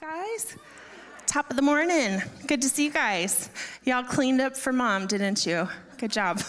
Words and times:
guys. 0.00 0.56
Top 1.26 1.50
of 1.50 1.56
the 1.56 1.62
morning. 1.62 2.22
Good 2.46 2.62
to 2.62 2.68
see 2.68 2.84
you 2.84 2.92
guys. 2.92 3.50
Y'all 3.82 4.04
cleaned 4.04 4.40
up 4.40 4.56
for 4.56 4.72
mom, 4.72 5.08
didn't 5.08 5.44
you? 5.44 5.68
Good 5.96 6.12
job. 6.12 6.40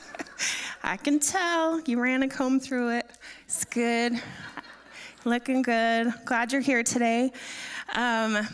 I 0.82 0.98
can 0.98 1.18
tell 1.18 1.80
you 1.80 1.98
ran 1.98 2.22
a 2.22 2.28
comb 2.28 2.60
through 2.60 2.98
it. 2.98 3.06
It's 3.46 3.64
good. 3.64 4.20
Looking 5.24 5.62
good. 5.62 6.12
Glad 6.26 6.52
you're 6.52 6.60
here 6.60 6.82
today. 6.82 7.32
Um, 7.94 8.46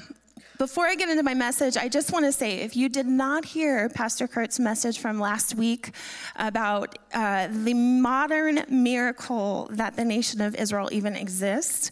before 0.59 0.87
I 0.87 0.95
get 0.95 1.09
into 1.09 1.23
my 1.23 1.35
message, 1.35 1.77
I 1.77 1.89
just 1.89 2.13
want 2.13 2.25
to 2.27 2.33
say 2.33 2.61
if 2.61 2.77
you 2.77 2.89
did 2.89 3.07
not 3.07 3.45
hear 3.45 3.89
Pastor 3.89 4.29
Kurt's 4.29 4.61
message 4.61 4.99
from 4.99 5.19
last 5.19 5.57
week 5.57 5.91
about 6.37 6.97
uh, 7.13 7.49
the 7.51 7.75
modern 7.75 8.65
miracle 8.69 9.69
that 9.73 9.97
the 9.97 10.05
nation 10.05 10.41
of 10.41 10.55
Israel 10.55 10.89
even 10.93 11.17
exists, 11.17 11.91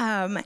um, 0.00 0.38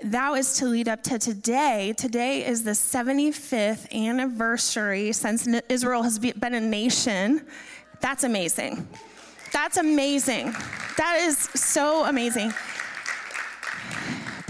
that 0.00 0.30
was 0.30 0.58
to 0.58 0.66
lead 0.66 0.88
up 0.88 1.02
to 1.04 1.18
today. 1.18 1.94
Today 1.96 2.44
is 2.44 2.64
the 2.64 2.72
75th 2.72 3.90
anniversary 3.92 5.12
since 5.12 5.48
Israel 5.70 6.02
has 6.02 6.18
been 6.18 6.54
a 6.54 6.60
nation. 6.60 7.46
That's 8.00 8.24
amazing. 8.24 8.86
That's 9.52 9.78
amazing. 9.78 10.52
That 10.98 11.18
is 11.22 11.38
so 11.54 12.04
amazing. 12.04 12.52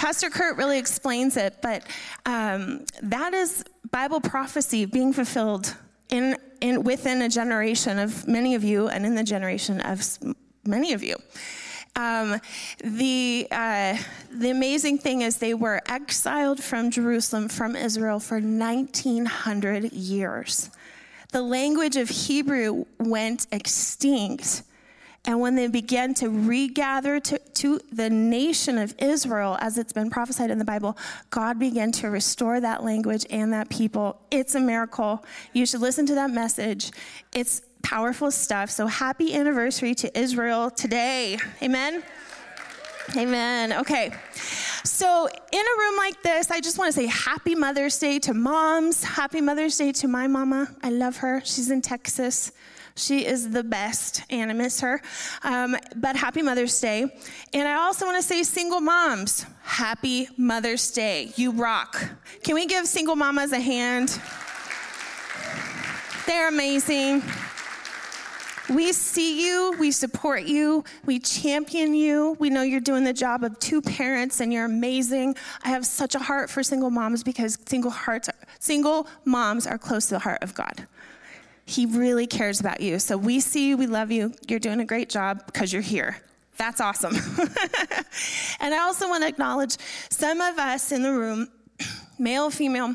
Pastor 0.07 0.31
Kurt 0.31 0.57
really 0.57 0.79
explains 0.79 1.37
it, 1.37 1.57
but 1.61 1.83
um, 2.27 2.85
that 3.03 3.35
is 3.35 3.65
Bible 3.91 4.21
prophecy 4.21 4.85
being 4.85 5.13
fulfilled 5.13 5.75
in, 6.11 6.37
in 6.61 6.85
within 6.85 7.23
a 7.23 7.29
generation 7.29 7.99
of 7.99 8.29
many 8.29 8.55
of 8.55 8.63
you, 8.63 8.87
and 8.87 9.05
in 9.05 9.17
the 9.17 9.25
generation 9.25 9.81
of 9.81 10.01
many 10.65 10.93
of 10.93 11.03
you. 11.03 11.17
Um, 11.97 12.41
the, 12.85 13.49
uh, 13.51 13.99
the 14.31 14.51
amazing 14.51 14.99
thing 14.99 15.23
is, 15.23 15.39
they 15.39 15.55
were 15.55 15.83
exiled 15.89 16.63
from 16.63 16.93
Jerusalem, 16.93 17.49
from 17.49 17.75
Israel, 17.75 18.21
for 18.21 18.39
1900 18.39 19.93
years. 19.93 20.71
The 21.33 21.43
language 21.43 21.97
of 21.97 22.11
Hebrew 22.11 22.85
went 23.01 23.49
extinct. 23.51 24.63
And 25.27 25.41
when 25.41 25.57
they 25.57 25.67
began 25.67 26.15
to 26.15 26.29
regather 26.29 27.19
to, 27.19 27.39
to 27.39 27.81
the 27.93 28.09
nation 28.09 28.79
of 28.79 28.95
Israel, 28.99 29.59
as 29.61 29.77
it's 29.77 29.93
been 29.93 30.09
prophesied 30.09 30.51
in 30.51 30.59
the 30.59 30.65
Bible, 30.65 30.97
God 31.31 31.59
began 31.59 31.91
to 31.93 32.11
restore 32.11 32.61
that 32.61 32.85
language 32.85 33.27
and 33.29 33.53
that 33.53 33.69
people. 33.69 34.21
It's 34.31 34.55
a 34.55 34.61
miracle. 34.61 35.25
You 35.53 35.67
should 35.67 35.81
listen 35.81 36.07
to 36.07 36.15
that 36.15 36.31
message. 36.31 36.93
It's 37.35 37.63
powerful 37.83 38.31
stuff. 38.31 38.71
So 38.71 38.87
happy 38.87 39.35
anniversary 39.35 39.95
to 39.97 40.19
Israel 40.19 40.71
today. 40.71 41.39
Amen. 41.63 42.05
Amen. 43.17 43.73
Okay. 43.73 44.13
So, 44.85 45.29
in 45.29 45.61
a 45.61 45.79
room 45.81 45.97
like 45.97 46.23
this, 46.23 46.51
I 46.51 46.61
just 46.61 46.79
want 46.79 46.93
to 46.93 47.01
say 47.01 47.07
happy 47.07 47.55
Mother's 47.55 47.99
Day 47.99 48.19
to 48.21 48.35
moms. 48.35 49.05
Happy 49.05 49.41
Mother's 49.41 49.77
Day 49.77 49.93
to 49.93 50.09
my 50.09 50.27
mama. 50.27 50.75
I 50.83 50.91
love 50.91 51.17
her. 51.19 51.41
She's 51.45 51.71
in 51.71 51.83
Texas. 51.83 52.53
She 52.97 53.27
is 53.27 53.51
the 53.51 53.63
best, 53.63 54.23
and 54.31 54.51
I 54.51 54.55
miss 54.55 54.81
her. 54.81 55.03
Um, 55.45 55.77
but 55.97 56.17
happy 56.17 56.41
Mother's 56.41 56.81
Day. 56.81 57.07
And 57.53 57.69
I 57.69 57.75
also 57.75 58.07
want 58.07 58.17
to 58.17 58.23
say, 58.23 58.43
single 58.43 58.81
moms, 58.81 59.45
happy 59.63 60.29
Mother's 60.39 60.91
Day. 60.91 61.31
You 61.37 61.53
rock. 61.53 62.03
Can 62.43 62.55
we 62.55 62.67
give 62.67 62.87
single 62.87 63.15
mamas 63.15 63.53
a 63.53 63.61
hand? 63.61 64.19
They're 66.27 66.49
amazing. 66.49 67.23
We 68.69 68.93
see 68.93 69.47
you, 69.47 69.77
we 69.79 69.93
support 69.93 70.43
you, 70.43 70.83
we 71.05 71.21
champion 71.21 71.95
you. 71.95 72.37
We 72.41 72.51
know 72.51 72.63
you're 72.63 72.81
doing 72.81 73.05
the 73.05 73.13
job 73.13 73.45
of 73.45 73.57
two 73.61 73.81
parents 73.81 74.41
and 74.41 74.53
you're 74.53 74.65
amazing. 74.65 75.37
I 75.63 75.69
have 75.69 75.87
such 75.87 76.17
a 76.17 76.19
heart 76.19 76.51
for 76.51 76.65
single 76.65 76.91
moms 76.91 77.23
because 77.23 77.59
single 77.67 77.93
hearts, 77.93 78.29
are, 78.29 78.35
single 78.59 79.07
moms 79.25 79.69
are 79.69 79.79
close 79.79 80.07
to 80.07 80.15
the 80.15 80.19
heart 80.19 80.43
of 80.43 80.53
God. 80.55 80.85
He 81.67 81.85
really 81.85 82.27
cares 82.27 82.61
about 82.61 82.81
you. 82.81 82.99
So 82.99 83.17
we 83.19 83.41
see 83.41 83.69
you, 83.69 83.77
we 83.77 83.87
love 83.87 84.11
you. 84.11 84.33
You're 84.49 84.61
doing 84.61 84.81
a 84.81 84.85
great 84.85 85.11
job 85.11 85.45
because 85.47 85.73
you're 85.73 85.83
here. 85.83 86.17
That's 86.57 86.81
awesome. 86.81 87.15
and 88.61 88.73
I 88.73 88.79
also 88.79 89.09
want 89.09 89.25
to 89.25 89.29
acknowledge 89.29 89.77
some 90.09 90.41
of 90.41 90.59
us 90.59 90.93
in 90.93 91.03
the 91.03 91.13
room, 91.13 91.49
male, 92.19 92.51
female, 92.51 92.95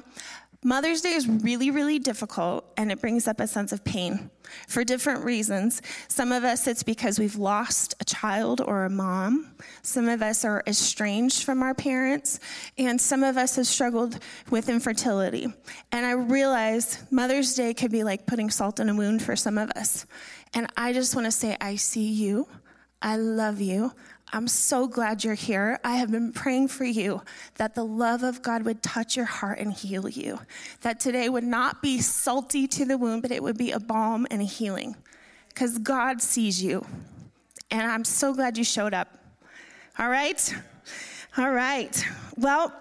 Mother's 0.64 1.02
Day 1.02 1.14
is 1.14 1.28
really, 1.28 1.72
really 1.72 2.00
difficult 2.00 2.72
and 2.78 2.92
it 2.92 3.02
brings 3.02 3.28
up 3.28 3.40
a 3.40 3.48
sense 3.48 3.72
of 3.72 3.84
pain 3.84 4.30
for 4.68 4.84
different 4.84 5.24
reasons. 5.24 5.82
Some 6.08 6.32
of 6.32 6.44
us, 6.44 6.68
it's 6.68 6.84
because 6.84 7.20
we've 7.20 7.36
lost 7.36 7.96
a 8.00 8.06
child 8.06 8.62
or 8.62 8.86
a 8.86 8.90
mom. 8.90 9.54
Some 9.82 10.08
of 10.08 10.22
us 10.22 10.46
are 10.46 10.64
estranged 10.68 11.44
from 11.44 11.62
our 11.62 11.74
parents. 11.74 12.40
And 12.78 13.00
some 13.00 13.24
of 13.24 13.38
us 13.38 13.56
have 13.56 13.68
struggled 13.68 14.20
with 14.50 14.70
infertility. 14.70 15.48
And 15.92 16.06
I 16.06 16.12
realize 16.12 17.04
Mother's 17.12 17.54
Day 17.56 17.74
could 17.74 17.92
be 17.92 18.04
like 18.04 18.26
putting 18.26 18.50
salt 18.50 18.80
in 18.80 18.90
a 18.90 18.96
wound 18.96 19.22
for 19.22 19.36
some 19.36 19.58
of 19.58 19.70
us. 19.72 20.06
And 20.54 20.68
I 20.76 20.94
just 20.94 21.16
want 21.16 21.26
to 21.26 21.32
say, 21.32 21.56
I 21.62 21.76
see 21.76 22.12
you. 22.12 22.48
I 23.02 23.18
love 23.18 23.62
you. 23.62 23.94
I'm 24.34 24.48
so 24.48 24.88
glad 24.88 25.24
you're 25.24 25.34
here. 25.34 25.80
I 25.84 25.98
have 25.98 26.10
been 26.10 26.32
praying 26.32 26.70
for 26.70 26.86
you 26.86 27.22
that 27.56 27.76
the 27.76 27.84
love 27.84 28.24
of 28.24 28.42
God 28.42 28.64
would 28.64 28.82
touch 28.82 29.18
your 29.18 29.26
heart 29.26 29.60
and 29.60 29.74
heal 29.74 30.08
you. 30.08 30.40
That 30.82 31.02
today 31.02 31.28
would 31.28 31.44
not 31.44 31.82
be 31.82 32.00
salty 32.00 32.66
to 32.68 32.86
the 32.86 32.98
wound, 32.98 33.24
but 33.24 33.32
it 33.32 33.44
would 33.44 33.58
be 33.58 33.72
a 33.72 33.80
balm 33.80 34.26
and 34.32 34.42
a 34.42 34.46
healing. 34.46 34.96
Because 35.50 35.78
God 35.78 36.22
sees 36.22 36.64
you. 36.64 36.86
And 37.70 37.82
I'm 37.82 38.06
so 38.06 38.34
glad 38.34 38.58
you 38.58 38.64
showed 38.64 38.94
up. 38.94 39.10
All 40.00 40.10
right? 40.10 40.56
All 41.38 41.52
right. 41.52 42.06
Well, 42.38 42.74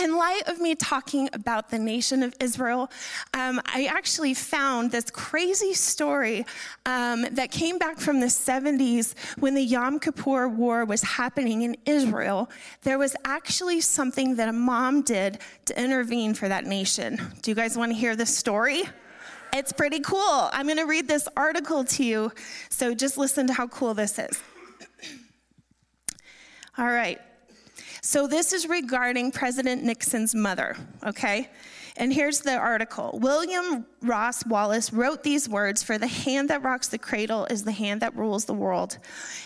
in 0.00 0.16
light 0.16 0.42
of 0.46 0.60
me 0.60 0.74
talking 0.74 1.28
about 1.32 1.68
the 1.68 1.78
nation 1.78 2.22
of 2.22 2.34
Israel, 2.40 2.90
um, 3.34 3.60
I 3.66 3.86
actually 3.90 4.34
found 4.34 4.90
this 4.90 5.10
crazy 5.10 5.74
story 5.74 6.46
um, 6.86 7.26
that 7.32 7.50
came 7.50 7.78
back 7.78 7.98
from 7.98 8.20
the 8.20 8.26
70s 8.26 9.14
when 9.38 9.54
the 9.54 9.62
Yom 9.62 10.00
Kippur 10.00 10.48
War 10.48 10.84
was 10.84 11.02
happening 11.02 11.62
in 11.62 11.76
Israel. 11.84 12.50
There 12.82 12.98
was 12.98 13.14
actually 13.24 13.80
something 13.82 14.36
that 14.36 14.48
a 14.48 14.52
mom 14.52 15.02
did 15.02 15.38
to 15.66 15.80
intervene 15.80 16.34
for 16.34 16.48
that 16.48 16.64
nation. 16.64 17.20
Do 17.42 17.50
you 17.50 17.54
guys 17.54 17.76
want 17.76 17.92
to 17.92 17.98
hear 17.98 18.16
this 18.16 18.34
story? 18.34 18.84
It's 19.52 19.72
pretty 19.72 20.00
cool. 20.00 20.48
I'm 20.52 20.66
going 20.66 20.78
to 20.78 20.84
read 20.84 21.08
this 21.08 21.28
article 21.36 21.84
to 21.84 22.04
you, 22.04 22.32
so 22.70 22.94
just 22.94 23.18
listen 23.18 23.48
to 23.48 23.52
how 23.52 23.66
cool 23.66 23.94
this 23.94 24.18
is. 24.18 24.42
All 26.78 26.86
right. 26.86 27.20
So, 28.02 28.26
this 28.26 28.52
is 28.52 28.66
regarding 28.66 29.30
President 29.30 29.82
Nixon's 29.82 30.34
mother, 30.34 30.76
okay? 31.06 31.50
And 31.96 32.12
here's 32.12 32.40
the 32.40 32.56
article 32.56 33.18
William 33.20 33.84
Ross 34.00 34.46
Wallace 34.46 34.90
wrote 34.90 35.22
these 35.22 35.48
words 35.48 35.82
For 35.82 35.98
the 35.98 36.06
hand 36.06 36.48
that 36.48 36.62
rocks 36.62 36.88
the 36.88 36.98
cradle 36.98 37.44
is 37.46 37.64
the 37.64 37.72
hand 37.72 38.00
that 38.00 38.16
rules 38.16 38.46
the 38.46 38.54
world. 38.54 38.96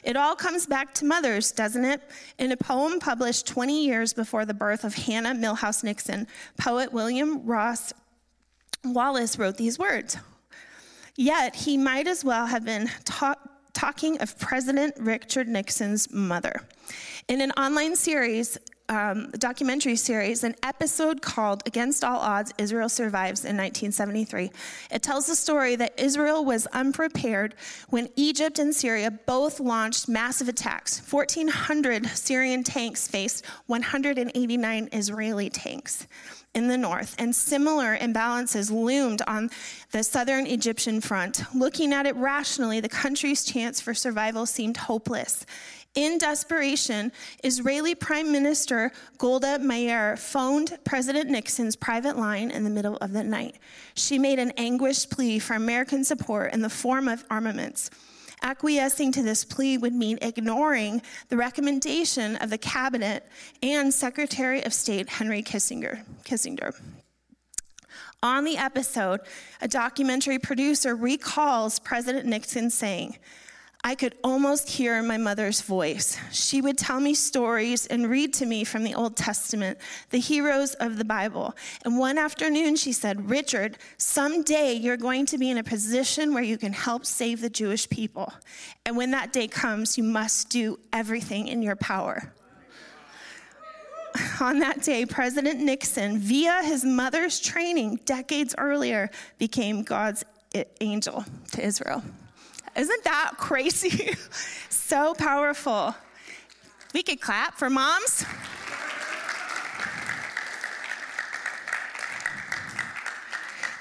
It 0.05 0.17
all 0.17 0.37
comes 0.37 0.67
back 0.67 0.95
to 0.95 1.05
mothers, 1.05 1.51
doesn't 1.51 1.85
it? 1.85 2.01
In 2.39 2.53
a 2.53 2.57
poem 2.57 3.01
published 3.01 3.49
20 3.49 3.85
years 3.85 4.13
before 4.13 4.45
the 4.45 4.55
birth 4.55 4.85
of 4.85 4.95
Hannah 4.95 5.35
Milhous 5.35 5.83
Nixon, 5.83 6.29
poet 6.57 6.93
William 6.93 7.45
Ross 7.45 7.93
Wallace 8.85 9.37
wrote 9.37 9.57
these 9.57 9.77
words. 9.77 10.19
Yet 11.17 11.57
he 11.57 11.77
might 11.77 12.07
as 12.07 12.25
well 12.25 12.47
have 12.47 12.65
been 12.65 12.89
ta- 13.05 13.37
talking 13.73 14.21
of 14.21 14.39
President 14.39 14.95
Richard 14.99 15.49
Nixon's 15.49 16.13
mother 16.13 16.61
in 17.29 17.41
an 17.41 17.53
online 17.53 17.97
series, 17.97 18.59
um, 18.91 19.31
documentary 19.39 19.97
series, 19.97 20.45
an 20.45 20.55
episode 20.63 21.23
called 21.23 21.63
Against 21.65 22.05
All 22.05 22.19
Odds 22.19 22.53
Israel 22.59 22.91
Survives 22.91 23.41
in 23.41 23.57
1973. 23.57 24.51
It 24.91 25.03
tells 25.03 25.27
the 25.27 25.35
story 25.35 25.75
that 25.77 25.99
Israel 25.99 26.45
was 26.45 26.67
unprepared 26.67 27.55
when 27.89 28.11
Egypt 28.17 28.59
and 28.59 28.75
Syria 28.75 29.11
both 29.11 29.59
launched 29.59 30.07
massive 30.07 30.49
attacks. 30.49 31.01
1,400 31.11 32.07
Syrian 32.09 32.63
tanks 32.63 33.09
faced 33.09 33.47
189 33.67 34.89
Israeli 34.93 35.49
tanks 35.49 36.07
in 36.55 36.69
the 36.69 36.79
north, 36.79 37.17
and 37.19 37.35
similar 37.35 37.97
imbalances 37.97 38.71
loomed 38.71 39.23
on 39.27 39.51
the 39.91 40.05
southern 40.05 40.47
Egyptian 40.47 41.01
front. 41.01 41.43
Looking 41.55 41.93
at 41.93 42.07
it 42.07 42.15
rationally, 42.15 42.81
the 42.81 42.89
country's 42.89 43.45
chance 43.45 43.81
for 43.81 43.93
survival 43.93 44.47
seemed 44.47 44.77
hopeless. 44.77 45.45
In 45.95 46.19
desperation, 46.19 47.13
Israeli 47.45 47.95
Prime 47.95 48.33
Minister 48.33 48.91
Golda 49.17 49.61
Meir 49.61 50.17
phoned 50.17 50.77
President 50.85 51.31
Nixon's 51.31 51.77
private 51.77 52.17
line 52.17 52.51
in 52.51 52.65
the 52.65 52.71
middle 52.71 52.97
of 52.97 53.13
the 53.13 53.23
night. 53.23 53.59
She 53.95 54.19
made 54.19 54.41
an 54.41 54.51
anguished 54.57 55.11
plea 55.11 55.39
for 55.39 55.55
American 55.55 56.03
support 56.03 56.53
in 56.53 56.63
the 56.63 56.69
form 56.69 57.07
of 57.07 57.25
armaments. 57.31 57.91
Acquiescing 58.43 59.13
to 59.13 59.23
this 59.23 59.45
plea 59.45 59.79
would 59.79 59.95
mean 59.95 60.19
ignoring 60.21 61.01
the 61.29 61.37
recommendation 61.37 62.37
of 62.37 62.51
the 62.51 62.59
cabinet 62.59 63.25
and 63.63 63.95
Secretary 63.95 64.65
of 64.65 64.75
State 64.75 65.09
Henry 65.09 65.45
Kissinger. 65.45 66.05
Kissinger. 66.25 66.75
On 68.21 68.43
the 68.43 68.57
episode, 68.57 69.21
a 69.61 69.69
documentary 69.69 70.41
producer 70.41 70.97
recalls 70.97 71.79
President 71.79 72.27
Nixon 72.27 72.69
saying, 72.69 73.17
I 73.87 73.95
could 73.95 74.15
almost 74.25 74.71
hear 74.71 75.03
my 75.03 75.19
mother's 75.19 75.61
voice. 75.61 76.17
She 76.33 76.63
would 76.63 76.79
tell 76.79 77.01
me 77.01 77.13
stories 77.13 77.85
and 77.85 78.09
read 78.09 78.33
to 78.35 78.47
me 78.47 78.65
from 78.65 78.83
the 78.83 78.95
Old 78.95 79.15
Testament, 79.15 79.77
the 80.09 80.19
heroes 80.19 80.73
of 80.77 80.97
the 80.97 81.05
Bible. 81.05 81.55
And 81.85 81.99
one 81.99 82.17
afternoon, 82.17 82.77
she 82.77 82.93
said, 82.93 83.29
Richard, 83.29 83.77
someday 83.99 84.73
you're 84.73 84.97
going 84.97 85.27
to 85.27 85.37
be 85.37 85.51
in 85.51 85.59
a 85.59 85.63
position 85.63 86.33
where 86.33 86.43
you 86.43 86.57
can 86.57 86.73
help 86.73 87.05
save 87.05 87.43
the 87.43 87.51
Jewish 87.51 87.87
people. 87.91 88.33
And 88.87 88.97
when 88.97 89.11
that 89.11 89.35
day 89.35 89.49
comes, 89.49 89.99
you 89.99 90.05
must 90.05 90.49
do 90.49 90.81
everything 90.91 91.49
in 91.49 91.61
your 91.61 91.77
power. 91.77 92.33
On 94.41 94.61
that 94.61 94.81
day, 94.81 95.05
President 95.05 95.61
Nixon, 95.61 96.19
via 96.19 96.63
his 96.63 96.87
mother's 96.87 97.39
training 97.39 98.01
decades 98.07 98.55
earlier, 98.57 99.11
became 99.37 99.83
God's 99.83 100.25
angel 100.81 101.27
to 101.53 101.63
Israel. 101.63 102.03
Isn't 102.77 103.05
that 103.05 103.33
crazy? 103.37 104.15
so 104.69 105.15
powerful. 105.15 105.95
We 106.93 107.03
could 107.03 107.21
clap 107.21 107.57
for 107.57 107.71
moms. 107.71 108.25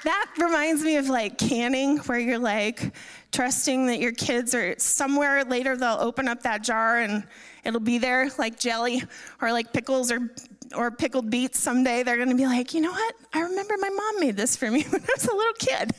That 0.04 0.30
reminds 0.38 0.82
me 0.82 0.96
of 0.96 1.08
like 1.08 1.38
canning, 1.38 1.98
where 1.98 2.18
you're 2.18 2.38
like 2.38 2.92
trusting 3.32 3.86
that 3.86 4.00
your 4.00 4.12
kids 4.12 4.54
are 4.54 4.74
somewhere 4.78 5.44
later, 5.44 5.76
they'll 5.76 5.98
open 5.98 6.28
up 6.28 6.42
that 6.42 6.62
jar 6.62 6.98
and 6.98 7.24
it'll 7.64 7.80
be 7.80 7.98
there 7.98 8.28
like 8.38 8.58
jelly 8.58 9.02
or 9.40 9.50
like 9.50 9.72
pickles 9.72 10.12
or 10.12 10.30
or 10.76 10.90
pickled 10.90 11.30
beets 11.30 11.58
someday, 11.58 12.02
they're 12.02 12.16
to 12.24 12.34
be 12.34 12.46
like, 12.46 12.74
you 12.74 12.80
know 12.80 12.90
what? 12.90 13.14
I 13.32 13.40
remember 13.40 13.74
my 13.78 13.90
mom 13.90 14.20
made 14.20 14.36
this 14.36 14.56
for 14.56 14.70
me 14.70 14.82
when 14.90 15.00
I 15.00 15.06
was 15.14 15.26
a 15.26 15.34
little 15.34 15.52
kid. 15.58 15.92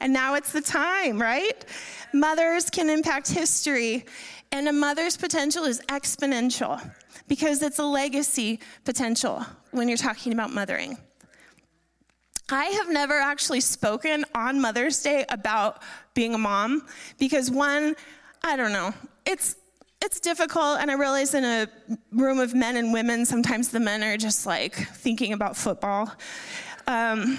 And 0.00 0.12
now 0.12 0.34
it's 0.34 0.52
the 0.52 0.60
time, 0.60 1.20
right? 1.20 1.64
Mothers 2.12 2.68
can 2.68 2.90
impact 2.90 3.30
history, 3.30 4.04
and 4.50 4.68
a 4.68 4.72
mother's 4.72 5.16
potential 5.16 5.64
is 5.64 5.80
exponential 5.88 6.80
because 7.26 7.62
it's 7.62 7.78
a 7.78 7.84
legacy 7.84 8.60
potential 8.84 9.44
when 9.70 9.88
you're 9.88 9.96
talking 9.96 10.32
about 10.32 10.50
mothering. 10.52 10.98
I 12.50 12.66
have 12.66 12.90
never 12.90 13.18
actually 13.18 13.60
spoken 13.60 14.26
on 14.34 14.60
Mother's 14.60 15.02
Day 15.02 15.24
about 15.30 15.82
being 16.12 16.34
a 16.34 16.38
mom 16.38 16.86
because 17.18 17.50
one, 17.50 17.96
I 18.42 18.56
don't 18.56 18.72
know, 18.72 18.92
it's 19.24 19.56
it's 20.04 20.18
difficult, 20.18 20.80
and 20.80 20.90
I 20.90 20.94
realize 20.94 21.32
in 21.32 21.44
a 21.44 21.68
room 22.10 22.40
of 22.40 22.54
men 22.54 22.76
and 22.76 22.92
women, 22.92 23.24
sometimes 23.24 23.68
the 23.68 23.78
men 23.78 24.02
are 24.02 24.16
just 24.16 24.46
like 24.46 24.74
thinking 24.74 25.32
about 25.32 25.56
football. 25.56 26.12
Um, 26.88 27.38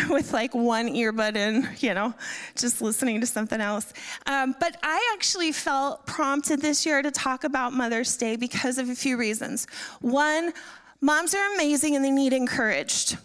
with 0.10 0.32
like 0.32 0.54
one 0.54 0.88
earbud 0.88 1.36
in, 1.36 1.68
you 1.78 1.94
know, 1.94 2.14
just 2.56 2.80
listening 2.80 3.20
to 3.20 3.26
something 3.26 3.60
else. 3.60 3.92
Um, 4.26 4.54
but 4.60 4.76
I 4.82 5.12
actually 5.14 5.52
felt 5.52 6.06
prompted 6.06 6.60
this 6.60 6.84
year 6.84 7.02
to 7.02 7.10
talk 7.10 7.44
about 7.44 7.72
Mother's 7.72 8.16
Day 8.16 8.36
because 8.36 8.78
of 8.78 8.88
a 8.90 8.94
few 8.94 9.16
reasons. 9.16 9.66
One, 10.00 10.52
moms 11.00 11.34
are 11.34 11.54
amazing 11.54 11.96
and 11.96 12.04
they 12.04 12.10
need 12.10 12.32
encouraged. 12.32 13.18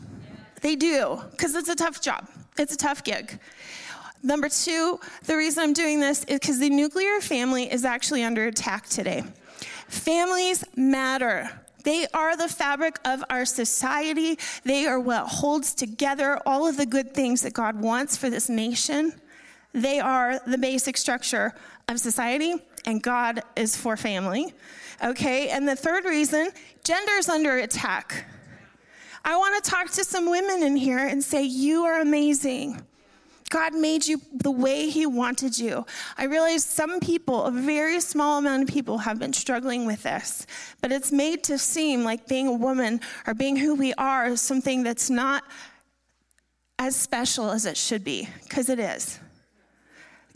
They 0.62 0.76
do, 0.76 1.22
because 1.32 1.56
it's 1.56 1.70
a 1.70 1.76
tough 1.76 2.02
job, 2.02 2.28
it's 2.58 2.74
a 2.74 2.78
tough 2.78 3.04
gig. 3.04 3.40
Number 4.22 4.50
two, 4.50 5.00
the 5.24 5.38
reason 5.38 5.64
I'm 5.64 5.74
doing 5.74 6.02
this 6.02 6.26
is 6.26 6.40
because 6.40 6.60
the 6.60 6.70
nuclear 6.70 7.22
family 7.22 7.72
is 7.72 7.86
actually 7.86 8.24
under 8.24 8.48
attack 8.48 8.88
today. 8.88 9.24
Families 9.88 10.66
matter. 10.76 11.50
They 11.90 12.06
are 12.14 12.38
the 12.38 12.48
fabric 12.48 13.00
of 13.04 13.24
our 13.32 13.46
society. 13.46 14.38
They 14.64 14.86
are 14.86 15.00
what 15.00 15.26
holds 15.26 15.74
together 15.74 16.40
all 16.46 16.68
of 16.68 16.78
the 16.78 16.86
good 16.86 17.16
things 17.16 17.42
that 17.42 17.54
God 17.54 17.82
wants 17.82 18.16
for 18.16 18.30
this 18.30 18.48
nation. 18.48 19.12
They 19.74 20.00
are 20.00 20.38
the 20.46 20.60
basic 20.60 20.98
structure 20.98 21.56
of 21.88 22.00
society, 22.00 22.54
and 22.86 23.02
God 23.02 23.42
is 23.56 23.76
for 23.76 23.98
family. 23.98 24.54
Okay, 25.04 25.50
and 25.50 25.68
the 25.68 25.76
third 25.76 26.06
reason 26.06 26.52
gender 26.84 27.14
is 27.14 27.28
under 27.28 27.58
attack. 27.58 28.26
I 29.26 29.36
want 29.38 29.64
to 29.64 29.68
talk 29.68 29.90
to 29.94 30.04
some 30.04 30.30
women 30.30 30.62
in 30.62 30.76
here 30.76 31.08
and 31.08 31.24
say, 31.24 31.42
You 31.42 31.86
are 31.86 32.02
amazing. 32.02 32.86
God 33.50 33.74
made 33.74 34.08
you 34.08 34.22
the 34.32 34.52
way 34.52 34.90
He 34.90 35.06
wanted 35.06 35.58
you. 35.58 35.86
I 36.18 36.26
realize 36.26 36.64
some 36.64 37.00
people, 37.00 37.46
a 37.46 37.52
very 37.52 38.00
small 38.00 38.38
amount 38.38 38.64
of 38.64 38.70
people, 38.70 39.00
have 39.00 39.20
been 39.20 39.34
struggling 39.34 39.86
with 39.86 40.04
this, 40.04 40.46
but 40.82 40.92
it's 40.92 41.12
made 41.12 41.44
to 41.46 41.58
seem 41.58 42.04
like 42.04 42.28
being 42.28 42.48
a 42.48 42.54
woman 42.54 43.02
or 43.26 43.34
being 43.34 43.56
who 43.56 43.76
we 43.76 43.94
are 43.96 44.28
is 44.28 44.42
something 44.42 44.84
that's 44.84 45.10
not 45.10 45.44
as 46.78 46.96
special 46.96 47.50
as 47.50 47.66
it 47.66 47.76
should 47.76 48.04
be, 48.04 48.30
because 48.44 48.70
it 48.70 48.80
is. 48.80 49.20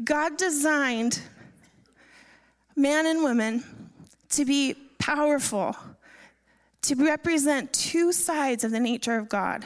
God 0.04 0.38
designed 0.38 1.22
man 2.76 3.06
and 3.06 3.22
woman 3.22 3.64
to 4.30 4.44
be 4.44 4.76
powerful, 4.98 5.76
to 6.82 6.96
represent 6.96 7.72
two 7.72 8.12
sides 8.12 8.64
of 8.64 8.72
the 8.72 8.80
nature 8.80 9.16
of 9.16 9.30
God. 9.30 9.66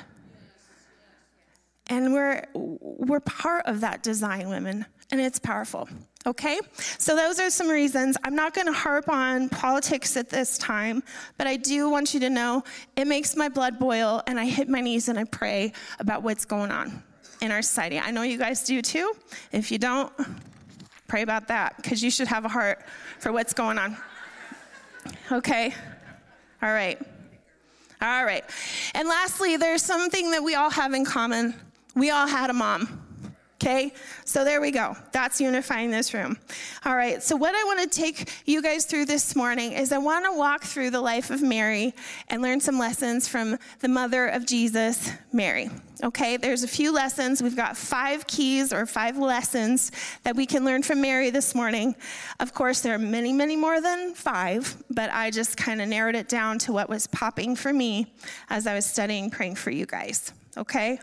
And 1.90 2.14
we're, 2.14 2.44
we're 2.54 3.22
part 3.22 3.66
of 3.66 3.82
that 3.82 4.04
design, 4.04 4.50
women, 4.50 4.86
and 5.12 5.22
it's 5.22 5.40
powerful. 5.40 5.88
Okay? 6.26 6.60
So, 6.98 7.16
those 7.16 7.40
are 7.40 7.50
some 7.50 7.70
reasons. 7.70 8.18
I'm 8.26 8.36
not 8.36 8.54
going 8.54 8.68
to 8.68 8.74
harp 8.74 9.08
on 9.08 9.48
politics 9.48 10.18
at 10.18 10.30
this 10.30 10.58
time, 10.58 11.02
but 11.38 11.48
I 11.48 11.56
do 11.56 11.90
want 11.90 12.14
you 12.14 12.20
to 12.22 12.30
know 12.30 12.64
it 12.98 13.08
makes 13.08 13.38
my 13.38 13.48
blood 13.48 13.80
boil, 13.80 14.22
and 14.28 14.38
I 14.38 14.46
hit 14.46 14.68
my 14.68 14.82
knees 14.82 15.08
and 15.08 15.18
I 15.18 15.24
pray 15.24 15.72
about 16.00 16.24
what's 16.24 16.44
going 16.44 16.72
on 16.72 17.02
in 17.42 17.52
our 17.52 17.62
society. 17.62 18.00
I 18.00 18.12
know 18.12 18.24
you 18.24 18.38
guys 18.38 18.64
do 18.64 18.82
too. 18.82 19.14
If 19.54 19.72
you 19.72 19.78
don't, 19.78 20.12
pray 21.08 21.22
about 21.22 21.48
that 21.48 21.78
because 21.78 22.04
you 22.04 22.12
should 22.12 22.28
have 22.28 22.44
a 22.44 22.50
heart 22.50 22.84
for 23.20 23.32
what's 23.32 23.54
going 23.54 23.78
on. 23.78 23.98
Okay? 25.32 25.74
All 26.62 26.74
right. 26.74 27.00
All 28.02 28.26
right. 28.26 28.44
And 28.94 29.08
lastly, 29.08 29.58
there's 29.58 29.82
something 29.82 30.32
that 30.32 30.44
we 30.44 30.56
all 30.56 30.70
have 30.70 30.94
in 30.94 31.06
common 31.06 31.56
we 31.98 32.12
all 32.12 32.28
had 32.28 32.50
a 32.50 32.54
mom. 32.54 33.04
Okay, 33.60 33.92
so 34.24 34.44
there 34.44 34.62
we 34.62 34.70
go. 34.70 34.96
That's 35.12 35.42
unifying 35.42 35.90
this 35.90 36.14
room. 36.14 36.38
All 36.86 36.96
right, 36.96 37.24
so 37.24 37.36
what 37.36 37.56
I 37.56 37.64
want 37.64 37.80
to 37.80 37.88
take 37.88 38.32
you 38.46 38.62
guys 38.62 38.86
through 38.86 39.06
this 39.06 39.36
morning 39.36 39.72
is 39.72 39.92
I 39.92 39.98
want 39.98 40.26
to 40.26 40.38
walk 40.38 40.64
through 40.64 40.92
the 40.92 41.02
life 41.02 41.32
of 41.32 41.42
Mary 41.42 41.96
and 42.28 42.44
learn 42.44 42.60
some 42.60 42.78
lessons 42.78 43.28
from 43.28 43.58
the 43.80 43.88
mother 43.88 44.28
of 44.28 44.46
Jesus, 44.46 45.12
Mary. 45.34 45.72
Okay, 46.04 46.38
there's 46.38 46.62
a 46.62 46.68
few 46.68 46.94
lessons. 46.94 47.42
We've 47.42 47.56
got 47.56 47.76
five 47.76 48.28
keys 48.28 48.72
or 48.72 48.86
five 48.86 49.18
lessons 49.18 49.92
that 50.22 50.36
we 50.36 50.46
can 50.46 50.64
learn 50.64 50.84
from 50.84 51.02
Mary 51.02 51.32
this 51.32 51.56
morning. 51.56 51.96
Of 52.40 52.54
course, 52.54 52.82
there 52.82 52.94
are 52.94 53.00
many, 53.00 53.34
many 53.34 53.56
more 53.56 53.82
than 53.82 54.14
five, 54.14 54.76
but 54.92 55.10
I 55.12 55.32
just 55.32 55.58
kind 55.58 55.82
of 55.82 55.88
narrowed 55.88 56.16
it 56.16 56.30
down 56.30 56.60
to 56.60 56.74
what 56.74 56.90
was 56.90 57.08
popping 57.08 57.56
for 57.56 57.74
me 57.74 58.14
as 58.52 58.68
I 58.68 58.76
was 58.76 58.86
studying, 58.86 59.32
praying 59.32 59.56
for 59.56 59.72
you 59.72 59.88
guys. 59.88 60.32
Okay? 60.56 61.00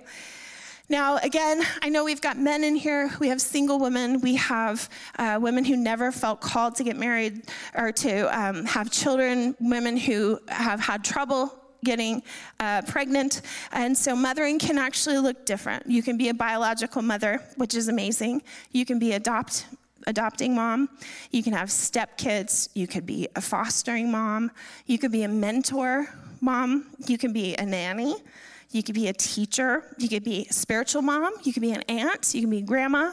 Now, 0.90 1.16
again, 1.16 1.62
I 1.80 1.88
know 1.88 2.04
we've 2.04 2.20
got 2.20 2.38
men 2.38 2.62
in 2.62 2.76
here, 2.76 3.10
we 3.18 3.28
have 3.28 3.40
single 3.40 3.78
women, 3.78 4.20
we 4.20 4.34
have 4.34 4.90
uh, 5.18 5.38
women 5.40 5.64
who 5.64 5.76
never 5.76 6.12
felt 6.12 6.42
called 6.42 6.74
to 6.76 6.84
get 6.84 6.96
married 6.96 7.42
or 7.74 7.90
to 7.92 8.38
um, 8.38 8.66
have 8.66 8.90
children, 8.90 9.56
women 9.60 9.96
who 9.96 10.38
have 10.48 10.80
had 10.80 11.02
trouble 11.02 11.58
getting 11.84 12.22
uh, 12.60 12.82
pregnant. 12.82 13.40
And 13.72 13.96
so 13.96 14.14
mothering 14.14 14.58
can 14.58 14.76
actually 14.76 15.18
look 15.18 15.46
different. 15.46 15.86
You 15.86 16.02
can 16.02 16.18
be 16.18 16.28
a 16.28 16.34
biological 16.34 17.00
mother, 17.00 17.40
which 17.56 17.74
is 17.74 17.88
amazing. 17.88 18.42
You 18.72 18.84
can 18.84 18.98
be 18.98 19.12
adopt 19.12 19.66
adopting 20.06 20.54
mom. 20.54 20.90
You 21.30 21.42
can 21.42 21.54
have 21.54 21.68
stepkids. 21.68 22.68
You 22.74 22.86
could 22.86 23.06
be 23.06 23.26
a 23.36 23.40
fostering 23.40 24.10
mom. 24.10 24.50
You 24.84 24.98
could 24.98 25.12
be 25.12 25.22
a 25.22 25.28
mentor 25.28 26.08
mom. 26.42 26.86
You 27.06 27.16
can 27.16 27.32
be 27.32 27.54
a 27.54 27.64
nanny. 27.64 28.16
You 28.74 28.82
could 28.82 28.96
be 28.96 29.06
a 29.06 29.12
teacher. 29.12 29.84
You 29.98 30.08
could 30.08 30.24
be 30.24 30.48
a 30.50 30.52
spiritual 30.52 31.00
mom. 31.00 31.32
You 31.44 31.52
could 31.52 31.62
be 31.62 31.70
an 31.70 31.82
aunt. 31.82 32.34
You 32.34 32.40
can 32.40 32.50
be 32.50 32.60
grandma. 32.60 33.12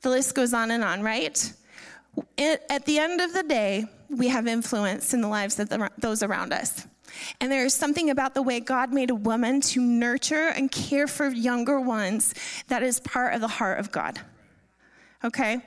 The 0.00 0.08
list 0.08 0.34
goes 0.34 0.54
on 0.54 0.70
and 0.70 0.82
on, 0.82 1.02
right? 1.02 1.52
At 2.38 2.86
the 2.86 2.98
end 2.98 3.20
of 3.20 3.34
the 3.34 3.42
day, 3.42 3.84
we 4.08 4.28
have 4.28 4.46
influence 4.46 5.12
in 5.12 5.20
the 5.20 5.28
lives 5.28 5.60
of 5.60 5.68
the, 5.68 5.90
those 5.98 6.22
around 6.22 6.54
us. 6.54 6.86
And 7.42 7.52
there 7.52 7.66
is 7.66 7.74
something 7.74 8.08
about 8.08 8.32
the 8.32 8.40
way 8.40 8.58
God 8.58 8.90
made 8.90 9.10
a 9.10 9.14
woman 9.14 9.60
to 9.60 9.82
nurture 9.82 10.48
and 10.48 10.72
care 10.72 11.06
for 11.06 11.28
younger 11.28 11.78
ones 11.78 12.34
that 12.68 12.82
is 12.82 12.98
part 13.00 13.34
of 13.34 13.42
the 13.42 13.48
heart 13.48 13.80
of 13.80 13.92
God. 13.92 14.18
Okay? 15.22 15.60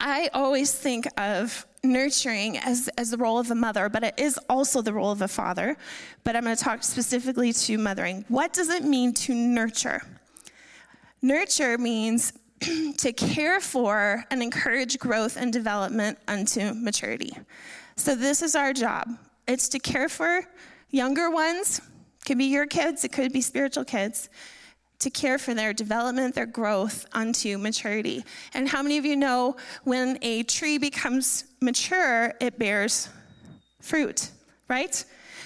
I 0.00 0.30
always 0.34 0.72
think 0.72 1.06
of 1.16 1.64
nurturing 1.84 2.58
as, 2.58 2.88
as 2.96 3.10
the 3.10 3.16
role 3.16 3.38
of 3.38 3.50
a 3.50 3.54
mother, 3.54 3.88
but 3.88 4.04
it 4.04 4.14
is 4.16 4.38
also 4.48 4.82
the 4.82 4.92
role 4.92 5.10
of 5.10 5.22
a 5.22 5.28
father. 5.28 5.76
But 6.24 6.36
I'm 6.36 6.44
going 6.44 6.56
to 6.56 6.62
talk 6.62 6.82
specifically 6.82 7.52
to 7.52 7.78
mothering. 7.78 8.24
What 8.28 8.52
does 8.52 8.68
it 8.68 8.84
mean 8.84 9.12
to 9.14 9.34
nurture? 9.34 10.02
Nurture 11.22 11.78
means 11.78 12.32
to 12.98 13.12
care 13.12 13.60
for 13.60 14.24
and 14.30 14.42
encourage 14.42 14.98
growth 14.98 15.36
and 15.36 15.52
development 15.52 16.18
unto 16.28 16.72
maturity. 16.74 17.32
So, 17.96 18.14
this 18.14 18.42
is 18.42 18.54
our 18.54 18.72
job 18.72 19.08
it's 19.46 19.68
to 19.70 19.78
care 19.78 20.08
for 20.08 20.42
younger 20.90 21.30
ones, 21.30 21.80
could 22.24 22.38
be 22.38 22.44
your 22.44 22.66
kids, 22.66 23.04
it 23.04 23.12
could 23.12 23.32
be 23.32 23.40
spiritual 23.40 23.84
kids, 23.84 24.28
to 25.00 25.10
care 25.10 25.36
for 25.36 25.52
their 25.52 25.72
development, 25.72 26.34
their 26.34 26.46
growth 26.46 27.06
unto 27.12 27.58
maturity. 27.58 28.24
And 28.54 28.68
how 28.68 28.82
many 28.82 28.98
of 28.98 29.04
you 29.04 29.16
know 29.16 29.56
when 29.82 30.18
a 30.22 30.44
tree 30.44 30.78
becomes 30.78 31.44
mature, 31.62 32.34
it 32.40 32.58
bears 32.58 33.08
fruit, 33.80 34.30
right? 34.68 35.04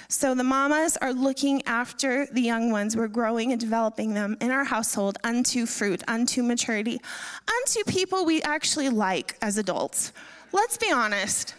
So 0.08 0.34
the 0.34 0.44
mamas 0.44 0.96
are 0.98 1.12
looking 1.12 1.62
after 1.66 2.26
the 2.26 2.40
young 2.40 2.70
ones. 2.70 2.96
We're 2.96 3.08
growing 3.08 3.50
and 3.50 3.60
developing 3.60 4.14
them 4.14 4.36
in 4.40 4.50
our 4.50 4.64
household 4.64 5.18
unto 5.24 5.66
fruit, 5.66 6.02
unto 6.06 6.42
maturity, 6.42 7.00
unto 7.48 7.84
people 7.90 8.24
we 8.24 8.40
actually 8.42 8.88
like 8.88 9.36
as 9.42 9.58
adults. 9.58 10.12
Let's 10.52 10.76
be 10.76 10.92
honest. 10.92 11.54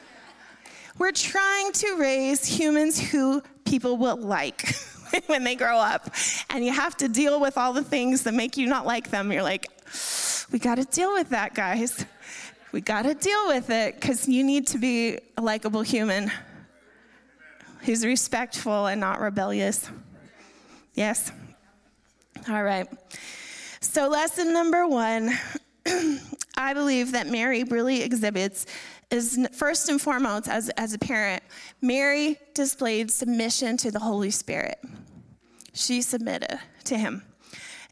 We're 0.98 1.12
trying 1.12 1.74
to 1.74 1.96
raise 1.98 2.46
humans 2.46 3.00
who 3.00 3.44
people 3.66 3.98
will 3.98 4.18
like 4.18 4.74
when 5.28 5.44
they 5.44 5.56
grow 5.56 5.78
up. 5.78 6.10
And 6.50 6.66
you 6.66 6.72
have 6.72 6.96
to 6.98 7.10
deal 7.10 7.42
with 7.42 7.58
all 7.58 7.74
the 7.74 7.84
things 7.84 8.24
that 8.24 8.34
make 8.34 8.56
you 8.56 8.68
not 8.68 8.86
like 8.86 9.12
them. 9.12 9.32
You're 9.32 9.44
like, 9.44 9.68
we 10.52 10.60
got 10.60 10.76
to 10.76 10.86
deal 10.86 11.14
with 11.14 11.30
that, 11.30 11.54
guys. 11.54 12.06
We 12.78 12.82
got 12.82 13.06
to 13.06 13.16
deal 13.16 13.48
with 13.48 13.72
it 13.72 13.96
because 13.96 14.30
you 14.30 14.44
need 14.44 14.68
to 14.68 14.78
be 14.78 15.18
a 15.36 15.42
likable 15.42 15.82
human 15.82 16.32
who's 17.80 18.06
respectful 18.06 18.86
and 18.86 19.02
not 19.02 19.20
rebellious. 19.20 19.90
Yes? 20.94 21.32
All 22.48 22.62
right. 22.62 22.88
So, 23.80 24.10
lesson 24.10 24.54
number 24.54 24.86
one 24.88 25.32
I 26.56 26.76
believe 26.76 27.14
that 27.14 27.26
Mary 27.26 27.64
really 27.64 28.04
exhibits 28.04 28.68
is 29.10 29.40
first 29.54 29.90
and 29.90 30.00
foremost 30.00 30.48
as, 30.48 30.70
as 30.78 30.94
a 30.94 31.00
parent, 31.00 31.42
Mary 31.82 32.38
displayed 32.54 33.10
submission 33.10 33.78
to 33.78 33.90
the 33.90 33.98
Holy 33.98 34.30
Spirit. 34.30 34.78
She 35.74 36.04
submitted 36.04 36.60
to 36.84 36.96
him. 36.96 37.24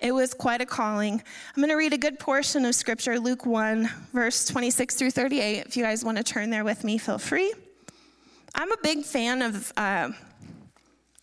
It 0.02 0.12
was 0.12 0.34
quite 0.34 0.62
a 0.62 0.66
calling. 0.66 1.14
I'm 1.14 1.62
going 1.62 1.70
to 1.70 1.76
read 1.76 1.94
a 1.94 1.98
good 1.98 2.20
portion 2.20 2.66
of 2.66 2.76
scripture, 2.76 3.20
Luke 3.20 3.46
1, 3.46 3.90
verse 4.14 4.46
26 4.46 4.96
through 4.96 5.12
38. 5.12 5.66
If 5.66 5.78
you 5.78 5.84
guys 5.84 6.04
want 6.04 6.18
to 6.18 6.24
turn 6.24 6.50
there 6.50 6.64
with 6.64 6.84
me, 6.84 6.98
feel 6.98 7.18
free. 7.18 7.54
I'm 8.54 8.72
a 8.72 8.78
big 8.84 9.04
fan 9.04 9.42
of 9.42 9.72
uh, 9.78 10.12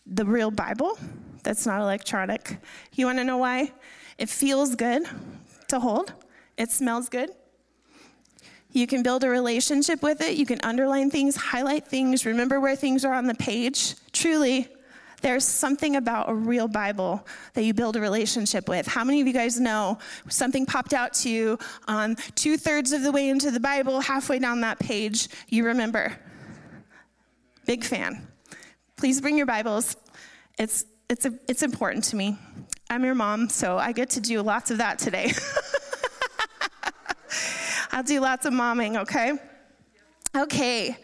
the 0.05 0.25
real 0.25 0.51
Bible 0.51 0.97
that's 1.43 1.65
not 1.65 1.81
electronic. 1.81 2.57
You 2.93 3.05
want 3.05 3.19
to 3.19 3.23
know 3.23 3.37
why? 3.37 3.71
It 4.17 4.29
feels 4.29 4.75
good 4.75 5.03
to 5.67 5.79
hold, 5.79 6.13
it 6.57 6.71
smells 6.71 7.09
good. 7.09 7.29
You 8.71 8.87
can 8.87 9.03
build 9.03 9.23
a 9.23 9.29
relationship 9.29 10.01
with 10.01 10.19
it. 10.21 10.35
You 10.35 10.47
can 10.47 10.59
underline 10.63 11.11
things, 11.11 11.35
highlight 11.35 11.87
things, 11.87 12.25
remember 12.25 12.59
where 12.59 12.75
things 12.75 13.05
are 13.05 13.13
on 13.13 13.27
the 13.27 13.35
page. 13.35 13.95
Truly, 14.13 14.67
there's 15.23 15.45
something 15.45 15.95
about 15.95 16.29
a 16.29 16.33
real 16.33 16.67
Bible 16.67 17.25
that 17.53 17.63
you 17.63 17.73
build 17.73 17.95
a 17.95 18.01
relationship 18.01 18.67
with. 18.67 18.85
How 18.85 19.03
many 19.03 19.21
of 19.21 19.27
you 19.27 19.33
guys 19.33 19.59
know 19.59 19.97
something 20.27 20.65
popped 20.65 20.93
out 20.93 21.13
to 21.15 21.29
you 21.29 21.57
um, 21.87 22.03
on 22.03 22.15
two 22.35 22.57
thirds 22.57 22.91
of 22.91 23.03
the 23.03 23.11
way 23.11 23.29
into 23.29 23.49
the 23.49 23.59
Bible, 23.59 24.01
halfway 24.01 24.37
down 24.37 24.61
that 24.61 24.77
page, 24.79 25.29
you 25.47 25.65
remember? 25.65 26.17
Big 27.65 27.85
fan. 27.85 28.27
Please 28.97 29.21
bring 29.21 29.37
your 29.37 29.45
Bibles. 29.45 29.95
It's, 30.59 30.83
it's, 31.09 31.25
a, 31.25 31.33
it's 31.47 31.63
important 31.63 32.03
to 32.05 32.17
me. 32.17 32.37
I'm 32.89 33.05
your 33.05 33.15
mom, 33.15 33.47
so 33.47 33.77
I 33.77 33.93
get 33.93 34.09
to 34.11 34.19
do 34.19 34.41
lots 34.41 34.71
of 34.71 34.79
that 34.79 34.99
today. 34.99 35.31
I'll 37.91 38.03
do 38.03 38.19
lots 38.19 38.45
of 38.45 38.53
momming, 38.53 38.99
okay? 39.01 39.33
Okay. 40.35 40.97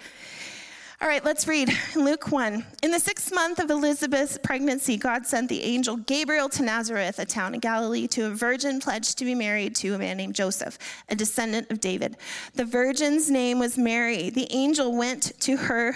All 1.02 1.08
right, 1.08 1.24
let's 1.24 1.48
read 1.48 1.72
Luke 1.96 2.30
1. 2.30 2.66
In 2.84 2.92
the 2.92 3.00
sixth 3.00 3.34
month 3.34 3.60
of 3.60 3.70
Elizabeth's 3.70 4.38
pregnancy, 4.38 4.98
God 4.98 5.26
sent 5.26 5.48
the 5.48 5.64
angel 5.64 5.96
Gabriel 5.96 6.50
to 6.50 6.62
Nazareth, 6.62 7.20
a 7.20 7.26
town 7.26 7.54
in 7.54 7.62
Galilee, 7.62 8.06
to 8.08 8.26
a 8.26 8.32
virgin 8.32 8.82
pledged 8.82 9.18
to 9.18 9.24
be 9.24 9.34
married 9.34 9.76
to 9.76 9.94
a 9.94 9.98
man 9.98 10.18
named 10.18 10.36
Joseph, 10.36 10.78
a 11.08 11.16
descendant 11.16 11.72
of 11.72 11.80
David. 11.80 12.18
The 12.56 12.66
virgin's 12.66 13.32
name 13.32 13.60
was 13.60 13.78
Mary. 13.78 14.30
The 14.30 14.52
angel 14.52 14.94
went 14.94 15.40
to 15.40 15.56
her 15.56 15.96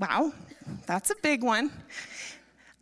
Wow, 0.00 0.32
that's 0.86 1.10
a 1.10 1.14
big 1.22 1.42
one. 1.44 1.70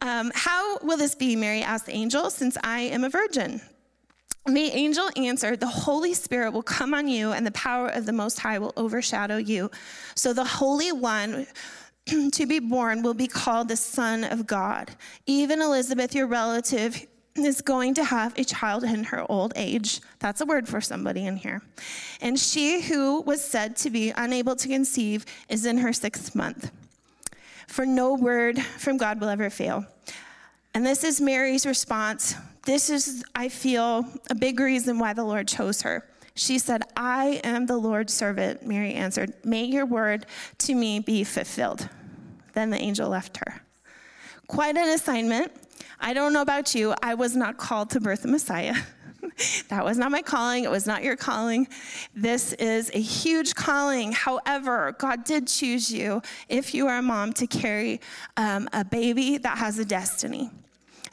Um, 0.01 0.31
how 0.35 0.79
will 0.79 0.97
this 0.97 1.17
be, 1.17 1.35
Mary 1.35 1.63
asked 1.63 1.87
the 1.87 1.93
angel, 1.93 2.31
since 2.31 2.57
I 2.63 2.81
am 2.81 3.03
a 3.03 3.11
virgin? 3.11 3.61
The 4.47 4.71
angel 4.71 5.11
answered, 5.17 5.59
The 5.59 5.67
Holy 5.67 6.15
Spirit 6.15 6.53
will 6.53 6.63
come 6.63 6.95
on 6.95 7.09
you, 7.09 7.33
and 7.33 7.45
the 7.45 7.51
power 7.51 7.89
of 7.89 8.07
the 8.07 8.13
Most 8.13 8.39
High 8.39 8.61
will 8.61 8.73
overshadow 8.77 9.37
you. 9.37 9.69
So 10.15 10.33
the 10.33 10.45
Holy 10.45 10.93
One 10.93 11.49
to 12.31 12.47
be 12.47 12.61
born 12.61 13.03
will 13.03 13.15
be 13.15 13.27
called 13.27 13.67
the 13.67 13.77
Son 13.77 14.23
of 14.23 14.47
God. 14.47 14.93
Even 15.27 15.61
Elizabeth, 15.61 16.15
your 16.15 16.29
relative, 16.29 17.05
is 17.35 17.61
going 17.61 17.95
to 17.95 18.05
have 18.05 18.39
a 18.39 18.45
child 18.45 18.85
in 18.85 19.03
her 19.05 19.29
old 19.29 19.53
age. 19.57 20.01
That's 20.21 20.41
a 20.41 20.47
word 20.47 20.69
for 20.69 20.81
somebody 20.81 21.27
in 21.27 21.37
here. 21.37 21.63
And 22.21 22.39
she 22.39 22.81
who 22.81 23.23
was 23.23 23.43
said 23.45 23.75
to 23.79 23.91
be 23.91 24.13
unable 24.17 24.55
to 24.55 24.69
conceive 24.69 25.27
is 25.49 25.67
in 25.67 25.79
her 25.79 25.93
sixth 25.93 26.37
month 26.37 26.71
for 27.69 27.87
no 27.87 28.15
word 28.15 28.61
from 28.61 28.97
God 28.97 29.21
will 29.21 29.29
ever 29.29 29.51
fail. 29.51 29.87
And 30.75 30.85
this 30.85 31.05
is 31.05 31.21
Mary's 31.21 31.67
response. 31.67 32.35
This 32.65 32.91
is, 32.91 33.25
I 33.35 33.49
feel, 33.49 34.05
a 34.31 34.35
big 34.35 34.59
reason 34.59 34.99
why 34.99 35.13
the 35.13 35.25
Lord 35.25 35.47
chose 35.47 35.83
her. 35.83 36.05
She 36.35 36.59
said, 36.59 36.83
I 36.97 37.41
am 37.45 37.67
the 37.67 37.77
Lord's 37.77 38.13
servant. 38.13 38.67
Mary 38.67 38.95
answered, 38.95 39.33
May 39.45 39.65
your 39.65 39.87
word 39.87 40.27
to 40.59 40.75
me 40.75 41.01
be 41.01 41.25
fulfilled. 41.25 41.89
Then 42.55 42.71
the 42.71 42.79
angel 42.79 43.09
left 43.09 43.39
her. 43.39 43.63
Quite 44.47 44.77
an 44.77 44.89
assignment. 44.89 45.53
I 46.01 46.15
don't 46.15 46.33
know 46.33 46.43
about 46.43 46.75
you, 46.75 46.95
I 47.03 47.15
was 47.15 47.35
not 47.35 47.57
called 47.59 47.91
to 47.91 48.01
birth 48.01 48.23
the 48.23 48.29
Messiah. 48.29 48.75
that 49.69 49.85
was 49.85 49.99
not 49.99 50.11
my 50.11 50.23
calling. 50.23 50.65
It 50.65 50.71
was 50.71 50.87
not 50.87 51.03
your 51.03 51.17
calling. 51.17 51.69
This 52.15 52.53
is 52.55 52.91
a 52.95 53.01
huge 53.01 53.55
calling. 53.55 54.13
However, 54.13 54.95
God 54.99 55.25
did 55.25 55.47
choose 55.47 55.93
you, 55.93 56.23
if 56.49 56.75
you 56.75 56.87
are 56.87 56.99
a 56.99 57.03
mom, 57.03 57.33
to 57.35 57.47
carry 57.47 58.01
um, 58.37 58.69
a 58.73 58.85
baby 58.85 59.39
that 59.39 59.59
has 59.59 59.79
a 59.79 59.85
destiny. 59.85 60.51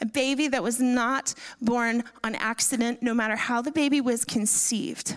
A 0.02 0.06
baby 0.06 0.48
that 0.50 0.62
was 0.62 0.80
not 0.80 1.34
born 1.62 2.04
on 2.24 2.36
accident, 2.36 3.02
no 3.02 3.14
matter 3.14 3.36
how 3.36 3.62
the 3.62 3.72
baby 3.72 4.02
was 4.02 4.26
conceived. 4.26 5.16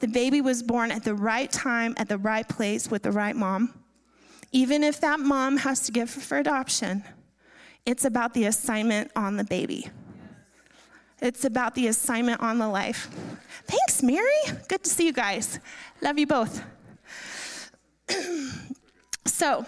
The 0.00 0.08
baby 0.08 0.40
was 0.40 0.62
born 0.62 0.90
at 0.90 1.04
the 1.04 1.14
right 1.14 1.50
time, 1.50 1.94
at 1.98 2.08
the 2.08 2.18
right 2.18 2.48
place, 2.48 2.90
with 2.90 3.02
the 3.02 3.12
right 3.12 3.36
mom. 3.36 3.74
Even 4.52 4.82
if 4.82 5.00
that 5.00 5.20
mom 5.20 5.58
has 5.58 5.80
to 5.80 5.92
give 5.92 6.08
for 6.08 6.38
adoption, 6.38 7.04
it's 7.84 8.04
about 8.04 8.32
the 8.32 8.44
assignment 8.44 9.10
on 9.14 9.36
the 9.36 9.44
baby. 9.44 9.90
It's 11.20 11.44
about 11.44 11.74
the 11.74 11.88
assignment 11.88 12.40
on 12.40 12.58
the 12.58 12.68
life. 12.68 13.08
Thanks, 13.66 14.02
Mary. 14.02 14.28
Good 14.68 14.84
to 14.84 14.90
see 14.90 15.06
you 15.06 15.12
guys. 15.12 15.58
Love 16.00 16.18
you 16.18 16.26
both. 16.26 16.62
so, 19.24 19.66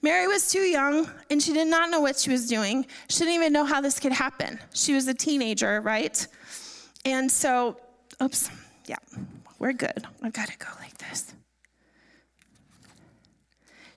Mary 0.00 0.26
was 0.26 0.50
too 0.50 0.60
young 0.60 1.10
and 1.30 1.42
she 1.42 1.52
did 1.52 1.68
not 1.68 1.90
know 1.90 2.00
what 2.00 2.18
she 2.18 2.30
was 2.30 2.46
doing. 2.46 2.86
She 3.08 3.20
didn't 3.20 3.34
even 3.34 3.52
know 3.52 3.64
how 3.64 3.80
this 3.80 3.98
could 3.98 4.12
happen. 4.12 4.58
She 4.72 4.94
was 4.94 5.08
a 5.08 5.14
teenager, 5.14 5.80
right? 5.80 6.26
And 7.04 7.30
so, 7.30 7.78
oops, 8.22 8.50
yeah, 8.86 8.96
we're 9.58 9.72
good. 9.72 10.06
I've 10.22 10.32
got 10.32 10.48
to 10.48 10.58
go 10.58 10.68
like 10.80 10.96
this. 10.98 11.34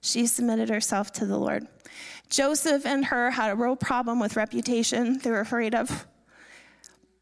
She 0.00 0.26
submitted 0.26 0.68
herself 0.68 1.12
to 1.14 1.26
the 1.26 1.38
Lord. 1.38 1.66
Joseph 2.28 2.84
and 2.84 3.04
her 3.06 3.30
had 3.30 3.52
a 3.52 3.54
real 3.54 3.76
problem 3.76 4.18
with 4.18 4.36
reputation 4.36 5.18
they 5.18 5.30
were 5.30 5.40
afraid 5.40 5.74
of. 5.74 6.06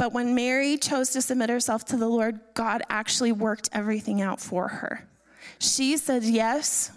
But 0.01 0.15
when 0.15 0.35
Mary 0.35 0.79
chose 0.79 1.11
to 1.11 1.21
submit 1.21 1.51
herself 1.51 1.85
to 1.85 1.99
the 1.99 2.09
Lord, 2.09 2.41
God 2.55 2.81
actually 2.89 3.33
worked 3.33 3.69
everything 3.71 4.23
out 4.23 4.41
for 4.41 4.67
her. 4.67 5.07
She 5.59 5.99
said 5.99 6.25
yes 6.25 6.91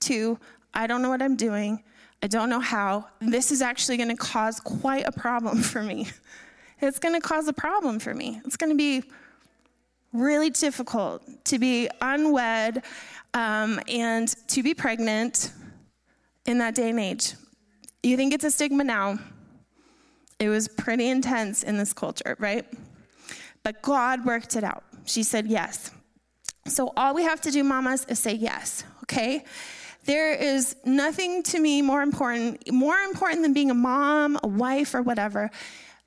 to, 0.00 0.40
I 0.74 0.88
don't 0.88 1.00
know 1.00 1.08
what 1.08 1.22
I'm 1.22 1.36
doing. 1.36 1.84
I 2.20 2.26
don't 2.26 2.50
know 2.50 2.58
how. 2.58 3.06
This 3.20 3.52
is 3.52 3.62
actually 3.62 3.96
going 3.96 4.08
to 4.08 4.16
cause 4.16 4.58
quite 4.58 5.06
a 5.06 5.12
problem 5.12 5.62
for 5.62 5.84
me. 5.84 6.08
It's 6.80 6.98
going 6.98 7.14
to 7.14 7.20
cause 7.20 7.46
a 7.46 7.52
problem 7.52 8.00
for 8.00 8.12
me. 8.12 8.40
It's 8.44 8.56
going 8.56 8.70
to 8.72 8.76
be 8.76 9.04
really 10.12 10.50
difficult 10.50 11.22
to 11.44 11.60
be 11.60 11.88
unwed 12.00 12.82
um, 13.34 13.78
and 13.86 14.34
to 14.48 14.64
be 14.64 14.74
pregnant 14.74 15.52
in 16.44 16.58
that 16.58 16.74
day 16.74 16.90
and 16.90 16.98
age. 16.98 17.34
You 18.02 18.16
think 18.16 18.34
it's 18.34 18.42
a 18.42 18.50
stigma 18.50 18.82
now? 18.82 19.20
It 20.38 20.48
was 20.48 20.68
pretty 20.68 21.08
intense 21.08 21.62
in 21.62 21.76
this 21.76 21.92
culture, 21.92 22.36
right? 22.38 22.66
But 23.62 23.82
God 23.82 24.24
worked 24.24 24.56
it 24.56 24.64
out. 24.64 24.84
She 25.04 25.22
said 25.22 25.46
yes. 25.46 25.90
So 26.66 26.92
all 26.96 27.14
we 27.14 27.24
have 27.24 27.40
to 27.42 27.50
do, 27.50 27.64
mamas, 27.64 28.04
is 28.08 28.18
say 28.18 28.34
yes, 28.34 28.84
okay? 29.04 29.44
There 30.04 30.32
is 30.32 30.76
nothing 30.84 31.42
to 31.44 31.60
me 31.60 31.82
more 31.82 32.02
important, 32.02 32.70
more 32.72 32.98
important 32.98 33.42
than 33.42 33.52
being 33.52 33.70
a 33.70 33.74
mom, 33.74 34.38
a 34.42 34.48
wife, 34.48 34.94
or 34.94 35.02
whatever. 35.02 35.50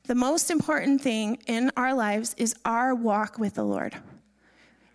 The 0.05 0.15
most 0.15 0.49
important 0.49 1.01
thing 1.01 1.37
in 1.45 1.71
our 1.77 1.93
lives 1.93 2.33
is 2.37 2.55
our 2.65 2.95
walk 2.95 3.37
with 3.37 3.55
the 3.55 3.63
Lord, 3.63 3.95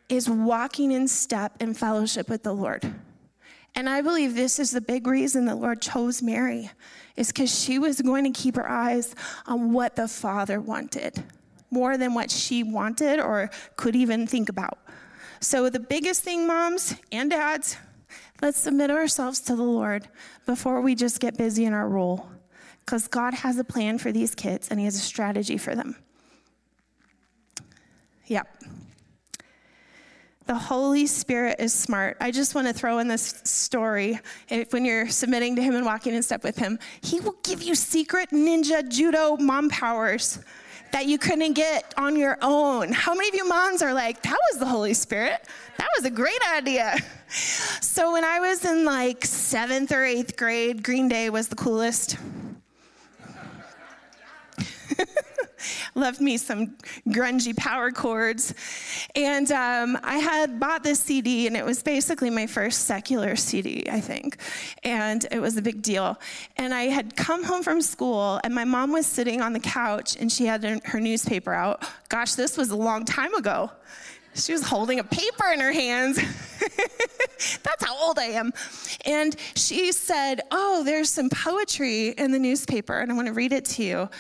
is 0.09 0.29
walking 0.29 0.93
in 0.93 1.09
step 1.09 1.57
and 1.61 1.77
fellowship 1.77 2.29
with 2.29 2.43
the 2.43 2.53
Lord. 2.53 2.95
And 3.77 3.91
I 3.91 4.01
believe 4.01 4.35
this 4.35 4.59
is 4.59 4.71
the 4.71 4.81
big 4.81 5.07
reason 5.07 5.45
the 5.45 5.55
Lord 5.55 5.83
chose 5.83 6.23
Mary, 6.23 6.71
is 7.15 7.29
because 7.29 7.57
she 7.57 7.79
was 7.79 8.01
going 8.01 8.25
to 8.25 8.31
keep 8.31 8.57
her 8.57 8.69
eyes 8.69 9.15
on 9.47 9.73
what 9.73 9.97
the 9.97 10.09
Father 10.09 10.61
wanted 10.61 11.23
more 11.71 11.99
than 11.99 12.15
what 12.15 12.31
she 12.31 12.63
wanted 12.63 13.21
or 13.21 13.51
could 13.77 13.95
even 13.95 14.27
think 14.27 14.49
about. 14.49 14.79
So, 15.41 15.69
the 15.69 15.81
biggest 15.81 16.23
thing, 16.23 16.47
moms 16.47 16.95
and 17.13 17.31
dads, 17.31 17.77
let's 18.41 18.59
submit 18.59 18.91
ourselves 18.91 19.41
to 19.41 19.57
the 19.57 19.63
Lord 19.63 20.09
before 20.47 20.81
we 20.81 20.95
just 20.95 21.21
get 21.21 21.37
busy 21.37 21.67
in 21.67 21.75
our 21.75 21.89
role. 21.89 22.31
Because 22.81 23.09
God 23.09 23.35
has 23.35 23.59
a 23.59 23.65
plan 23.65 23.99
for 23.99 24.11
these 24.11 24.35
kids 24.35 24.69
and 24.69 24.79
He 24.81 24.87
has 24.87 24.97
a 24.97 25.01
strategy 25.01 25.59
for 25.59 25.75
them. 25.75 25.97
Yep. 28.27 28.49
The 30.47 30.55
Holy 30.55 31.07
Spirit 31.07 31.57
is 31.59 31.75
smart. 31.75 32.17
I 32.21 32.31
just 32.31 32.55
want 32.55 32.69
to 32.69 32.73
throw 32.73 32.99
in 32.99 33.09
this 33.09 33.41
story. 33.43 34.21
If, 34.49 34.73
when 34.73 34.85
you're 34.85 35.09
submitting 35.09 35.57
to 35.57 35.63
Him 35.63 35.75
and 35.75 35.85
walking 35.85 36.15
in 36.15 36.23
step 36.23 36.45
with 36.45 36.57
Him, 36.57 36.79
He 37.01 37.19
will 37.19 37.37
give 37.43 37.63
you 37.63 37.75
secret 37.75 38.31
ninja 38.31 38.89
judo 38.89 39.37
mom 39.39 39.69
powers 39.69 40.39
that 40.93 41.07
you 41.07 41.19
couldn't 41.19 41.55
get 41.55 41.93
on 41.97 42.15
your 42.17 42.39
own. 42.43 42.93
How 42.93 43.13
many 43.13 43.29
of 43.29 43.35
you 43.35 43.49
moms 43.49 43.83
are 43.83 43.93
like, 43.93 44.23
that 44.23 44.39
was 44.53 44.61
the 44.61 44.67
Holy 44.67 44.95
Spirit? 44.95 45.45
That 45.79 45.89
was 45.97 46.07
a 46.07 46.11
great 46.11 46.41
idea. 46.55 46.97
So 47.29 48.13
when 48.13 48.25
I 48.25 48.39
was 48.39 48.65
in 48.65 48.85
like 48.85 49.25
seventh 49.25 49.91
or 49.91 50.05
eighth 50.05 50.37
grade, 50.37 50.85
Green 50.85 51.09
Day 51.09 51.29
was 51.29 51.49
the 51.49 51.57
coolest. 51.57 52.19
Loved 55.95 56.21
me 56.21 56.37
some 56.37 56.77
grungy 57.09 57.57
power 57.57 57.91
chords. 57.91 58.55
And 59.15 59.51
um, 59.53 59.99
I 60.03 60.19
had 60.19 60.59
bought 60.61 60.83
this 60.83 61.01
CD, 61.01 61.47
and 61.47 61.57
it 61.57 61.65
was 61.65 61.83
basically 61.83 62.31
my 62.31 62.47
first 62.47 62.85
secular 62.85 63.37
CD, 63.37 63.85
I 63.91 64.01
think. 64.01 64.39
And 64.85 65.27
it 65.31 65.41
was 65.41 65.57
a 65.57 65.63
big 65.63 65.83
deal. 65.83 66.19
And 66.57 66.75
I 66.75 66.85
had 66.85 67.17
come 67.17 67.45
home 67.45 67.63
from 67.63 67.81
school, 67.81 68.41
and 68.45 68.55
my 68.55 68.65
mom 68.65 68.93
was 68.93 69.07
sitting 69.07 69.41
on 69.41 69.53
the 69.53 69.61
couch, 69.61 70.17
and 70.17 70.31
she 70.31 70.47
had 70.47 70.65
her 70.85 71.01
newspaper 71.01 71.53
out. 71.53 71.83
Gosh, 72.09 72.35
this 72.35 72.57
was 72.57 72.71
a 72.71 72.77
long 72.77 73.05
time 73.05 73.35
ago. 73.35 73.71
She 74.37 74.53
was 74.53 74.63
holding 74.63 74.99
a 74.99 75.05
paper 75.05 75.47
in 75.53 75.61
her 75.61 75.73
hands. 75.73 76.17
That's 77.63 77.85
how 77.85 77.97
old 77.99 78.19
I 78.19 78.27
am. 78.27 78.53
And 79.05 79.35
she 79.55 79.93
said, 79.93 80.43
Oh, 80.51 80.83
there's 80.85 81.11
some 81.11 81.31
poetry 81.31 82.09
in 82.09 82.33
the 82.33 82.39
newspaper, 82.39 82.99
and 82.99 83.11
I 83.11 83.15
want 83.15 83.29
to 83.29 83.33
read 83.33 83.53
it 83.53 83.65
to 83.67 83.83
you. 83.83 84.11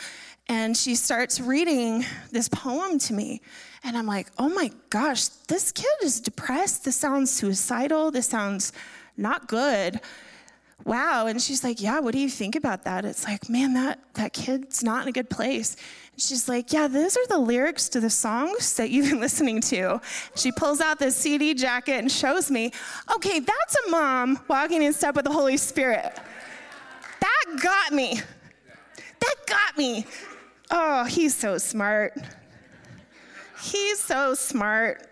And 0.48 0.76
she 0.76 0.94
starts 0.94 1.40
reading 1.40 2.04
this 2.30 2.48
poem 2.48 2.98
to 3.00 3.12
me. 3.12 3.40
And 3.82 3.96
I'm 3.96 4.06
like, 4.06 4.28
oh 4.38 4.48
my 4.48 4.70
gosh, 4.90 5.26
this 5.48 5.72
kid 5.72 5.86
is 6.02 6.20
depressed. 6.20 6.84
This 6.84 6.96
sounds 6.96 7.30
suicidal. 7.30 8.10
This 8.10 8.26
sounds 8.26 8.72
not 9.16 9.48
good. 9.48 10.00
Wow. 10.84 11.26
And 11.26 11.40
she's 11.42 11.64
like, 11.64 11.80
yeah, 11.80 11.98
what 11.98 12.12
do 12.12 12.20
you 12.20 12.28
think 12.28 12.54
about 12.54 12.84
that? 12.84 13.04
It's 13.04 13.24
like, 13.24 13.48
man, 13.48 13.74
that, 13.74 13.98
that 14.14 14.32
kid's 14.32 14.84
not 14.84 15.02
in 15.02 15.08
a 15.08 15.12
good 15.12 15.28
place. 15.28 15.76
And 16.12 16.20
she's 16.20 16.48
like, 16.48 16.72
yeah, 16.72 16.86
those 16.86 17.16
are 17.16 17.26
the 17.26 17.38
lyrics 17.38 17.88
to 17.90 18.00
the 18.00 18.10
songs 18.10 18.76
that 18.76 18.90
you've 18.90 19.10
been 19.10 19.20
listening 19.26 19.60
to. 19.62 20.00
She 20.36 20.52
pulls 20.52 20.80
out 20.80 20.98
this 20.98 21.16
CD 21.16 21.54
jacket 21.54 21.94
and 21.94 22.12
shows 22.12 22.50
me, 22.50 22.70
okay, 23.16 23.40
that's 23.40 23.76
a 23.86 23.90
mom 23.90 24.38
walking 24.48 24.82
in 24.82 24.92
step 24.92 25.16
with 25.16 25.24
the 25.24 25.32
Holy 25.32 25.56
Spirit. 25.56 26.16
That 27.20 27.44
got 27.60 27.92
me. 27.92 28.20
That 29.20 29.34
got 29.46 29.76
me. 29.76 30.06
Oh, 30.70 31.04
he's 31.04 31.34
so 31.34 31.58
smart. 31.58 32.14
He's 33.62 34.00
so 34.00 34.34
smart. 34.34 35.06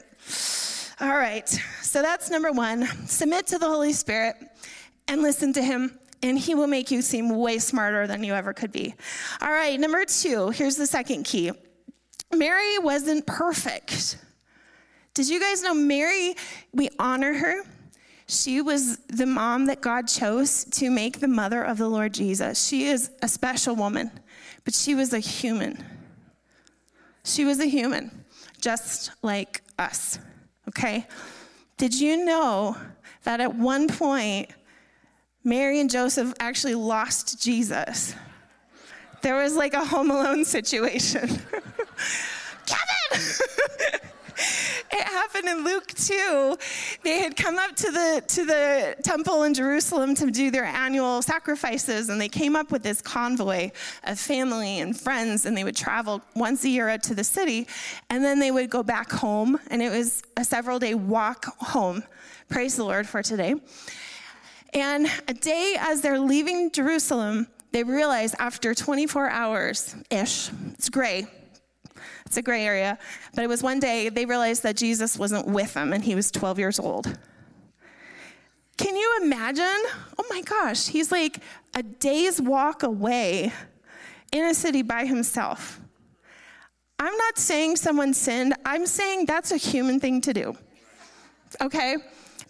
All 1.00 1.16
right, 1.16 1.48
so 1.82 2.02
that's 2.02 2.30
number 2.30 2.52
one. 2.52 2.86
Submit 3.06 3.46
to 3.48 3.58
the 3.58 3.66
Holy 3.66 3.92
Spirit 3.92 4.36
and 5.08 5.22
listen 5.22 5.52
to 5.54 5.62
him, 5.62 5.98
and 6.22 6.38
he 6.38 6.54
will 6.54 6.66
make 6.66 6.90
you 6.90 7.02
seem 7.02 7.30
way 7.30 7.58
smarter 7.58 8.06
than 8.06 8.22
you 8.24 8.34
ever 8.34 8.52
could 8.52 8.72
be. 8.72 8.94
All 9.40 9.50
right, 9.50 9.78
number 9.78 10.04
two, 10.04 10.50
here's 10.50 10.76
the 10.76 10.86
second 10.86 11.24
key 11.24 11.52
Mary 12.32 12.78
wasn't 12.78 13.26
perfect. 13.26 14.18
Did 15.14 15.28
you 15.28 15.38
guys 15.38 15.62
know 15.62 15.74
Mary, 15.74 16.34
we 16.72 16.88
honor 16.98 17.34
her? 17.34 17.62
She 18.26 18.60
was 18.60 18.96
the 19.08 19.26
mom 19.26 19.66
that 19.66 19.80
God 19.80 20.08
chose 20.08 20.64
to 20.64 20.90
make 20.90 21.20
the 21.20 21.28
mother 21.28 21.62
of 21.62 21.78
the 21.78 21.88
Lord 21.88 22.14
Jesus. 22.14 22.66
She 22.66 22.86
is 22.86 23.10
a 23.22 23.28
special 23.28 23.76
woman 23.76 24.10
but 24.64 24.74
she 24.74 24.94
was 24.94 25.12
a 25.12 25.18
human. 25.18 25.84
She 27.24 27.44
was 27.44 27.60
a 27.60 27.66
human, 27.66 28.24
just 28.60 29.10
like 29.22 29.62
us, 29.78 30.18
okay? 30.68 31.06
Did 31.76 31.98
you 31.98 32.24
know 32.24 32.76
that 33.24 33.40
at 33.40 33.54
one 33.54 33.88
point, 33.88 34.50
Mary 35.42 35.80
and 35.80 35.90
Joseph 35.90 36.32
actually 36.38 36.74
lost 36.74 37.42
Jesus? 37.42 38.14
There 39.22 39.36
was 39.36 39.56
like 39.56 39.74
a 39.74 39.84
home 39.84 40.10
alone 40.10 40.44
situation. 40.44 41.28
Kevin! 42.66 43.22
it 44.94 45.04
happened 45.04 45.48
in 45.48 45.64
Luke 45.64 45.88
2. 45.88 46.56
They 47.02 47.18
had 47.18 47.36
come 47.36 47.58
up 47.58 47.74
to 47.76 47.90
the, 47.90 48.22
to 48.28 48.44
the 48.46 48.96
temple 49.02 49.42
in 49.42 49.52
Jerusalem 49.52 50.14
to 50.14 50.30
do 50.30 50.52
their 50.52 50.64
annual 50.64 51.20
sacrifices, 51.20 52.08
and 52.08 52.20
they 52.20 52.28
came 52.28 52.54
up 52.54 52.70
with 52.70 52.84
this 52.84 53.02
convoy 53.02 53.72
of 54.04 54.18
family 54.20 54.78
and 54.78 54.98
friends, 54.98 55.46
and 55.46 55.56
they 55.56 55.64
would 55.64 55.74
travel 55.74 56.22
once 56.36 56.64
a 56.64 56.68
year 56.68 56.88
out 56.88 57.02
to 57.04 57.14
the 57.14 57.24
city, 57.24 57.66
and 58.08 58.24
then 58.24 58.38
they 58.38 58.52
would 58.52 58.70
go 58.70 58.84
back 58.84 59.10
home, 59.10 59.58
and 59.68 59.82
it 59.82 59.90
was 59.90 60.22
a 60.36 60.44
several 60.44 60.78
day 60.78 60.94
walk 60.94 61.46
home. 61.58 62.04
Praise 62.48 62.76
the 62.76 62.84
Lord 62.84 63.08
for 63.08 63.22
today. 63.22 63.56
And 64.74 65.08
a 65.26 65.34
day 65.34 65.76
as 65.78 66.02
they're 66.02 66.20
leaving 66.20 66.70
Jerusalem, 66.70 67.48
they 67.72 67.82
realize 67.82 68.34
after 68.38 68.74
24 68.74 69.28
hours 69.28 69.96
ish, 70.10 70.50
it's 70.74 70.88
gray, 70.88 71.26
it's 72.26 72.36
a 72.36 72.42
gray 72.42 72.64
area. 72.64 72.98
But 73.34 73.44
it 73.44 73.48
was 73.48 73.62
one 73.62 73.80
day 73.80 74.08
they 74.08 74.26
realized 74.26 74.62
that 74.62 74.76
Jesus 74.76 75.18
wasn't 75.18 75.46
with 75.46 75.74
them 75.74 75.92
and 75.92 76.04
he 76.04 76.14
was 76.14 76.30
12 76.30 76.58
years 76.58 76.78
old. 76.78 77.18
Can 78.76 78.96
you 78.96 79.20
imagine? 79.22 79.82
Oh 80.18 80.24
my 80.28 80.42
gosh, 80.42 80.88
he's 80.88 81.12
like 81.12 81.38
a 81.74 81.82
day's 81.82 82.40
walk 82.40 82.82
away 82.82 83.52
in 84.32 84.44
a 84.44 84.54
city 84.54 84.82
by 84.82 85.06
himself. 85.06 85.80
I'm 86.98 87.16
not 87.16 87.38
saying 87.38 87.76
someone 87.76 88.14
sinned, 88.14 88.54
I'm 88.64 88.86
saying 88.86 89.26
that's 89.26 89.52
a 89.52 89.56
human 89.56 90.00
thing 90.00 90.20
to 90.22 90.32
do. 90.32 90.56
Okay? 91.60 91.96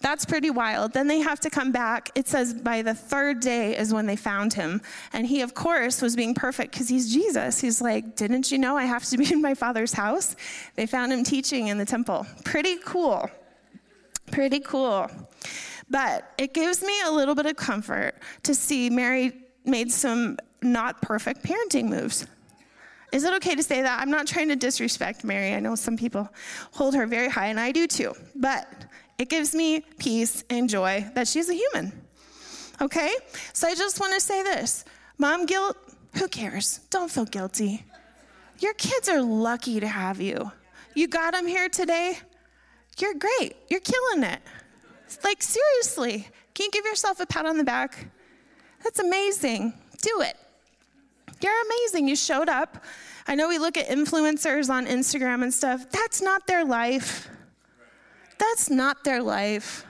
That's 0.05 0.27
pretty 0.27 0.51
wild. 0.51 0.93
Then 0.93 1.07
they 1.07 1.21
have 1.21 1.41
to 1.41 1.49
come 1.49 1.73
back. 1.73 2.11
It 2.15 2.29
says 2.29 2.53
by 2.53 2.83
the 2.83 2.93
third 2.93 3.41
day 3.41 3.75
is 3.75 3.95
when 3.95 4.05
they 4.05 4.17
found 4.17 4.53
him. 4.53 4.83
And 5.15 5.27
he, 5.27 5.41
of 5.41 5.55
course, 5.55 6.03
was 6.03 6.15
being 6.15 6.35
perfect 6.35 6.73
because 6.73 6.91
he's 6.91 7.11
Jesus. 7.11 7.59
He's 7.59 7.81
like, 7.81 8.15
Didn't 8.15 8.53
you 8.53 8.59
know 8.59 8.77
I 8.77 8.85
have 8.85 9.07
to 9.07 9.17
be 9.17 9.33
in 9.33 9.41
my 9.41 9.55
father's 9.55 9.95
house? 9.95 10.37
They 10.75 10.85
found 10.85 11.11
him 11.11 11.25
teaching 11.25 11.69
in 11.69 11.79
the 11.79 11.87
temple. 11.87 12.27
Pretty 12.45 12.77
cool. 12.85 13.31
Pretty 14.31 14.61
cool. 14.61 15.11
But 15.89 16.31
it 16.37 16.53
gives 16.53 16.83
me 16.83 16.93
a 17.07 17.11
little 17.11 17.35
bit 17.35 17.47
of 17.47 17.57
comfort 17.57 18.17
to 18.43 18.55
see 18.55 18.91
Mary 18.91 19.33
made 19.65 19.91
some 19.91 20.37
not 20.61 21.01
perfect 21.01 21.43
parenting 21.43 21.89
moves. 21.89 22.27
Is 23.11 23.25
it 23.25 23.33
okay 23.37 23.55
to 23.55 23.63
say 23.63 23.81
that? 23.81 24.01
I'm 24.01 24.11
not 24.11 24.27
trying 24.27 24.49
to 24.49 24.57
disrespect 24.57 25.25
Mary. 25.25 25.55
I 25.55 25.61
know 25.61 25.77
some 25.77 25.97
people 25.97 26.29
hold 26.73 26.95
her 26.95 27.07
very 27.07 27.31
high, 27.31 27.47
and 27.47 27.61
I 27.61 27.71
do 27.73 27.87
too. 27.87 28.13
But 28.35 28.69
it 29.19 29.29
gives 29.29 29.55
me 29.55 29.81
peace 29.99 30.45
and 30.51 30.69
joy 30.69 31.07
that 31.15 31.29
she's 31.29 31.49
a 31.49 31.55
human. 31.55 31.93
Okay? 32.81 33.15
So 33.53 33.69
I 33.69 33.75
just 33.75 34.01
want 34.01 34.15
to 34.15 34.21
say 34.21 34.43
this 34.43 34.85
mom 35.19 35.47
guilt, 35.47 35.77
who 36.17 36.29
cares? 36.29 36.81
Don't 36.91 37.11
feel 37.11 37.25
guilty. 37.25 37.85
Your 38.59 38.75
kids 38.75 39.09
are 39.09 39.21
lucky 39.21 39.81
to 39.81 39.87
have 39.87 40.21
you. 40.21 40.51
You 40.95 41.09
got 41.09 41.35
them 41.35 41.47
here 41.47 41.69
today. 41.69 42.19
You're 42.99 43.15
great. 43.15 43.57
You're 43.69 43.81
killing 43.81 44.23
it. 44.23 44.41
Like, 45.23 45.43
seriously, 45.43 46.29
can 46.55 46.67
you 46.67 46.71
give 46.71 46.85
yourself 46.85 47.21
a 47.21 47.27
pat 47.27 47.47
on 47.47 47.57
the 47.57 47.65
back? 47.65 48.11
That's 48.83 49.01
amazing. 49.01 49.75
Do 50.03 50.21
it. 50.21 50.37
You're 51.41 51.63
amazing. 51.67 52.09
You 52.09 52.17
showed 52.17 52.49
up. 52.49 52.85
I 53.27 53.35
know 53.35 53.49
we 53.49 53.59
look 53.59 53.77
at 53.77 53.89
influencers 53.89 54.71
on 54.71 54.87
Instagram 54.87 55.43
and 55.43 55.53
stuff. 55.53 55.91
That's 55.91 56.23
not 56.23 56.47
their 56.47 56.65
life. 56.65 57.29
That's 58.39 58.71
not 58.71 59.05
their 59.05 59.23
life. 59.23 59.87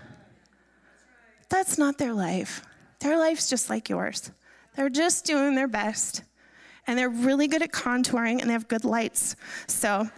That's 1.49 1.79
not 1.79 1.99
their 1.99 2.13
life. 2.13 2.65
Their 3.01 3.19
life's 3.19 3.49
just 3.49 3.71
like 3.71 3.89
yours. 3.89 4.31
They're 4.77 4.89
just 4.89 5.25
doing 5.25 5.55
their 5.55 5.69
best. 5.69 6.23
And 6.87 6.99
they're 6.99 7.09
really 7.11 7.49
good 7.49 7.63
at 7.63 7.73
contouring 7.73 8.41
and 8.41 8.49
they 8.49 8.53
have 8.53 8.69
good 8.69 8.85
lights. 8.85 9.37
So 9.67 10.09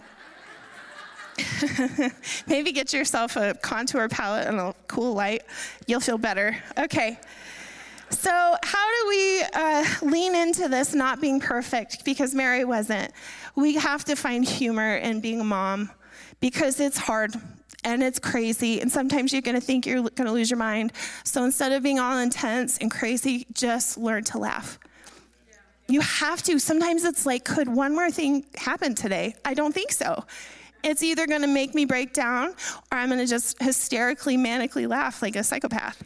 maybe 2.47 2.71
get 2.71 2.93
yourself 2.93 3.35
a 3.35 3.53
contour 3.61 4.07
palette 4.09 4.47
and 4.47 4.59
a 4.59 4.73
cool 4.87 5.13
light. 5.13 5.43
You'll 5.85 5.99
feel 5.99 6.17
better. 6.17 6.57
Okay. 6.77 7.19
So, 8.09 8.31
how 8.63 8.87
do 9.01 9.09
we 9.09 9.43
uh, 9.53 9.85
lean 10.01 10.33
into 10.33 10.69
this 10.69 10.93
not 10.93 11.19
being 11.19 11.41
perfect? 11.41 12.05
Because 12.05 12.33
Mary 12.33 12.63
wasn't. 12.63 13.11
We 13.55 13.75
have 13.75 14.05
to 14.05 14.15
find 14.15 14.47
humor 14.47 14.95
in 14.95 15.19
being 15.19 15.41
a 15.41 15.43
mom 15.43 15.91
because 16.39 16.79
it's 16.79 16.97
hard 16.97 17.35
and 17.83 18.03
it's 18.03 18.19
crazy. 18.19 18.81
And 18.81 18.91
sometimes 18.91 19.31
you're 19.31 19.41
going 19.41 19.55
to 19.55 19.61
think 19.61 19.85
you're 19.85 20.01
going 20.01 20.27
to 20.27 20.31
lose 20.31 20.49
your 20.49 20.59
mind. 20.59 20.93
So, 21.23 21.43
instead 21.43 21.71
of 21.71 21.83
being 21.83 21.99
all 21.99 22.17
intense 22.17 22.77
and 22.77 22.91
crazy, 22.91 23.47
just 23.53 23.97
learn 23.97 24.23
to 24.25 24.37
laugh. 24.37 24.79
You 25.87 26.01
have 26.01 26.43
to. 26.43 26.59
Sometimes 26.59 27.05
it's 27.05 27.25
like, 27.25 27.45
could 27.45 27.69
one 27.69 27.95
more 27.95 28.11
thing 28.11 28.45
happen 28.55 28.93
today? 28.93 29.35
I 29.45 29.53
don't 29.53 29.73
think 29.73 29.91
so. 29.91 30.25
It's 30.83 31.01
either 31.01 31.25
going 31.27 31.41
to 31.41 31.47
make 31.47 31.73
me 31.73 31.85
break 31.85 32.13
down 32.13 32.49
or 32.91 32.97
I'm 32.97 33.09
going 33.09 33.19
to 33.19 33.25
just 33.25 33.61
hysterically, 33.61 34.37
manically 34.37 34.87
laugh 34.87 35.21
like 35.21 35.35
a 35.35 35.43
psychopath. 35.43 36.03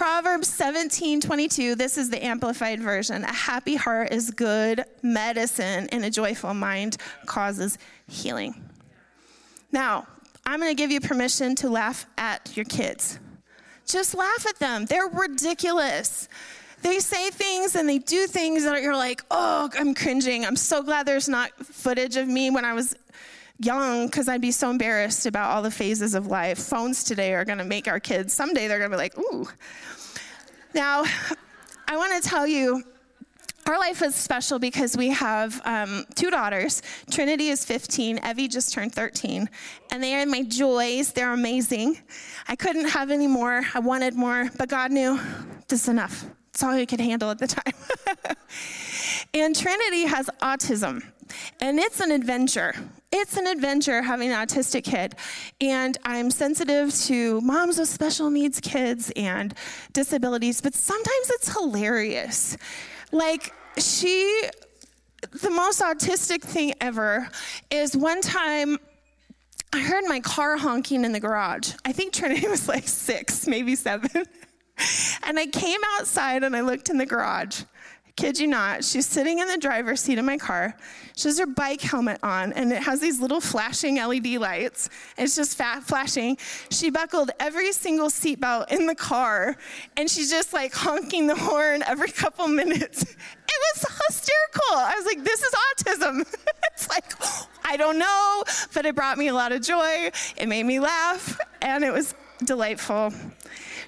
Proverbs 0.00 0.48
17, 0.48 1.20
22, 1.20 1.74
this 1.74 1.98
is 1.98 2.08
the 2.08 2.24
amplified 2.24 2.80
version. 2.80 3.22
A 3.22 3.30
happy 3.34 3.76
heart 3.76 4.10
is 4.14 4.30
good 4.30 4.82
medicine, 5.02 5.90
and 5.92 6.02
a 6.06 6.08
joyful 6.08 6.54
mind 6.54 6.96
causes 7.26 7.76
healing. 8.08 8.54
Now, 9.70 10.06
I'm 10.46 10.58
going 10.58 10.74
to 10.74 10.74
give 10.74 10.90
you 10.90 11.02
permission 11.02 11.54
to 11.56 11.68
laugh 11.68 12.06
at 12.16 12.56
your 12.56 12.64
kids. 12.64 13.18
Just 13.84 14.14
laugh 14.14 14.46
at 14.48 14.58
them. 14.58 14.86
They're 14.86 15.06
ridiculous. 15.06 16.30
They 16.80 16.98
say 17.00 17.28
things 17.28 17.76
and 17.76 17.86
they 17.86 17.98
do 17.98 18.26
things 18.26 18.64
that 18.64 18.80
you're 18.80 18.96
like, 18.96 19.20
oh, 19.30 19.68
I'm 19.78 19.94
cringing. 19.94 20.46
I'm 20.46 20.56
so 20.56 20.82
glad 20.82 21.04
there's 21.04 21.28
not 21.28 21.50
footage 21.58 22.16
of 22.16 22.26
me 22.26 22.48
when 22.48 22.64
I 22.64 22.72
was 22.72 22.96
young 23.64 24.06
because 24.06 24.28
I'd 24.28 24.40
be 24.40 24.50
so 24.50 24.70
embarrassed 24.70 25.26
about 25.26 25.50
all 25.50 25.62
the 25.62 25.70
phases 25.70 26.14
of 26.14 26.26
life. 26.26 26.58
Phones 26.58 27.04
today 27.04 27.34
are 27.34 27.44
going 27.44 27.58
to 27.58 27.64
make 27.64 27.88
our 27.88 28.00
kids, 28.00 28.32
someday 28.32 28.68
they're 28.68 28.78
going 28.78 28.90
to 28.90 28.96
be 28.96 29.00
like, 29.00 29.18
ooh. 29.18 29.48
Now, 30.74 31.04
I 31.88 31.96
want 31.96 32.22
to 32.22 32.28
tell 32.28 32.46
you, 32.46 32.84
our 33.66 33.78
life 33.78 34.02
is 34.02 34.14
special 34.14 34.58
because 34.58 34.96
we 34.96 35.08
have 35.10 35.60
um, 35.64 36.04
two 36.14 36.30
daughters. 36.30 36.82
Trinity 37.10 37.48
is 37.48 37.64
15, 37.64 38.20
Evie 38.28 38.48
just 38.48 38.72
turned 38.72 38.94
13, 38.94 39.48
and 39.92 40.02
they 40.02 40.14
are 40.14 40.26
my 40.26 40.42
joys. 40.42 41.12
They're 41.12 41.32
amazing. 41.32 41.98
I 42.48 42.56
couldn't 42.56 42.88
have 42.88 43.10
any 43.10 43.26
more. 43.26 43.62
I 43.74 43.78
wanted 43.78 44.14
more, 44.14 44.48
but 44.58 44.68
God 44.68 44.90
knew 44.90 45.20
this 45.68 45.82
is 45.82 45.88
enough. 45.88 46.24
It's 46.48 46.62
all 46.62 46.70
I 46.70 46.84
could 46.86 47.00
handle 47.00 47.30
at 47.30 47.38
the 47.38 47.46
time. 47.46 47.72
and 49.34 49.54
Trinity 49.54 50.06
has 50.06 50.28
autism, 50.40 51.04
and 51.60 51.78
it's 51.78 52.00
an 52.00 52.10
adventure. 52.10 52.74
It's 53.12 53.36
an 53.36 53.46
adventure 53.48 54.02
having 54.02 54.30
an 54.30 54.46
autistic 54.46 54.84
kid. 54.84 55.16
And 55.60 55.98
I'm 56.04 56.30
sensitive 56.30 56.94
to 57.06 57.40
moms 57.40 57.78
with 57.78 57.88
special 57.88 58.30
needs 58.30 58.60
kids 58.60 59.12
and 59.16 59.52
disabilities, 59.92 60.60
but 60.60 60.74
sometimes 60.74 61.30
it's 61.30 61.52
hilarious. 61.52 62.56
Like, 63.10 63.52
she, 63.78 64.48
the 65.42 65.50
most 65.50 65.80
autistic 65.80 66.42
thing 66.42 66.74
ever 66.80 67.28
is 67.70 67.96
one 67.96 68.20
time 68.20 68.78
I 69.72 69.80
heard 69.80 70.04
my 70.06 70.20
car 70.20 70.56
honking 70.56 71.04
in 71.04 71.12
the 71.12 71.20
garage. 71.20 71.72
I 71.84 71.92
think 71.92 72.12
Trinity 72.12 72.46
was 72.48 72.68
like 72.68 72.86
six, 72.86 73.46
maybe 73.46 73.74
seven. 73.74 74.24
and 75.24 75.38
I 75.38 75.46
came 75.46 75.80
outside 75.98 76.44
and 76.44 76.56
I 76.56 76.60
looked 76.60 76.90
in 76.90 76.98
the 76.98 77.06
garage 77.06 77.62
Kid 78.16 78.38
you 78.38 78.46
not, 78.46 78.84
she's 78.84 79.06
sitting 79.06 79.38
in 79.38 79.48
the 79.48 79.58
driver's 79.58 80.00
seat 80.00 80.18
of 80.18 80.24
my 80.24 80.36
car. 80.36 80.76
She 81.16 81.28
has 81.28 81.38
her 81.38 81.46
bike 81.46 81.80
helmet 81.80 82.18
on, 82.22 82.52
and 82.52 82.72
it 82.72 82.82
has 82.82 83.00
these 83.00 83.20
little 83.20 83.40
flashing 83.40 83.96
LED 83.96 84.26
lights. 84.40 84.88
It's 85.16 85.36
just 85.36 85.56
flashing. 85.56 86.36
She 86.70 86.90
buckled 86.90 87.30
every 87.38 87.72
single 87.72 88.08
seatbelt 88.08 88.72
in 88.72 88.86
the 88.86 88.94
car, 88.94 89.56
and 89.96 90.10
she's 90.10 90.30
just 90.30 90.52
like 90.52 90.72
honking 90.72 91.26
the 91.26 91.36
horn 91.36 91.82
every 91.86 92.10
couple 92.10 92.48
minutes. 92.48 93.02
It 93.02 93.58
was 93.74 93.84
hysterical. 94.08 94.76
I 94.76 94.94
was 94.96 95.06
like, 95.06 95.24
this 95.24 95.42
is 95.42 95.52
autism. 95.52 96.20
it's 96.72 96.88
like, 96.88 97.04
I 97.64 97.76
don't 97.76 97.98
know, 97.98 98.44
but 98.74 98.86
it 98.86 98.94
brought 98.94 99.18
me 99.18 99.28
a 99.28 99.34
lot 99.34 99.52
of 99.52 99.62
joy. 99.62 100.10
It 100.36 100.48
made 100.48 100.64
me 100.64 100.80
laugh, 100.80 101.38
and 101.60 101.84
it 101.84 101.92
was 101.92 102.14
delightful. 102.44 103.12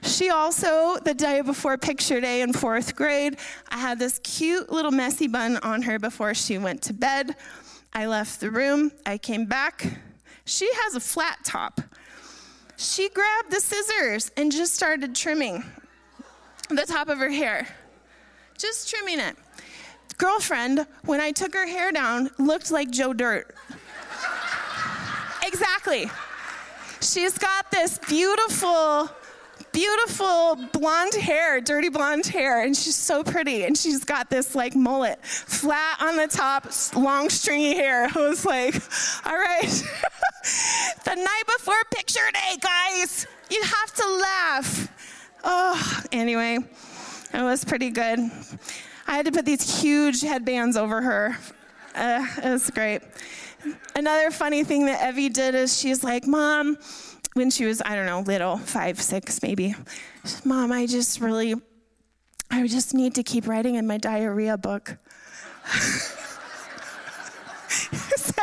She 0.03 0.31
also, 0.31 0.99
the 0.99 1.15
day 1.15 1.43
before 1.43 1.79
picture 1.79 2.21
day 2.21 2.43
in 2.43 2.53
fourth 2.53 2.97
grade, 2.97 3.39
I 3.69 3.79
had 3.79 3.99
this 3.99 4.19
cute 4.25 4.71
little 4.71 4.91
messy 4.91 5.29
bun 5.29 5.59
on 5.59 5.83
her 5.83 5.99
before 5.99 6.35
she 6.35 6.59
went 6.59 6.83
to 6.83 6.93
bed. 6.93 7.37
I 7.93 8.07
left 8.07 8.41
the 8.41 8.51
room. 8.51 8.91
I 9.07 9.17
came 9.19 9.47
back. 9.47 9.87
She 10.45 10.69
has 10.83 10.97
a 10.97 11.01
flat 11.01 11.39
top. 11.45 11.81
She 12.77 13.09
grabbed 13.11 13.53
the 13.53 13.61
scissors 13.61 14.33
and 14.37 14.51
just 14.51 14.75
started 14.75 15.15
trimming 15.15 15.63
the 16.69 16.85
top 16.85 17.09
of 17.09 17.19
her 17.19 17.31
hair, 17.31 17.69
just 18.59 18.91
trimming 18.91 19.21
it. 19.21 19.37
Girlfriend, 20.19 20.87
when 21.05 21.21
I 21.21 21.31
took 21.31 21.55
her 21.55 21.67
hair 21.67 21.93
down, 21.93 22.31
looked 22.39 22.71
like 22.73 22.91
Joe 22.91 23.13
Dirt. 23.13 23.55
exactly. 25.45 26.11
She's 27.01 27.39
got 27.39 27.71
this 27.71 27.99
beautiful 28.09 29.11
beautiful 29.73 30.57
blonde 30.73 31.15
hair, 31.15 31.61
dirty 31.61 31.89
blonde 31.89 32.27
hair, 32.27 32.63
and 32.63 32.77
she's 32.77 32.95
so 32.95 33.25
pretty. 33.25 33.65
And 33.65 33.77
she's 33.77 34.05
got 34.05 34.31
this 34.31 34.55
like 34.55 34.75
mullet, 34.75 35.25
flat 35.25 35.99
on 36.01 36.17
the 36.17 36.29
top, 36.29 36.67
long 36.95 37.29
stringy 37.31 37.75
hair. 37.75 38.09
I 38.15 38.19
was 38.29 38.45
like, 38.45 38.75
all 39.27 39.37
right, 39.37 39.63
the 41.05 41.15
night 41.15 41.43
before 41.59 41.75
picture 41.91 42.21
day, 42.33 42.57
guys, 42.61 43.27
you 43.51 43.63
have 43.63 43.95
to 43.95 44.09
laugh. 44.15 44.89
Oh, 45.45 46.03
anyway, 46.13 46.59
it 47.35 47.43
was 47.43 47.65
pretty 47.65 47.91
good. 47.91 48.19
I 49.07 49.17
had 49.17 49.27
to 49.27 49.33
put 49.33 49.45
these 49.45 49.83
huge 49.83 50.21
headbands 50.21 50.77
over 50.77 51.03
her. 51.03 51.37
Uh, 51.95 52.27
it 52.39 52.49
was 52.51 52.71
great. 52.71 53.03
Another 53.95 54.31
funny 54.31 54.65
thing 54.65 54.87
that 54.87 55.09
Evie 55.09 55.29
did 55.29 55.55
is 55.55 55.79
she's 55.79 56.03
like, 56.03 56.27
Mom, 56.27 56.79
when 57.35 57.51
she 57.51 57.65
was, 57.65 57.81
I 57.85 57.95
don't 57.95 58.07
know, 58.07 58.21
little, 58.21 58.59
five, 58.59 59.01
six 59.01 59.43
maybe, 59.43 59.75
Mom, 60.45 60.73
I 60.73 60.87
just 60.87 61.21
really, 61.21 61.55
I 62.51 62.67
just 62.67 62.95
need 62.95 63.15
to 63.15 63.23
keep 63.23 63.47
writing 63.47 63.77
in 63.77 63.87
my 63.87 63.99
diarrhea 63.99 64.59
book. 64.59 64.97
so, 68.17 68.43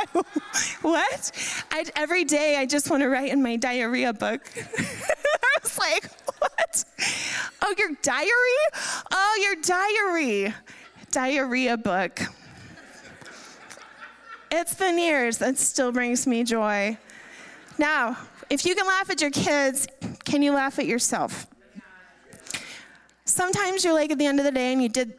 what? 0.82 1.32
I, 1.72 1.86
every 1.96 2.24
day 2.24 2.58
I 2.58 2.66
just 2.66 2.90
want 2.90 3.04
to 3.04 3.10
write 3.10 3.32
in 3.32 3.44
my 3.44 3.56
diarrhea 3.56 4.14
book. 4.14 4.42
I 4.78 5.58
was 5.62 5.78
like, 5.78 6.10
what? 6.40 6.86
Oh, 7.62 7.76
your 7.78 7.92
diary? 8.02 8.32
Oh, 9.12 9.40
your 9.44 9.56
diary. 9.62 10.54
Diarrhea 11.12 11.78
book. 11.78 12.20
It's 14.52 14.74
the 14.74 14.92
years 14.92 15.38
that 15.38 15.58
still 15.60 15.92
brings 15.92 16.26
me 16.26 16.44
joy. 16.44 16.98
Now, 17.78 18.18
if 18.50 18.66
you 18.66 18.76
can 18.76 18.88
laugh 18.88 19.10
at 19.10 19.22
your 19.22 19.32
kids, 19.32 19.88
can 20.26 20.42
you 20.42 20.54
laugh 20.54 20.80
at 20.80 20.86
yourself? 20.86 21.48
Sometimes 23.26 23.84
you're 23.84 23.94
like 23.94 24.12
at 24.12 24.18
the 24.18 24.26
end 24.26 24.40
of 24.40 24.46
the 24.46 24.52
day 24.52 24.74
and 24.74 24.82
you 24.82 24.90
did, 24.90 25.14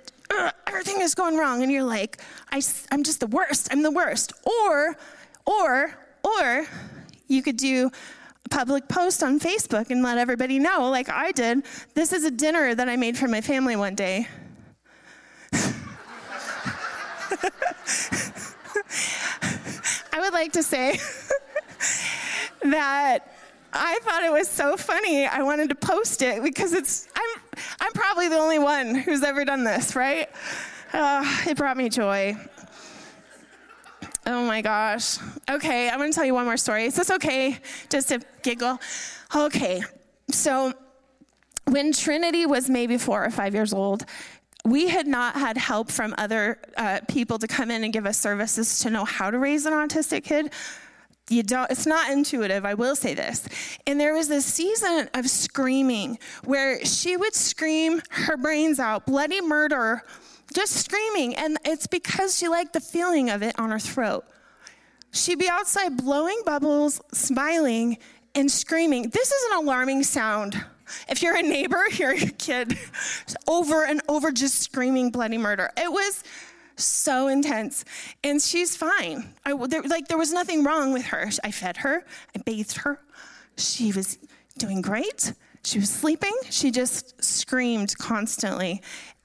everything 0.67 1.01
is 1.01 1.15
going 1.15 1.37
wrong, 1.37 1.63
and 1.63 1.71
you're 1.71 1.85
like, 1.85 2.21
I, 2.51 2.61
I'm 2.91 3.03
just 3.03 3.21
the 3.21 3.27
worst, 3.29 3.69
I'm 3.71 3.83
the 3.83 3.91
worst. 3.91 4.33
Or, 4.45 4.97
or, 5.47 5.95
or 6.25 6.67
you 7.29 7.43
could 7.43 7.57
do 7.57 7.91
a 8.45 8.49
public 8.49 8.89
post 8.89 9.23
on 9.23 9.39
Facebook 9.39 9.91
and 9.91 10.03
let 10.03 10.19
everybody 10.19 10.59
know, 10.59 10.91
like 10.91 11.09
I 11.09 11.31
did, 11.33 11.65
this 11.95 12.13
is 12.13 12.25
a 12.25 12.31
dinner 12.31 12.75
that 12.75 12.89
I 12.89 12.97
made 12.97 13.17
for 13.17 13.29
my 13.29 13.41
family 13.41 13.77
one 13.77 13.95
day. 13.95 14.27
I 20.13 20.19
would 20.19 20.33
like 20.33 20.53
to 20.53 20.63
say 20.63 20.99
that 22.65 23.33
I 23.73 23.99
thought 24.03 24.25
it 24.25 24.33
was 24.33 24.49
so 24.49 24.77
funny. 24.77 25.27
I 25.27 25.43
wanted 25.43 25.69
to 25.69 25.75
post 25.75 26.23
it 26.23 26.43
because 26.43 26.73
it's 26.73 27.09
I'm 27.15 27.61
I'm 27.81 27.93
probably 27.93 28.29
the 28.29 28.39
only 28.39 28.59
one 28.59 28.95
who's 28.95 29.23
ever 29.23 29.45
done 29.45 29.65
this, 29.65 29.95
right? 29.95 30.29
Uh, 30.93 31.25
it 31.47 31.57
brought 31.57 31.77
me 31.77 31.89
joy. 31.89 32.37
Oh 34.27 34.45
my 34.45 34.61
gosh. 34.61 35.19
Okay, 35.49 35.89
I'm 35.89 35.99
gonna 35.99 36.13
tell 36.13 36.25
you 36.25 36.35
one 36.35 36.45
more 36.45 36.57
story. 36.57 36.85
Is 36.85 36.97
this 36.97 37.11
okay? 37.11 37.59
Just 37.89 38.09
to 38.09 38.21
giggle. 38.43 38.79
Okay, 39.35 39.83
so 40.31 40.73
when 41.67 41.93
Trinity 41.93 42.47
was 42.47 42.69
maybe 42.69 42.99
four 42.99 43.25
or 43.25 43.31
five 43.31 43.55
years 43.55 43.73
old, 43.73 44.05
we 44.65 44.89
had 44.89 45.07
not 45.07 45.37
had 45.37 45.57
help 45.57 45.91
from 45.91 46.15
other 46.19 46.59
uh, 46.77 47.01
people 47.09 47.39
to 47.39 47.47
come 47.47 47.71
in 47.71 47.85
and 47.85 47.93
give 47.93 48.05
us 48.05 48.19
services 48.19 48.81
to 48.81 48.91
know 48.91 49.05
how 49.05 49.31
to 49.31 49.39
raise 49.39 49.65
an 49.65 49.73
autistic 49.73 50.25
kid 50.25 50.53
you 51.31 51.43
don't 51.43 51.71
it's 51.71 51.87
not 51.87 52.11
intuitive 52.11 52.65
i 52.65 52.75
will 52.75 52.97
say 52.97 53.15
this. 53.15 53.49
And 53.87 54.01
there 54.01 54.15
was 54.15 54.29
this 54.29 54.45
season 54.45 55.09
of 55.15 55.29
screaming 55.29 56.19
where 56.45 56.85
she 56.85 57.17
would 57.17 57.35
scream 57.35 58.03
her 58.11 58.37
brains 58.37 58.79
out 58.79 59.07
bloody 59.07 59.41
murder 59.41 60.03
just 60.55 60.73
screaming. 60.73 61.35
And 61.37 61.59
it's 61.65 61.87
because 61.87 62.37
she 62.37 62.49
liked 62.49 62.73
the 62.73 62.81
feeling 62.81 63.31
of 63.31 63.43
it 63.43 63.59
on 63.59 63.71
her 63.71 63.79
throat. 63.79 64.25
She'd 65.13 65.39
be 65.39 65.49
outside 65.49 65.97
blowing 65.97 66.41
bubbles 66.45 67.01
smiling 67.13 67.99
and 68.35 68.51
screaming. 68.51 69.11
This 69.11 69.31
is 69.31 69.53
an 69.53 69.59
alarming 69.59 70.05
sound. 70.05 70.65
If 71.09 71.23
you're 71.23 71.37
a 71.37 71.43
neighbor 71.43 71.85
you're 71.99 72.13
a 72.13 72.19
kid 72.19 72.79
over 73.47 73.85
and 73.85 74.01
over 74.09 74.33
just 74.33 74.61
screaming 74.61 75.11
bloody 75.11 75.39
murder. 75.39 75.71
It 75.77 75.91
was 75.91 76.23
so 76.85 77.29
intense. 77.29 77.85
And 78.25 78.41
she's 78.41 78.77
fine. 78.77 79.35
I, 79.45 79.55
there, 79.67 79.83
like, 79.83 80.09
there 80.09 80.19
was 80.19 80.33
nothing 80.33 80.65
wrong 80.65 80.93
with 80.93 81.07
her. 81.07 81.31
I 81.45 81.51
fed 81.51 81.79
her, 81.79 82.05
I 82.35 82.41
bathed 82.45 82.79
her. 82.79 83.01
She 83.57 83.93
was 83.93 84.19
doing 84.59 84.81
great. 84.81 85.33
She 85.65 85.79
was 85.79 85.91
sleeping. 85.91 86.33
She 86.49 86.71
just 86.71 87.23
screamed 87.23 87.97
constantly. 87.99 88.81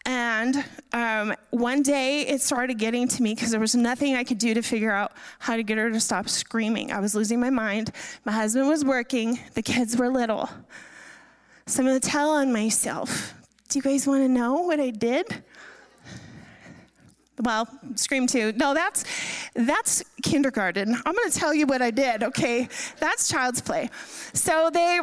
And 0.06 0.64
um, 0.94 1.34
one 1.50 1.82
day 1.82 2.22
it 2.22 2.42
started 2.42 2.78
getting 2.78 3.08
to 3.08 3.24
me 3.24 3.34
because 3.34 3.50
there 3.50 3.60
was 3.60 3.76
nothing 3.76 4.16
I 4.16 4.24
could 4.24 4.38
do 4.38 4.54
to 4.54 4.62
figure 4.62 4.92
out 4.92 5.14
how 5.40 5.56
to 5.56 5.64
get 5.64 5.80
her 5.80 5.90
to 5.90 6.00
stop 6.00 6.30
screaming. 6.30 6.92
I 6.92 7.00
was 7.00 7.16
losing 7.16 7.40
my 7.40 7.50
mind. 7.50 7.92
My 8.24 8.32
husband 8.32 8.68
was 8.68 8.86
working, 8.86 9.40
the 9.56 9.64
kids 9.64 9.98
were 9.98 10.10
little. 10.10 10.50
So 11.66 11.82
I'm 11.82 11.88
going 11.88 12.00
to 12.00 12.08
tell 12.08 12.30
on 12.30 12.54
myself. 12.54 13.34
Do 13.70 13.80
you 13.80 13.84
guys 13.84 14.06
want 14.06 14.24
to 14.24 14.30
know 14.30 14.62
what 14.62 14.80
I 14.80 14.92
did? 14.92 15.44
Well, 17.42 17.68
Scream 17.96 18.28
2. 18.28 18.54
No, 18.54 18.74
that's 18.74 19.04
that's 19.54 20.04
kindergarten. 20.24 20.96
I'm 21.06 21.14
going 21.14 21.30
to 21.30 21.38
tell 21.38 21.54
you 21.54 21.66
what 21.66 21.82
I 21.82 21.92
did, 21.92 22.24
okay? 22.24 22.70
That's 23.00 23.28
child's 23.28 23.62
play. 23.62 23.90
So 24.34 24.70
they 24.72 25.00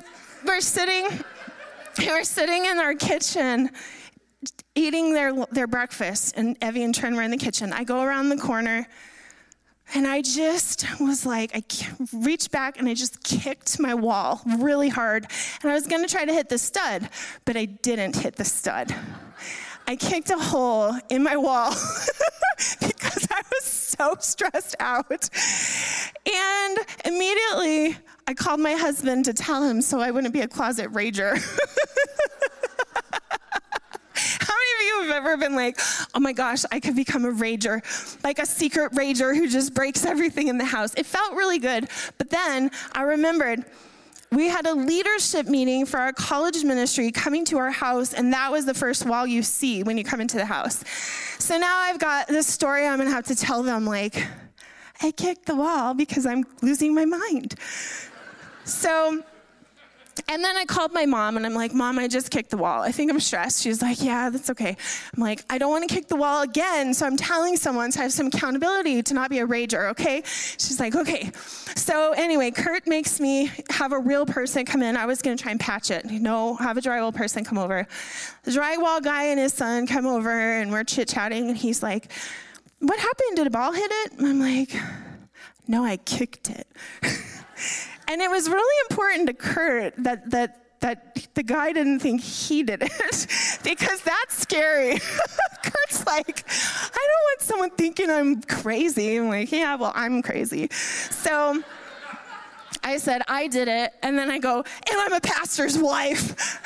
were 0.46 0.60
sitting 0.60 1.08
they 1.96 2.08
were 2.08 2.24
sitting 2.24 2.64
in 2.64 2.78
our 2.78 2.94
kitchen 2.94 3.70
eating 4.74 5.12
their 5.12 5.32
their 5.46 5.66
breakfast 5.66 6.34
and 6.36 6.56
Evie 6.64 6.82
and 6.82 6.94
Trent 6.94 7.14
were 7.14 7.22
in 7.22 7.30
the 7.30 7.36
kitchen. 7.36 7.72
I 7.72 7.84
go 7.84 8.02
around 8.02 8.30
the 8.30 8.38
corner 8.38 8.86
and 9.94 10.06
I 10.06 10.22
just 10.22 10.86
was 11.00 11.26
like, 11.26 11.54
I 11.54 11.62
reached 12.14 12.50
back 12.50 12.78
and 12.78 12.88
I 12.88 12.94
just 12.94 13.22
kicked 13.22 13.78
my 13.78 13.92
wall 13.94 14.40
really 14.58 14.88
hard. 14.88 15.26
And 15.62 15.70
I 15.70 15.74
was 15.74 15.86
gonna 15.86 16.08
try 16.08 16.24
to 16.24 16.32
hit 16.32 16.48
the 16.48 16.58
stud, 16.58 17.08
but 17.44 17.56
I 17.56 17.66
didn't 17.66 18.16
hit 18.16 18.36
the 18.36 18.44
stud. 18.44 18.94
I 19.86 19.96
kicked 19.96 20.30
a 20.30 20.38
hole 20.38 20.94
in 21.10 21.22
my 21.22 21.36
wall 21.36 21.70
because 22.80 23.28
I 23.30 23.42
was 23.50 23.64
so 23.64 24.16
stressed 24.20 24.76
out. 24.80 25.28
And 26.26 26.78
immediately 27.04 27.96
I 28.26 28.34
called 28.34 28.60
my 28.60 28.72
husband 28.72 29.24
to 29.26 29.34
tell 29.34 29.62
him 29.62 29.82
so 29.82 30.00
I 30.00 30.10
wouldn't 30.10 30.32
be 30.32 30.40
a 30.40 30.48
closet 30.48 30.90
rager. 30.92 31.32
How 34.14 34.54
many 34.54 34.72
of 34.76 34.82
you 34.86 35.02
have 35.02 35.16
ever 35.16 35.36
been 35.36 35.54
like, 35.56 35.80
oh 36.14 36.20
my 36.20 36.32
gosh, 36.32 36.64
I 36.70 36.78
could 36.80 36.94
become 36.94 37.24
a 37.24 37.32
rager, 37.32 37.82
like 38.22 38.38
a 38.38 38.46
secret 38.46 38.92
rager 38.92 39.34
who 39.34 39.48
just 39.48 39.74
breaks 39.74 40.04
everything 40.04 40.48
in 40.48 40.58
the 40.58 40.64
house? 40.64 40.94
It 40.96 41.06
felt 41.06 41.34
really 41.34 41.58
good. 41.58 41.88
But 42.18 42.30
then 42.30 42.70
I 42.92 43.02
remembered 43.02 43.64
we 44.32 44.48
had 44.48 44.66
a 44.66 44.74
leadership 44.74 45.46
meeting 45.46 45.84
for 45.84 46.00
our 46.00 46.12
college 46.12 46.64
ministry 46.64 47.12
coming 47.12 47.44
to 47.44 47.58
our 47.58 47.70
house, 47.70 48.14
and 48.14 48.32
that 48.32 48.50
was 48.50 48.64
the 48.64 48.74
first 48.74 49.04
wall 49.04 49.26
you 49.26 49.42
see 49.42 49.82
when 49.82 49.98
you 49.98 50.04
come 50.04 50.20
into 50.20 50.38
the 50.38 50.46
house. 50.46 50.82
So 51.38 51.58
now 51.58 51.78
I've 51.80 51.98
got 51.98 52.28
this 52.28 52.46
story 52.46 52.86
I'm 52.86 52.98
gonna 52.98 53.10
have 53.10 53.26
to 53.26 53.36
tell 53.36 53.62
them 53.62 53.84
like, 53.84 54.26
I 55.02 55.10
kicked 55.10 55.46
the 55.46 55.56
wall 55.56 55.92
because 55.92 56.24
I'm 56.24 56.44
losing 56.62 56.94
my 56.94 57.04
mind. 57.04 57.56
So 58.64 59.22
and 60.28 60.42
then 60.42 60.56
I 60.56 60.64
called 60.64 60.92
my 60.92 61.06
mom 61.06 61.36
and 61.36 61.44
I'm 61.44 61.54
like, 61.54 61.74
Mom, 61.74 61.98
I 61.98 62.08
just 62.08 62.30
kicked 62.30 62.50
the 62.50 62.56
wall. 62.56 62.82
I 62.82 62.92
think 62.92 63.10
I'm 63.10 63.20
stressed. 63.20 63.62
She's 63.62 63.82
like, 63.82 64.02
Yeah, 64.02 64.30
that's 64.30 64.50
okay. 64.50 64.76
I'm 65.14 65.22
like, 65.22 65.44
I 65.50 65.58
don't 65.58 65.70
want 65.70 65.88
to 65.88 65.94
kick 65.94 66.08
the 66.08 66.16
wall 66.16 66.42
again. 66.42 66.94
So 66.94 67.06
I'm 67.06 67.16
telling 67.16 67.56
someone 67.56 67.90
to 67.92 67.98
have 68.00 68.12
some 68.12 68.28
accountability 68.28 69.02
to 69.02 69.14
not 69.14 69.30
be 69.30 69.38
a 69.40 69.46
rager, 69.46 69.90
okay? 69.90 70.22
She's 70.24 70.78
like, 70.80 70.94
Okay. 70.94 71.30
So 71.76 72.12
anyway, 72.12 72.50
Kurt 72.50 72.86
makes 72.86 73.20
me 73.20 73.50
have 73.70 73.92
a 73.92 73.98
real 73.98 74.26
person 74.26 74.64
come 74.64 74.82
in. 74.82 74.96
I 74.96 75.06
was 75.06 75.22
going 75.22 75.36
to 75.36 75.42
try 75.42 75.52
and 75.52 75.60
patch 75.60 75.90
it. 75.90 76.04
Know, 76.10 76.54
have 76.56 76.76
a 76.76 76.80
drywall 76.80 77.14
person 77.14 77.44
come 77.44 77.58
over. 77.58 77.86
The 78.44 78.50
drywall 78.50 79.02
guy 79.02 79.24
and 79.24 79.40
his 79.40 79.52
son 79.52 79.86
come 79.86 80.06
over 80.06 80.30
and 80.30 80.70
we're 80.70 80.84
chit 80.84 81.08
chatting. 81.08 81.48
And 81.48 81.56
he's 81.56 81.82
like, 81.82 82.12
What 82.78 82.98
happened? 82.98 83.36
Did 83.36 83.46
a 83.46 83.50
ball 83.50 83.72
hit 83.72 83.90
it? 83.90 84.12
I'm 84.20 84.38
like, 84.38 84.74
No, 85.66 85.84
I 85.84 85.96
kicked 85.96 86.50
it. 86.50 86.66
And 88.08 88.20
it 88.20 88.30
was 88.30 88.48
really 88.48 88.86
important 88.90 89.28
to 89.28 89.34
Kurt 89.34 89.94
that, 89.98 90.30
that 90.30 90.62
that 90.82 91.28
the 91.34 91.42
guy 91.42 91.72
didn't 91.72 92.00
think 92.00 92.20
he 92.20 92.62
did 92.64 92.82
it 92.82 92.90
because 93.64 94.02
that's 94.02 94.36
scary. 94.36 94.98
Kurt's 95.62 96.04
like, 96.04 96.44
I 96.48 97.06
don't 97.08 97.24
want 97.30 97.40
someone 97.40 97.70
thinking 97.70 98.10
I'm 98.10 98.42
crazy. 98.42 99.16
I'm 99.16 99.28
like, 99.28 99.50
yeah, 99.50 99.76
well, 99.76 99.92
I'm 99.94 100.22
crazy. 100.22 100.68
So 100.72 101.62
I 102.82 102.98
said, 102.98 103.22
I 103.28 103.46
did 103.46 103.68
it. 103.68 103.94
And 104.02 104.18
then 104.18 104.30
I 104.30 104.38
go, 104.38 104.56
and 104.58 105.00
I'm 105.00 105.12
a 105.12 105.20
pastor's 105.20 105.78
wife. 105.78 106.60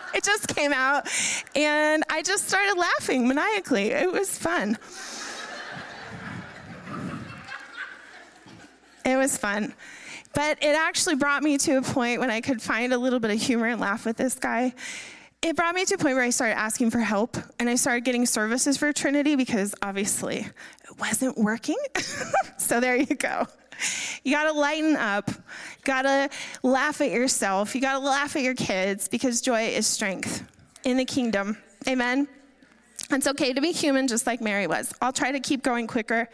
it 0.14 0.22
just 0.22 0.46
came 0.54 0.72
out. 0.72 1.08
And 1.56 2.04
I 2.08 2.22
just 2.22 2.48
started 2.48 2.78
laughing 2.78 3.26
maniacally. 3.26 3.90
It 3.90 4.10
was 4.10 4.38
fun. 4.38 4.78
It 9.04 9.16
was 9.16 9.36
fun. 9.36 9.74
But 10.34 10.62
it 10.62 10.74
actually 10.74 11.16
brought 11.16 11.42
me 11.42 11.58
to 11.58 11.78
a 11.78 11.82
point 11.82 12.20
when 12.20 12.30
I 12.30 12.40
could 12.40 12.62
find 12.62 12.92
a 12.92 12.98
little 12.98 13.20
bit 13.20 13.30
of 13.30 13.40
humor 13.40 13.66
and 13.66 13.80
laugh 13.80 14.06
with 14.06 14.16
this 14.16 14.34
guy. 14.34 14.74
It 15.42 15.56
brought 15.56 15.74
me 15.74 15.84
to 15.84 15.94
a 15.94 15.98
point 15.98 16.14
where 16.14 16.24
I 16.24 16.30
started 16.30 16.56
asking 16.56 16.90
for 16.90 17.00
help 17.00 17.36
and 17.58 17.68
I 17.68 17.74
started 17.74 18.04
getting 18.04 18.26
services 18.26 18.76
for 18.76 18.92
Trinity 18.92 19.34
because 19.34 19.74
obviously 19.82 20.38
it 20.38 20.98
wasn't 21.00 21.36
working. 21.36 21.78
so 22.58 22.78
there 22.80 22.96
you 22.96 23.16
go. 23.16 23.46
You 24.22 24.32
got 24.32 24.44
to 24.44 24.52
lighten 24.52 24.94
up. 24.94 25.28
You 25.28 25.84
got 25.84 26.02
to 26.02 26.30
laugh 26.62 27.00
at 27.00 27.10
yourself. 27.10 27.74
You 27.74 27.80
got 27.80 27.94
to 27.94 27.98
laugh 27.98 28.36
at 28.36 28.42
your 28.42 28.54
kids 28.54 29.08
because 29.08 29.40
joy 29.40 29.66
is 29.66 29.86
strength 29.86 30.44
in 30.84 30.96
the 30.96 31.04
kingdom. 31.04 31.58
Amen. 31.88 32.28
It's 33.10 33.26
okay 33.26 33.52
to 33.52 33.60
be 33.60 33.72
human 33.72 34.06
just 34.08 34.26
like 34.26 34.40
Mary 34.40 34.66
was. 34.66 34.94
I'll 35.02 35.12
try 35.12 35.32
to 35.32 35.40
keep 35.40 35.62
going 35.62 35.86
quicker. 35.86 36.28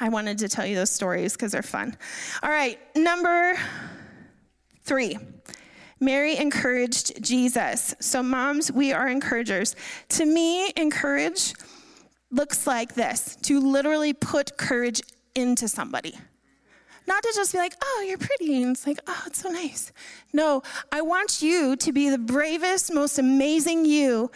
I 0.00 0.08
wanted 0.08 0.38
to 0.38 0.48
tell 0.48 0.66
you 0.66 0.76
those 0.76 0.90
stories 0.90 1.34
because 1.34 1.52
they're 1.52 1.62
fun. 1.62 1.96
All 2.42 2.50
right, 2.50 2.78
number 2.96 3.58
three. 4.82 5.18
Mary 6.00 6.38
encouraged 6.38 7.22
Jesus. 7.22 7.94
So, 8.00 8.22
moms, 8.22 8.72
we 8.72 8.92
are 8.94 9.06
encouragers. 9.06 9.76
To 10.10 10.24
me, 10.24 10.72
encourage 10.74 11.52
looks 12.30 12.66
like 12.66 12.94
this 12.94 13.36
to 13.42 13.60
literally 13.60 14.14
put 14.14 14.56
courage 14.56 15.02
into 15.34 15.68
somebody. 15.68 16.14
Not 17.06 17.22
to 17.22 17.32
just 17.34 17.52
be 17.52 17.58
like, 17.58 17.74
oh, 17.82 18.04
you're 18.06 18.18
pretty. 18.18 18.62
And 18.62 18.74
it's 18.74 18.86
like, 18.86 19.00
oh, 19.06 19.22
it's 19.26 19.42
so 19.42 19.50
nice. 19.50 19.92
No, 20.32 20.62
I 20.92 21.02
want 21.02 21.42
you 21.42 21.76
to 21.76 21.92
be 21.92 22.08
the 22.08 22.18
bravest, 22.18 22.94
most 22.94 23.18
amazing 23.18 23.84
you 23.84 24.30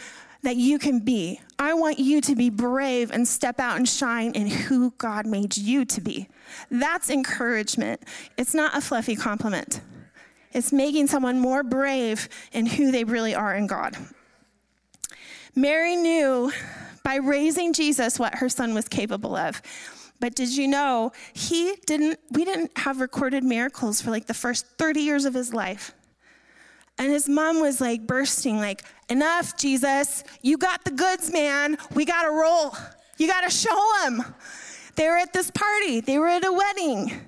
that 0.45 0.57
you 0.57 0.79
can 0.79 1.01
be. 1.01 1.41
I 1.59 1.75
want 1.75 1.99
you 1.99 2.21
to 2.23 2.35
be 2.35 2.51
brave 2.51 3.11
and 3.11 3.27
step 3.27 3.59
out 3.59 3.77
and 3.77 3.89
shine 3.89 4.33
in 4.33 4.47
who 4.47 4.93
God 4.99 5.27
made 5.27 5.57
you 5.57 5.85
to 5.87 6.01
be. 6.01 6.29
That's 6.71 7.11
encouragement. 7.11 8.03
It's 8.37 8.55
not 8.55 8.77
a 8.77 8.81
fluffy 8.81 9.17
compliment, 9.17 9.81
it's 10.53 10.73
making 10.73 11.09
someone 11.09 11.39
more 11.39 11.63
brave 11.63 12.29
in 12.53 12.67
who 12.67 12.93
they 12.93 13.05
really 13.05 13.35
are 13.35 13.55
in 13.55 13.67
God. 13.67 13.97
Mary 15.57 15.97
knew 15.97 16.53
by 17.03 17.17
raising 17.17 17.73
Jesus 17.73 18.19
what 18.19 18.37
her 18.37 18.49
son 18.49 18.75
was 18.75 18.89
capable 18.89 19.37
of. 19.37 19.61
But 20.21 20.35
did 20.35 20.57
you 20.57 20.69
know 20.69 21.13
he 21.33 21.75
didn't 21.87 22.19
we 22.31 22.45
didn't 22.45 22.77
have 22.79 23.01
recorded 23.01 23.45
miracles 23.45 24.01
for 24.01 24.11
like 24.11 24.27
the 24.27 24.35
first 24.35 24.67
30 24.79 25.01
years 25.01 25.25
of 25.25 25.35
his 25.35 25.53
life. 25.53 25.93
And 26.99 27.11
his 27.11 27.29
mom 27.29 27.61
was 27.61 27.81
like 27.81 28.07
bursting, 28.07 28.59
like, 28.59 28.85
Enough, 29.09 29.57
Jesus. 29.59 30.25
You 30.43 30.57
got 30.57 30.85
the 30.85 30.91
goods, 30.91 31.33
man. 31.33 31.77
We 31.95 32.05
got 32.05 32.23
to 32.23 32.31
roll. 32.31 32.75
You 33.19 33.27
got 33.27 33.43
to 33.43 33.51
show 33.51 33.93
them. 34.03 34.25
They 34.97 35.09
were 35.09 35.19
at 35.19 35.33
this 35.33 35.51
party, 35.51 36.01
they 36.01 36.19
were 36.19 36.29
at 36.29 36.45
a 36.45 36.53
wedding. 36.53 37.21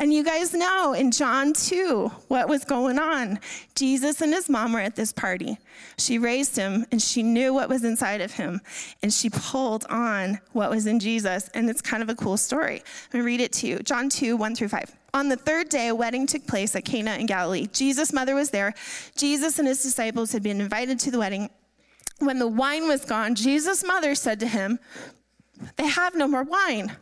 And 0.00 0.14
you 0.14 0.22
guys 0.22 0.54
know 0.54 0.92
in 0.92 1.10
John 1.10 1.52
2 1.52 2.08
what 2.28 2.48
was 2.48 2.64
going 2.64 3.00
on. 3.00 3.40
Jesus 3.74 4.20
and 4.20 4.32
his 4.32 4.48
mom 4.48 4.72
were 4.72 4.80
at 4.80 4.94
this 4.94 5.12
party. 5.12 5.58
She 5.96 6.20
raised 6.20 6.54
him 6.54 6.86
and 6.92 7.02
she 7.02 7.24
knew 7.24 7.52
what 7.52 7.68
was 7.68 7.82
inside 7.82 8.20
of 8.20 8.32
him. 8.32 8.60
And 9.02 9.12
she 9.12 9.28
pulled 9.28 9.84
on 9.86 10.38
what 10.52 10.70
was 10.70 10.86
in 10.86 11.00
Jesus. 11.00 11.50
And 11.52 11.68
it's 11.68 11.80
kind 11.80 12.00
of 12.00 12.08
a 12.08 12.14
cool 12.14 12.36
story. 12.36 12.76
I'm 12.76 13.10
gonna 13.10 13.24
read 13.24 13.40
it 13.40 13.52
to 13.54 13.66
you 13.66 13.80
John 13.80 14.08
2 14.08 14.36
1 14.36 14.54
through 14.54 14.68
5. 14.68 14.97
On 15.14 15.28
the 15.28 15.36
third 15.36 15.70
day, 15.70 15.88
a 15.88 15.94
wedding 15.94 16.26
took 16.26 16.46
place 16.46 16.76
at 16.76 16.84
Cana 16.84 17.14
in 17.14 17.26
Galilee. 17.26 17.66
Jesus' 17.72 18.12
mother 18.12 18.34
was 18.34 18.50
there. 18.50 18.74
Jesus 19.16 19.58
and 19.58 19.66
his 19.66 19.82
disciples 19.82 20.32
had 20.32 20.42
been 20.42 20.60
invited 20.60 20.98
to 21.00 21.10
the 21.10 21.18
wedding. 21.18 21.48
When 22.18 22.38
the 22.38 22.48
wine 22.48 22.86
was 22.86 23.04
gone, 23.04 23.34
Jesus' 23.34 23.84
mother 23.84 24.14
said 24.14 24.40
to 24.40 24.46
him, 24.46 24.78
They 25.76 25.86
have 25.86 26.14
no 26.14 26.28
more 26.28 26.42
wine. 26.42 26.96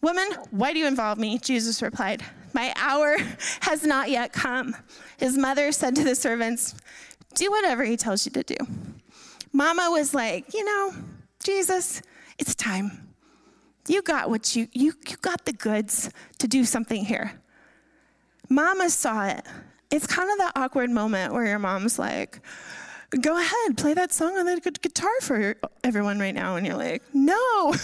Woman, 0.00 0.28
why 0.50 0.72
do 0.72 0.78
you 0.78 0.86
involve 0.86 1.18
me? 1.18 1.38
Jesus 1.38 1.82
replied, 1.82 2.24
My 2.54 2.72
hour 2.76 3.16
has 3.60 3.84
not 3.84 4.08
yet 4.08 4.32
come. 4.32 4.74
His 5.18 5.36
mother 5.36 5.70
said 5.72 5.94
to 5.96 6.04
the 6.04 6.14
servants, 6.14 6.74
Do 7.34 7.50
whatever 7.50 7.84
he 7.84 7.96
tells 7.96 8.24
you 8.24 8.32
to 8.32 8.42
do. 8.42 8.56
Mama 9.52 9.88
was 9.90 10.14
like, 10.14 10.54
You 10.54 10.64
know, 10.64 10.94
Jesus, 11.42 12.00
it's 12.38 12.54
time. 12.54 13.08
You 13.86 14.02
got 14.02 14.30
what 14.30 14.56
you, 14.56 14.68
you, 14.72 14.94
you 15.08 15.16
got 15.20 15.44
the 15.44 15.52
goods 15.52 16.10
to 16.38 16.48
do 16.48 16.64
something 16.64 17.04
here. 17.04 17.32
Mama 18.50 18.90
saw 18.90 19.26
it. 19.26 19.46
It's 19.90 20.06
kind 20.06 20.30
of 20.30 20.38
that 20.38 20.52
awkward 20.56 20.90
moment 20.90 21.32
where 21.32 21.46
your 21.46 21.58
mom's 21.58 21.98
like, 21.98 22.40
go 23.18 23.38
ahead, 23.38 23.76
play 23.76 23.94
that 23.94 24.12
song 24.12 24.36
on 24.36 24.44
the 24.44 24.60
guitar 24.82 25.10
for 25.22 25.56
everyone 25.82 26.18
right 26.18 26.34
now. 26.34 26.56
And 26.56 26.66
you're 26.66 26.76
like, 26.76 27.02
no, 27.12 27.74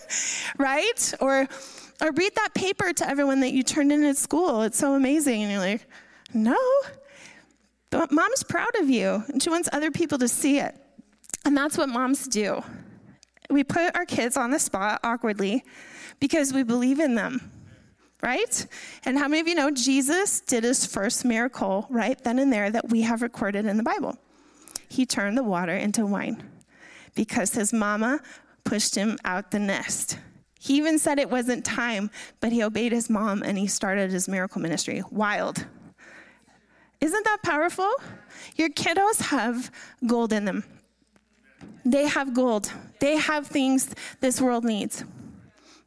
right? 0.58 1.14
Or, 1.20 1.48
or 2.00 2.12
read 2.12 2.34
that 2.34 2.54
paper 2.54 2.92
to 2.92 3.08
everyone 3.08 3.40
that 3.40 3.52
you 3.52 3.62
turned 3.62 3.92
in 3.92 4.04
at 4.04 4.16
school. 4.16 4.62
It's 4.62 4.78
so 4.78 4.94
amazing. 4.94 5.42
And 5.42 5.50
you're 5.50 5.60
like, 5.60 5.86
no. 6.34 6.58
But 7.90 8.12
mom's 8.12 8.42
proud 8.42 8.74
of 8.80 8.90
you, 8.90 9.24
and 9.28 9.42
she 9.42 9.48
wants 9.48 9.68
other 9.72 9.90
people 9.90 10.18
to 10.18 10.28
see 10.28 10.58
it. 10.58 10.76
And 11.44 11.56
that's 11.56 11.78
what 11.78 11.88
moms 11.88 12.26
do. 12.26 12.62
We 13.48 13.62
put 13.62 13.94
our 13.96 14.04
kids 14.04 14.36
on 14.36 14.50
the 14.50 14.58
spot 14.58 15.00
awkwardly 15.04 15.64
because 16.18 16.52
we 16.52 16.64
believe 16.64 16.98
in 16.98 17.14
them, 17.14 17.52
right? 18.26 18.66
And 19.06 19.18
how 19.18 19.28
many 19.28 19.40
of 19.40 19.48
you 19.48 19.54
know 19.54 19.70
Jesus 19.70 20.40
did 20.40 20.64
his 20.64 20.84
first 20.84 21.24
miracle 21.24 21.86
right 21.88 22.22
then 22.22 22.38
and 22.38 22.52
there 22.52 22.70
that 22.70 22.90
we 22.90 23.00
have 23.02 23.22
recorded 23.22 23.64
in 23.64 23.78
the 23.78 23.82
Bible? 23.82 24.18
he 24.88 25.06
turned 25.06 25.36
the 25.36 25.42
water 25.42 25.76
into 25.76 26.06
wine 26.06 26.42
because 27.14 27.54
his 27.54 27.72
mama 27.72 28.20
pushed 28.64 28.94
him 28.94 29.18
out 29.24 29.50
the 29.50 29.58
nest. 29.58 30.18
He 30.58 30.76
even 30.76 30.98
said 30.98 31.18
it 31.18 31.30
wasn't 31.30 31.64
time, 31.64 32.10
but 32.40 32.52
he 32.52 32.62
obeyed 32.62 32.92
his 32.92 33.08
mom 33.08 33.42
and 33.42 33.56
he 33.56 33.66
started 33.66 34.10
his 34.10 34.28
miracle 34.28 34.60
ministry. 34.60 35.02
Wild. 35.10 35.66
Isn't 37.00 37.24
that 37.24 37.38
powerful? 37.42 37.90
Your 38.56 38.70
kiddos 38.70 39.20
have 39.20 39.70
gold 40.06 40.32
in 40.32 40.44
them. 40.44 40.64
They 41.84 42.08
have 42.08 42.34
gold. 42.34 42.72
They 42.98 43.16
have 43.16 43.46
things 43.46 43.94
this 44.20 44.40
world 44.40 44.64
needs. 44.64 45.04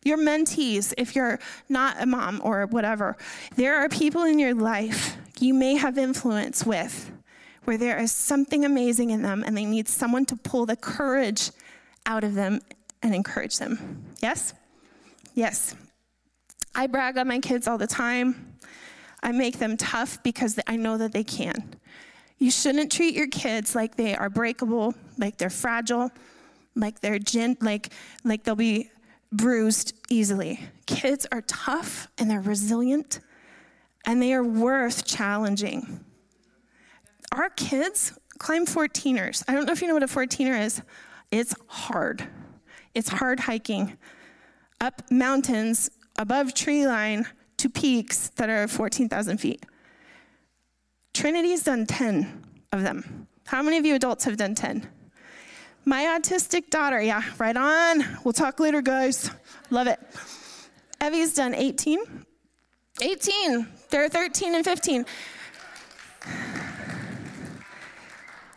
Your 0.04 0.18
mentees, 0.18 0.94
if 0.98 1.16
you're 1.16 1.40
not 1.68 2.02
a 2.02 2.06
mom 2.06 2.42
or 2.44 2.66
whatever, 2.68 3.18
there 3.56 3.78
are 3.78 3.90
people 3.90 4.24
in 4.24 4.40
your 4.40 4.54
life 4.54 5.18
you 5.40 5.54
may 5.54 5.76
have 5.76 5.98
influence 5.98 6.66
with 6.66 7.12
where 7.66 7.78
there 7.78 8.00
is 8.00 8.12
something 8.12 8.66
amazing 8.66 9.10
in 9.10 9.22
them 9.22 9.44
and 9.46 9.56
they 9.56 9.66
need 9.66 9.88
someone 9.88 10.26
to 10.26 10.36
pull 10.36 10.66
the 10.66 10.76
courage 10.76 11.52
out 12.06 12.24
of 12.24 12.34
them 12.34 12.62
and 13.04 13.14
encourage 13.14 13.58
them. 13.58 14.06
Yes? 14.22 14.54
Yes. 15.34 15.76
I 16.74 16.88
brag 16.88 17.18
on 17.18 17.28
my 17.28 17.40
kids 17.40 17.68
all 17.68 17.78
the 17.78 17.88
time. 17.88 18.58
I 19.22 19.32
make 19.32 19.60
them 19.60 19.78
tough 19.78 20.22
because 20.24 20.60
I 20.68 20.78
know 20.78 20.98
that 20.98 21.12
they 21.12 21.24
can. 21.24 21.76
You 22.38 22.52
shouldn't 22.52 22.92
treat 22.92 23.16
your 23.16 23.28
kids 23.28 23.76
like 23.76 23.96
they 23.96 24.16
are 24.16 24.30
breakable, 24.30 24.96
like 25.18 25.38
they're 25.38 25.50
fragile, 25.50 26.10
like 26.76 27.02
they're 27.02 27.20
gin, 27.20 27.58
like 27.60 27.92
like 28.24 28.44
they'll 28.44 28.56
be 28.56 28.90
bruised 29.32 29.94
easily. 30.10 30.60
Kids 30.86 31.26
are 31.32 31.42
tough 31.42 32.08
and 32.18 32.30
they're 32.30 32.42
resilient 32.42 33.20
and 34.06 34.22
they 34.22 34.34
are 34.34 34.44
worth 34.44 35.06
challenging 35.06 36.04
our 37.32 37.50
kids 37.50 38.18
climb 38.38 38.66
14ers. 38.66 39.44
I 39.48 39.54
don't 39.54 39.66
know 39.66 39.72
if 39.72 39.82
you 39.82 39.88
know 39.88 39.94
what 39.94 40.04
a 40.04 40.08
14er 40.08 40.60
is. 40.62 40.82
It's 41.32 41.54
hard. 41.68 42.28
It's 42.94 43.10
hard 43.10 43.42
hiking 43.42 43.98
up 44.82 45.04
mountains 45.12 45.90
above 46.18 46.54
tree 46.54 46.88
line 46.88 47.28
to 47.58 47.70
peaks 47.70 48.30
that 48.36 48.50
are 48.50 48.68
14,000 48.68 49.38
feet. 49.38 49.66
Trinity's 51.14 51.64
done 51.64 51.86
10 51.86 52.46
of 52.72 52.84
them. 52.84 53.28
How 53.46 53.62
many 53.62 53.78
of 53.78 53.86
you 53.86 53.96
adults 53.96 54.24
have 54.26 54.38
done 54.38 54.56
10? 54.56 54.88
My 55.86 56.20
autistic 56.20 56.70
daughter, 56.70 57.02
yeah, 57.02 57.24
right 57.38 57.56
on. 57.56 58.06
We'll 58.24 58.34
talk 58.34 58.60
later, 58.60 58.82
guys. 58.82 59.32
Love 59.70 59.88
it. 59.88 60.00
Evie's 61.02 61.34
done 61.34 61.56
18. 61.56 62.26
18. 63.02 63.68
They're 63.90 64.10
13 64.10 64.56
and 64.56 64.66
15. 64.66 65.06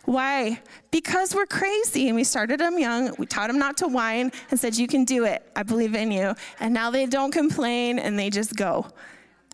Why? 0.05 0.59
Because 0.91 1.33
we're 1.33 1.45
crazy 1.45 2.07
and 2.09 2.15
we 2.15 2.25
started 2.25 2.59
them 2.59 2.77
young. 2.77 3.15
We 3.17 3.25
taught 3.25 3.47
them 3.47 3.57
not 3.57 3.77
to 3.77 3.87
whine 3.87 4.31
and 4.51 4.59
said, 4.59 4.75
You 4.75 4.87
can 4.87 5.05
do 5.05 5.23
it. 5.23 5.49
I 5.55 5.63
believe 5.63 5.95
in 5.95 6.11
you. 6.11 6.35
And 6.59 6.73
now 6.73 6.91
they 6.91 7.05
don't 7.05 7.31
complain 7.31 7.99
and 7.99 8.19
they 8.19 8.29
just 8.29 8.55
go. 8.55 8.85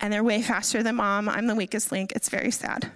And 0.00 0.12
they're 0.12 0.24
way 0.24 0.42
faster 0.42 0.82
than 0.82 0.96
mom. 0.96 1.28
I'm 1.28 1.46
the 1.46 1.54
weakest 1.54 1.92
link. 1.92 2.12
It's 2.12 2.28
very 2.28 2.50
sad. 2.50 2.90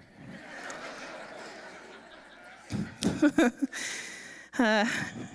uh, 4.58 4.86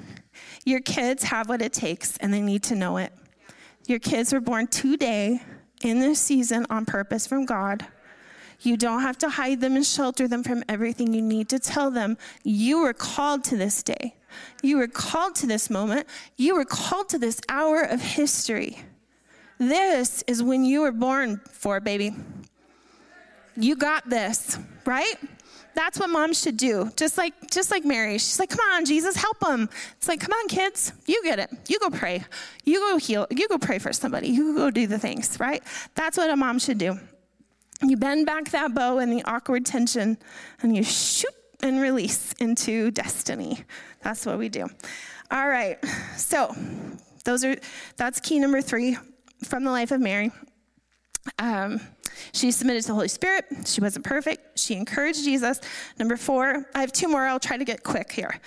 your 0.65 0.81
kids 0.81 1.23
have 1.23 1.49
what 1.49 1.61
it 1.61 1.73
takes 1.73 2.17
and 2.17 2.33
they 2.33 2.41
need 2.41 2.63
to 2.63 2.75
know 2.75 2.97
it. 2.97 3.13
Your 3.87 3.99
kids 3.99 4.33
were 4.33 4.41
born 4.41 4.67
today 4.67 5.41
in 5.81 5.99
this 5.99 6.19
season 6.19 6.65
on 6.69 6.85
purpose 6.85 7.25
from 7.25 7.45
God 7.45 7.85
you 8.61 8.75
don't 8.75 9.01
have 9.01 9.17
to 9.19 9.29
hide 9.29 9.61
them 9.61 9.75
and 9.75 9.85
shelter 9.85 10.27
them 10.27 10.43
from 10.43 10.63
everything. 10.67 11.13
You 11.13 11.21
need 11.21 11.49
to 11.49 11.59
tell 11.59 11.91
them 11.91 12.17
you 12.43 12.81
were 12.81 12.93
called 12.93 13.43
to 13.45 13.57
this 13.57 13.81
day. 13.83 14.15
You 14.61 14.77
were 14.77 14.87
called 14.87 15.35
to 15.35 15.47
this 15.47 15.69
moment. 15.69 16.07
You 16.35 16.55
were 16.55 16.65
called 16.65 17.09
to 17.09 17.17
this 17.17 17.39
hour 17.47 17.81
of 17.81 18.01
history. 18.01 18.79
This 19.57 20.23
is 20.27 20.43
when 20.43 20.65
you 20.65 20.81
were 20.81 20.91
born 20.91 21.41
for, 21.51 21.79
baby. 21.79 22.15
You 23.55 23.75
got 23.75 24.09
this, 24.09 24.57
right? 24.85 25.15
That's 25.79 25.97
what 25.97 26.09
moms 26.09 26.41
should 26.41 26.57
do. 26.57 26.91
Just 26.97 27.17
like 27.17 27.33
just 27.49 27.71
like 27.71 27.85
Mary. 27.85 28.17
She's 28.17 28.37
like, 28.37 28.49
"Come 28.49 28.59
on, 28.73 28.83
Jesus, 28.83 29.15
help 29.15 29.39
them." 29.39 29.69
It's 29.95 30.09
like, 30.09 30.19
"Come 30.19 30.33
on, 30.33 30.49
kids. 30.49 30.91
You 31.05 31.23
get 31.23 31.39
it. 31.39 31.49
You 31.69 31.79
go 31.79 31.89
pray. 31.89 32.25
You 32.65 32.79
go 32.81 32.97
heal. 32.97 33.25
You 33.29 33.47
go 33.47 33.57
pray 33.57 33.79
for 33.79 33.93
somebody. 33.93 34.27
You 34.27 34.55
go 34.55 34.71
do 34.71 34.87
the 34.87 34.99
things, 34.99 35.39
right? 35.39 35.63
That's 35.95 36.17
what 36.17 36.29
a 36.29 36.35
mom 36.35 36.59
should 36.59 36.79
do. 36.79 36.99
You 37.81 37.95
bend 37.95 38.25
back 38.25 38.51
that 38.51 38.75
bow 38.75 38.97
in 38.97 39.09
the 39.09 39.23
awkward 39.23 39.65
tension 39.65 40.17
and 40.61 40.75
you 40.75 40.83
shoot 40.83 41.33
and 41.63 41.79
release 41.79 42.33
into 42.41 42.91
destiny. 42.91 43.63
That's 44.03 44.25
what 44.25 44.37
we 44.37 44.49
do. 44.49 44.67
All 45.31 45.47
right. 45.47 45.77
So, 46.17 46.53
those 47.23 47.45
are 47.45 47.55
that's 47.95 48.19
key 48.19 48.39
number 48.39 48.61
3 48.61 48.97
from 49.45 49.63
the 49.63 49.71
life 49.71 49.91
of 49.91 50.01
Mary. 50.01 50.31
Um, 51.37 51.79
she 52.33 52.51
submitted 52.51 52.81
to 52.81 52.87
the 52.89 52.93
Holy 52.93 53.07
Spirit. 53.07 53.45
She 53.65 53.81
wasn't 53.81 54.05
perfect. 54.05 54.59
She 54.59 54.75
encouraged 54.75 55.23
Jesus. 55.23 55.59
Number 55.97 56.17
four, 56.17 56.65
I 56.75 56.81
have 56.81 56.91
two 56.91 57.07
more. 57.07 57.25
I'll 57.25 57.39
try 57.39 57.57
to 57.57 57.65
get 57.65 57.83
quick 57.83 58.11
here. 58.11 58.39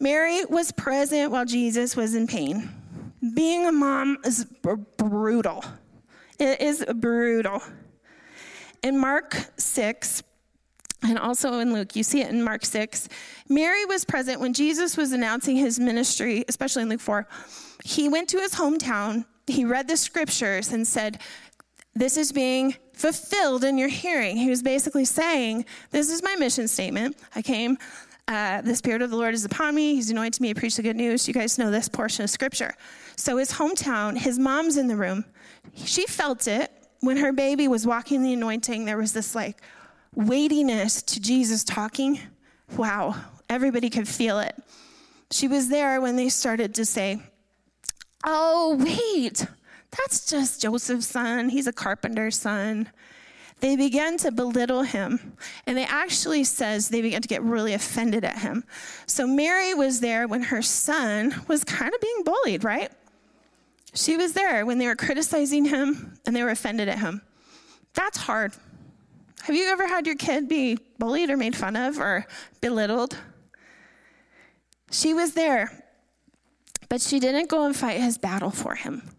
Mary 0.00 0.44
was 0.44 0.72
present 0.72 1.30
while 1.30 1.44
Jesus 1.44 1.96
was 1.96 2.14
in 2.14 2.26
pain. 2.26 2.70
Being 3.34 3.66
a 3.66 3.72
mom 3.72 4.18
is 4.24 4.44
brutal. 4.96 5.64
It 6.38 6.60
is 6.60 6.84
brutal. 6.96 7.62
In 8.82 8.98
Mark 8.98 9.36
6, 9.56 10.22
and 11.02 11.18
also 11.18 11.58
in 11.58 11.72
Luke, 11.72 11.94
you 11.96 12.02
see 12.02 12.22
it 12.22 12.30
in 12.30 12.42
Mark 12.42 12.64
6, 12.64 13.08
Mary 13.48 13.84
was 13.84 14.04
present 14.04 14.40
when 14.40 14.52
Jesus 14.52 14.96
was 14.96 15.12
announcing 15.12 15.56
his 15.56 15.78
ministry, 15.78 16.44
especially 16.48 16.82
in 16.82 16.88
Luke 16.88 17.00
4. 17.00 17.26
He 17.84 18.08
went 18.08 18.28
to 18.30 18.38
his 18.38 18.54
hometown, 18.54 19.24
he 19.46 19.64
read 19.64 19.88
the 19.88 19.96
scriptures, 19.96 20.72
and 20.72 20.86
said, 20.86 21.20
This 21.94 22.16
is 22.16 22.32
being 22.32 22.74
fulfilled 22.94 23.64
in 23.64 23.78
your 23.78 23.88
hearing. 23.88 24.36
He 24.36 24.50
was 24.50 24.62
basically 24.62 25.04
saying, 25.04 25.64
This 25.90 26.10
is 26.10 26.22
my 26.22 26.36
mission 26.36 26.68
statement. 26.68 27.16
I 27.34 27.42
came. 27.42 27.78
Uh, 28.26 28.62
the 28.62 28.74
Spirit 28.74 29.02
of 29.02 29.10
the 29.10 29.16
Lord 29.16 29.34
is 29.34 29.44
upon 29.44 29.74
me. 29.74 29.94
He's 29.96 30.10
anointed 30.10 30.40
me 30.40 30.54
to 30.54 30.58
preach 30.58 30.76
the 30.76 30.82
good 30.82 30.96
news. 30.96 31.28
You 31.28 31.34
guys 31.34 31.58
know 31.58 31.70
this 31.70 31.88
portion 31.88 32.24
of 32.24 32.30
scripture. 32.30 32.74
So, 33.16 33.36
his 33.36 33.52
hometown, 33.52 34.16
his 34.16 34.38
mom's 34.38 34.78
in 34.78 34.88
the 34.88 34.96
room. 34.96 35.26
She 35.74 36.06
felt 36.06 36.48
it 36.48 36.72
when 37.04 37.18
her 37.18 37.32
baby 37.32 37.68
was 37.68 37.86
walking 37.86 38.22
the 38.22 38.32
anointing, 38.32 38.84
there 38.84 38.96
was 38.96 39.12
this 39.12 39.34
like 39.34 39.60
weightiness 40.14 41.02
to 41.02 41.20
Jesus 41.20 41.62
talking. 41.62 42.18
Wow, 42.76 43.14
everybody 43.48 43.90
could 43.90 44.08
feel 44.08 44.38
it. 44.40 44.56
She 45.30 45.48
was 45.48 45.68
there 45.68 46.00
when 46.00 46.16
they 46.16 46.28
started 46.28 46.74
to 46.76 46.84
say, 46.84 47.22
Oh, 48.24 48.76
wait, 48.80 49.46
that's 49.96 50.26
just 50.26 50.62
Joseph's 50.62 51.06
son. 51.06 51.48
He's 51.48 51.66
a 51.66 51.72
carpenter's 51.72 52.36
son. 52.36 52.90
They 53.60 53.76
began 53.76 54.16
to 54.18 54.32
belittle 54.32 54.82
him. 54.82 55.36
And 55.66 55.76
they 55.76 55.84
actually 55.84 56.44
says 56.44 56.88
they 56.88 57.02
began 57.02 57.22
to 57.22 57.28
get 57.28 57.42
really 57.42 57.72
offended 57.72 58.24
at 58.24 58.38
him. 58.38 58.64
So 59.06 59.26
Mary 59.26 59.74
was 59.74 60.00
there 60.00 60.26
when 60.26 60.42
her 60.42 60.62
son 60.62 61.34
was 61.48 61.64
kind 61.64 61.94
of 61.94 62.00
being 62.00 62.24
bullied, 62.24 62.64
right? 62.64 62.90
She 63.94 64.16
was 64.16 64.32
there 64.32 64.66
when 64.66 64.78
they 64.78 64.86
were 64.86 64.96
criticizing 64.96 65.66
him 65.66 66.18
and 66.26 66.34
they 66.34 66.42
were 66.42 66.50
offended 66.50 66.88
at 66.88 66.98
him. 66.98 67.22
That's 67.94 68.18
hard. 68.18 68.52
Have 69.42 69.54
you 69.54 69.66
ever 69.68 69.86
had 69.86 70.06
your 70.06 70.16
kid 70.16 70.48
be 70.48 70.78
bullied 70.98 71.30
or 71.30 71.36
made 71.36 71.54
fun 71.54 71.76
of 71.76 71.98
or 71.98 72.26
belittled? 72.60 73.16
She 74.90 75.14
was 75.14 75.34
there, 75.34 75.84
but 76.88 77.00
she 77.00 77.20
didn't 77.20 77.48
go 77.48 77.64
and 77.64 77.76
fight 77.76 78.00
his 78.00 78.18
battle 78.18 78.50
for 78.50 78.74
him. 78.74 79.13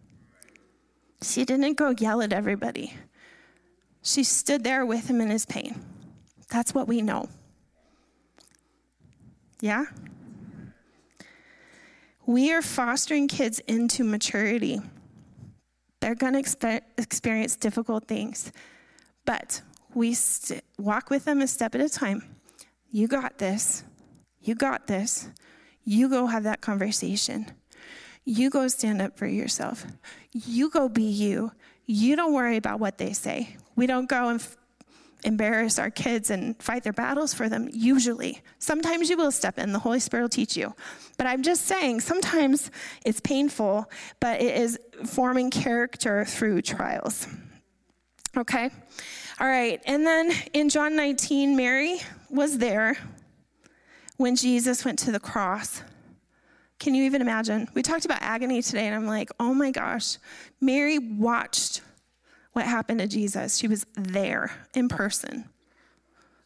She 1.26 1.44
didn't 1.44 1.74
go 1.74 1.90
yell 1.90 2.22
at 2.22 2.32
everybody. 2.32 2.94
She 4.04 4.24
stood 4.24 4.64
there 4.64 4.86
with 4.86 5.10
him 5.10 5.20
in 5.20 5.30
his 5.30 5.46
pain. 5.46 5.82
That's 6.50 6.74
what 6.74 6.88
we 6.88 7.02
know. 7.02 7.28
Yeah? 9.60 9.86
We 12.28 12.54
are 12.54 12.62
fostering 12.62 13.28
kids 13.28 13.60
into 13.60 14.04
maturity. 14.04 14.82
They're 16.00 16.16
going 16.16 16.34
to 16.34 16.42
expe- 16.42 16.82
experience 16.98 17.56
difficult 17.56 18.08
things, 18.08 18.52
but 19.26 19.62
we 19.96 20.14
st- 20.14 20.64
walk 20.78 21.10
with 21.10 21.26
them 21.26 21.42
a 21.42 21.48
step 21.48 21.74
at 21.74 21.82
a 21.82 21.90
time. 21.90 22.24
You 22.92 23.08
got 23.08 23.40
this. 23.40 23.84
You 24.42 24.54
got 24.54 24.86
this. 24.86 25.30
You 25.84 26.10
go 26.10 26.28
have 26.28 26.44
that 26.44 26.62
conversation. 26.62 27.48
You 28.26 28.50
go 28.50 28.68
stand 28.68 29.02
up 29.02 29.18
for 29.18 29.28
yourself. 29.28 29.86
You 30.32 30.70
go 30.70 30.90
be 30.90 31.04
you. 31.04 31.52
You 31.86 32.16
don't 32.16 32.34
worry 32.34 32.58
about 32.58 32.80
what 32.80 32.98
they 32.98 33.14
say. 33.14 33.56
We 33.76 33.86
don't 33.86 34.10
go 34.10 34.30
and 34.30 34.40
f- 34.40 34.58
embarrass 35.24 35.78
our 35.78 35.92
kids 35.92 36.32
and 36.32 36.62
fight 36.62 36.84
their 36.84 36.94
battles 36.94 37.34
for 37.34 37.50
them, 37.50 37.70
usually. 37.72 38.42
Sometimes 38.58 39.10
you 39.10 39.18
will 39.18 39.32
step 39.32 39.60
in, 39.60 39.72
the 39.72 39.80
Holy 39.80 40.00
Spirit 40.00 40.24
will 40.24 40.30
teach 40.30 40.58
you. 40.58 40.74
But 41.18 41.28
I'm 41.28 41.44
just 41.44 41.66
saying, 41.66 42.02
sometimes 42.02 42.72
it's 43.06 43.20
painful, 43.20 43.90
but 44.20 44.42
it 44.42 44.58
is 44.60 44.80
forming 45.06 45.52
character 45.52 46.26
through 46.26 46.64
trials. 46.64 47.28
Okay? 48.36 48.70
All 49.40 49.48
right. 49.48 49.82
And 49.86 50.06
then 50.06 50.32
in 50.54 50.70
John 50.70 50.96
19, 50.96 51.56
Mary 51.56 52.00
was 52.30 52.58
there 52.58 52.98
when 54.18 54.36
Jesus 54.36 54.84
went 54.84 55.00
to 55.00 55.12
the 55.12 55.20
cross. 55.20 55.82
Can 56.80 56.94
you 56.94 57.04
even 57.04 57.22
imagine? 57.22 57.68
We 57.74 57.82
talked 57.82 58.06
about 58.06 58.22
agony 58.22 58.62
today, 58.62 58.86
and 58.86 58.96
I'm 58.96 59.08
like, 59.08 59.30
oh 59.40 59.54
my 59.54 59.72
gosh. 59.72 60.18
Mary 60.60 61.00
watched 61.00 61.82
what 62.54 62.66
happened 62.66 63.00
to 63.00 63.08
Jesus. 63.08 63.58
She 63.58 63.68
was 63.68 63.86
there 63.96 64.52
in 64.74 64.88
person. 64.88 65.50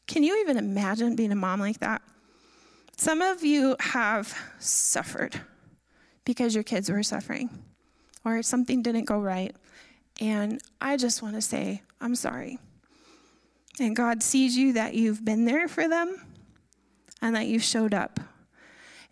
Can 0.07 0.23
you 0.23 0.39
even 0.41 0.57
imagine 0.57 1.15
being 1.15 1.31
a 1.31 1.35
mom 1.35 1.59
like 1.59 1.79
that? 1.79 2.01
Some 2.97 3.21
of 3.21 3.43
you 3.43 3.75
have 3.79 4.35
suffered 4.59 5.39
because 6.25 6.53
your 6.53 6.63
kids 6.63 6.89
were 6.89 7.03
suffering 7.03 7.49
or 8.25 8.41
something 8.41 8.81
didn't 8.81 9.05
go 9.05 9.19
right. 9.19 9.55
And 10.19 10.61
I 10.81 10.97
just 10.97 11.21
want 11.21 11.35
to 11.35 11.41
say, 11.41 11.81
I'm 12.01 12.15
sorry. 12.15 12.59
And 13.79 13.95
God 13.95 14.21
sees 14.21 14.57
you 14.57 14.73
that 14.73 14.95
you've 14.95 15.23
been 15.23 15.45
there 15.45 15.67
for 15.67 15.87
them 15.87 16.21
and 17.21 17.35
that 17.35 17.47
you 17.47 17.59
showed 17.59 17.93
up. 17.93 18.19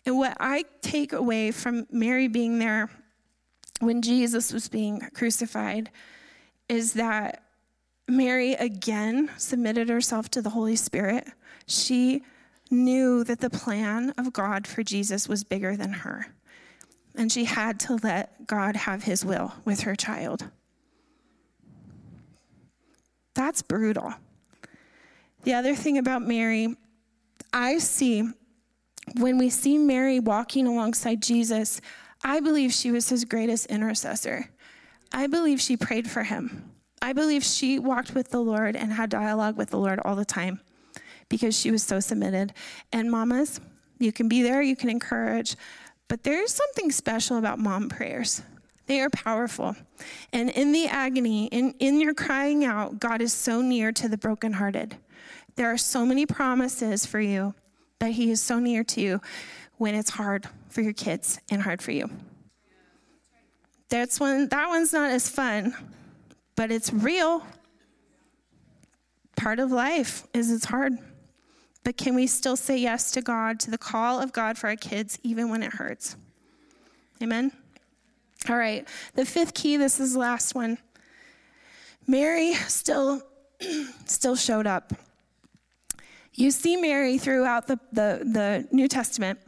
And 0.06 0.16
what 0.16 0.36
I 0.40 0.64
take 0.80 1.12
away 1.12 1.50
from 1.50 1.86
Mary 1.90 2.28
being 2.28 2.58
there 2.58 2.90
when 3.80 4.02
Jesus 4.02 4.52
was 4.52 4.68
being 4.68 5.00
crucified 5.14 5.90
is 6.68 6.94
that 6.94 7.42
Mary 8.08 8.54
again 8.54 9.30
submitted 9.36 9.88
herself 9.88 10.30
to 10.30 10.42
the 10.42 10.50
Holy 10.50 10.76
Spirit. 10.76 11.28
She 11.66 12.22
knew 12.70 13.24
that 13.24 13.40
the 13.40 13.50
plan 13.50 14.10
of 14.18 14.32
God 14.32 14.66
for 14.66 14.82
Jesus 14.82 15.28
was 15.28 15.44
bigger 15.44 15.76
than 15.76 15.92
her. 15.92 16.26
And 17.14 17.30
she 17.30 17.44
had 17.44 17.80
to 17.80 17.96
let 17.96 18.46
God 18.46 18.76
have 18.76 19.04
his 19.04 19.24
will 19.24 19.54
with 19.64 19.80
her 19.80 19.96
child. 19.96 20.44
That's 23.34 23.62
brutal. 23.62 24.14
The 25.44 25.54
other 25.54 25.74
thing 25.74 25.98
about 25.98 26.22
Mary, 26.22 26.76
I 27.52 27.78
see 27.78 28.28
when 29.16 29.38
we 29.38 29.50
see 29.50 29.78
Mary 29.78 30.20
walking 30.20 30.66
alongside 30.66 31.22
Jesus, 31.22 31.80
I 32.22 32.40
believe 32.40 32.72
she 32.72 32.90
was 32.90 33.08
his 33.08 33.24
greatest 33.24 33.66
intercessor. 33.66 34.50
I 35.12 35.26
believe 35.26 35.60
she 35.60 35.76
prayed 35.76 36.10
for 36.10 36.24
him. 36.24 36.70
I 37.00 37.12
believe 37.12 37.44
she 37.44 37.78
walked 37.78 38.14
with 38.14 38.30
the 38.30 38.40
Lord 38.40 38.76
and 38.76 38.92
had 38.92 39.10
dialogue 39.10 39.56
with 39.56 39.70
the 39.70 39.78
Lord 39.78 40.00
all 40.04 40.16
the 40.16 40.24
time 40.24 40.60
because 41.28 41.58
she 41.58 41.70
was 41.70 41.82
so 41.82 42.00
submitted. 42.00 42.52
And 42.92 43.10
mamas, 43.10 43.60
you 43.98 44.12
can 44.12 44.28
be 44.28 44.42
there, 44.42 44.62
you 44.62 44.76
can 44.76 44.90
encourage, 44.90 45.56
but 46.08 46.24
there's 46.24 46.52
something 46.52 46.90
special 46.90 47.36
about 47.36 47.58
mom 47.58 47.88
prayers. 47.88 48.42
They 48.86 49.00
are 49.00 49.10
powerful. 49.10 49.76
And 50.32 50.48
in 50.50 50.72
the 50.72 50.86
agony, 50.86 51.46
in, 51.46 51.74
in 51.78 52.00
your 52.00 52.14
crying 52.14 52.64
out, 52.64 52.98
God 52.98 53.20
is 53.20 53.32
so 53.32 53.60
near 53.60 53.92
to 53.92 54.08
the 54.08 54.16
brokenhearted. 54.16 54.96
There 55.56 55.70
are 55.70 55.78
so 55.78 56.06
many 56.06 56.24
promises 56.24 57.04
for 57.04 57.20
you 57.20 57.54
that 57.98 58.12
He 58.12 58.30
is 58.30 58.42
so 58.42 58.58
near 58.58 58.84
to 58.84 59.00
you 59.00 59.20
when 59.76 59.94
it's 59.94 60.10
hard 60.10 60.46
for 60.68 60.80
your 60.80 60.92
kids 60.92 61.40
and 61.50 61.62
hard 61.62 61.82
for 61.82 61.92
you. 61.92 62.10
That's 63.88 64.20
one 64.20 64.48
that 64.48 64.68
one's 64.68 64.92
not 64.92 65.10
as 65.10 65.28
fun, 65.28 65.74
but 66.56 66.70
it's 66.70 66.92
real. 66.92 67.44
Part 69.36 69.60
of 69.60 69.70
life 69.70 70.26
is 70.34 70.50
it's 70.50 70.64
hard. 70.64 70.98
But 71.84 71.96
can 71.96 72.14
we 72.14 72.26
still 72.26 72.56
say 72.56 72.76
yes 72.76 73.12
to 73.12 73.22
God, 73.22 73.60
to 73.60 73.70
the 73.70 73.78
call 73.78 74.20
of 74.20 74.32
God 74.32 74.58
for 74.58 74.68
our 74.68 74.76
kids, 74.76 75.18
even 75.22 75.48
when 75.48 75.62
it 75.62 75.72
hurts? 75.72 76.16
Amen? 77.22 77.50
All 78.48 78.56
right. 78.56 78.86
The 79.14 79.24
fifth 79.24 79.54
key, 79.54 79.76
this 79.76 79.98
is 79.98 80.12
the 80.12 80.18
last 80.18 80.54
one. 80.54 80.78
Mary 82.06 82.54
still 82.54 83.22
still 84.06 84.36
showed 84.36 84.66
up. 84.66 84.92
You 86.38 86.52
see 86.52 86.76
Mary 86.76 87.18
throughout 87.18 87.66
the, 87.66 87.80
the, 87.90 88.20
the 88.22 88.68
New 88.70 88.86
Testament. 88.86 89.40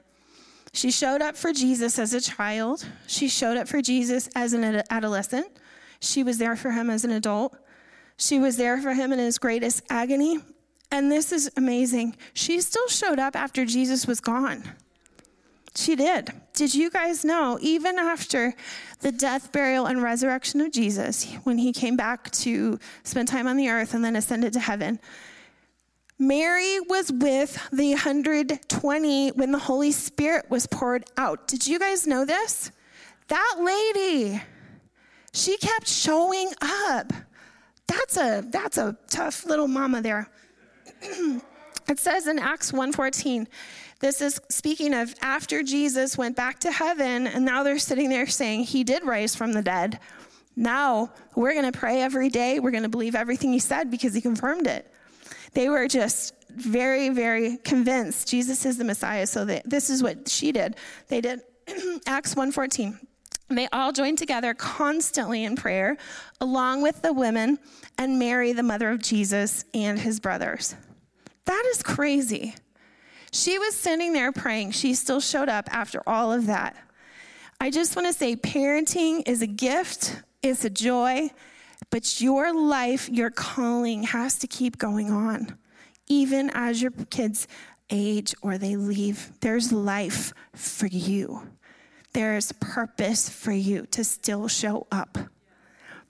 She 0.72 0.91
showed 0.91 1.22
up 1.22 1.36
for 1.36 1.53
Jesus 1.53 2.01
as 2.01 2.12
a 2.14 2.20
child. 2.20 2.84
She 3.07 3.28
showed 3.28 3.57
up 3.57 3.68
for 3.68 3.80
Jesus 3.80 4.28
as 4.34 4.55
an 4.55 4.82
adolescent. 4.91 5.47
She 6.01 6.24
was 6.24 6.38
there 6.38 6.57
for 6.57 6.72
him 6.72 6.91
as 6.91 7.05
an 7.05 7.12
adult. 7.12 7.57
She 8.16 8.41
was 8.41 8.57
there 8.57 8.76
for 8.82 8.93
him 8.93 9.12
in 9.12 9.20
his 9.20 9.38
greatest 9.38 9.84
agony. 9.88 10.41
And 10.91 11.12
this 11.12 11.30
is 11.30 11.49
amazing. 11.57 12.16
She 12.34 12.61
still 12.61 12.88
showed 12.88 13.20
up 13.20 13.36
after 13.36 13.64
Jesus 13.64 14.09
was 14.09 14.18
gone. 14.18 14.64
She 15.76 15.95
did. 15.95 16.32
Did 16.55 16.74
you 16.74 16.91
guys 16.91 17.24
know, 17.24 17.57
even 17.61 18.01
after 18.01 18.53
the 18.99 19.12
death, 19.12 19.53
burial, 19.53 19.86
and 19.86 20.03
resurrection 20.03 20.61
of 20.61 20.72
Jesus, 20.72 21.32
when 21.45 21.59
he 21.59 21.72
came 21.72 21.97
back 21.97 22.32
to 22.32 22.80
spend 23.05 23.28
time 23.28 23.47
on 23.47 23.57
the 23.57 23.68
earth 23.68 23.95
and 23.95 24.05
then 24.05 24.16
ascended 24.16 24.53
to 24.55 24.61
heaven, 24.61 24.99
Mary 26.21 26.79
was 26.81 27.11
with 27.11 27.55
the 27.73 27.93
120 27.93 29.31
when 29.31 29.53
the 29.53 29.59
Holy 29.59 29.91
Spirit 29.91 30.45
was 30.51 30.66
poured 30.66 31.03
out. 31.16 31.49
Did 31.49 31.66
you 31.66 31.79
guys 31.79 32.07
know 32.07 32.27
this? 32.27 32.71
That 33.29 33.57
lady, 33.59 34.43
she 35.33 35.57
kept 35.57 35.89
showing 35.89 36.53
up. 36.61 37.11
That's 37.87 38.18
a 38.18 38.45
that's 38.47 38.77
a 38.77 38.99
tough 39.09 39.47
little 39.47 39.66
mama 39.66 40.03
there. 40.03 40.29
it 41.89 41.99
says 41.99 42.27
in 42.27 42.39
Acts 42.39 42.71
1:14, 42.71 43.47
this 44.01 44.21
is 44.21 44.43
speaking 44.51 44.93
of 44.93 45.14
after 45.23 45.62
Jesus 45.62 46.18
went 46.18 46.37
back 46.37 46.59
to 46.61 46.71
heaven 46.71 47.29
and 47.29 47.47
now 47.47 47.62
they're 47.62 47.79
sitting 47.79 48.11
there 48.11 48.27
saying 48.27 48.64
he 48.64 48.85
did 48.85 49.07
rise 49.07 49.35
from 49.35 49.55
the 49.55 49.62
dead. 49.62 49.99
Now, 50.55 51.12
we're 51.35 51.55
going 51.55 51.73
to 51.73 51.79
pray 51.79 52.03
every 52.03 52.29
day. 52.29 52.61
We're 52.61 52.73
going 52.73 52.83
to 52.83 52.91
believe 52.91 53.14
everything 53.14 53.55
he 53.55 53.59
said 53.59 53.91
because 53.91 54.12
he 54.12 54.21
confirmed 54.21 54.66
it. 54.66 54.93
They 55.53 55.69
were 55.69 55.89
just 55.89 56.35
very, 56.51 57.09
very 57.09 57.57
convinced 57.59 58.29
Jesus 58.29 58.67
is 58.67 58.77
the 58.77 58.85
Messiah. 58.85 59.27
So 59.27 59.45
they, 59.45 59.63
this 59.65 59.91
is 59.91 60.03
what 60.03 60.29
she 60.29 60.53
did. 60.53 60.77
They 61.09 61.21
did 61.21 61.41
Acts 62.07 62.35
1:14. 62.35 62.99
They 63.49 63.67
all 63.73 63.91
joined 63.91 64.19
together 64.19 64.55
constantly 64.55 65.45
in 65.45 65.57
prayer, 65.57 65.97
along 66.41 66.83
with 66.83 67.03
the 67.03 67.13
women 67.13 67.59
and 67.99 68.19
Mary, 68.19 68.53
the 68.53 68.63
mother 68.63 68.91
of 68.91 69.01
Jesus, 69.01 69.65
and 69.75 69.99
his 69.99 70.21
brothers. 70.21 70.77
That 71.47 71.65
is 71.73 71.83
crazy. 71.83 72.55
She 73.33 73.59
was 73.59 73.75
sitting 73.75 74.13
there 74.13 74.31
praying. 74.31 74.73
She 74.73 74.95
still 74.95 75.21
showed 75.21 75.49
up 75.49 75.69
after 75.73 76.01
all 76.09 76.33
of 76.33 76.47
that. 76.47 76.77
I 77.61 77.71
just 77.71 77.97
want 77.97 78.07
to 78.07 78.13
say 78.13 78.37
parenting 78.37 79.23
is 79.27 79.43
a 79.43 79.47
gift, 79.49 80.23
it's 80.43 80.65
a 80.65 80.71
joy, 80.71 81.31
but 81.91 82.20
your 82.20 82.55
life, 82.55 83.09
your 83.09 83.30
calling 83.30 84.05
has 84.05 84.38
to 84.38 84.47
keep 84.47 84.78
going 84.78 85.11
on. 85.11 85.59
Even 86.07 86.51
as 86.55 86.80
your 86.80 86.93
kids 87.11 87.49
age 87.91 88.34
or 88.43 88.59
they 88.59 88.76
leave, 88.76 89.32
there's 89.41 89.72
life 89.72 90.32
for 90.55 90.86
you. 90.86 91.49
There's 92.12 92.53
purpose 92.53 93.28
for 93.28 93.53
you 93.53 93.86
to 93.86 94.05
still 94.05 94.49
show 94.49 94.86
up. 94.91 95.18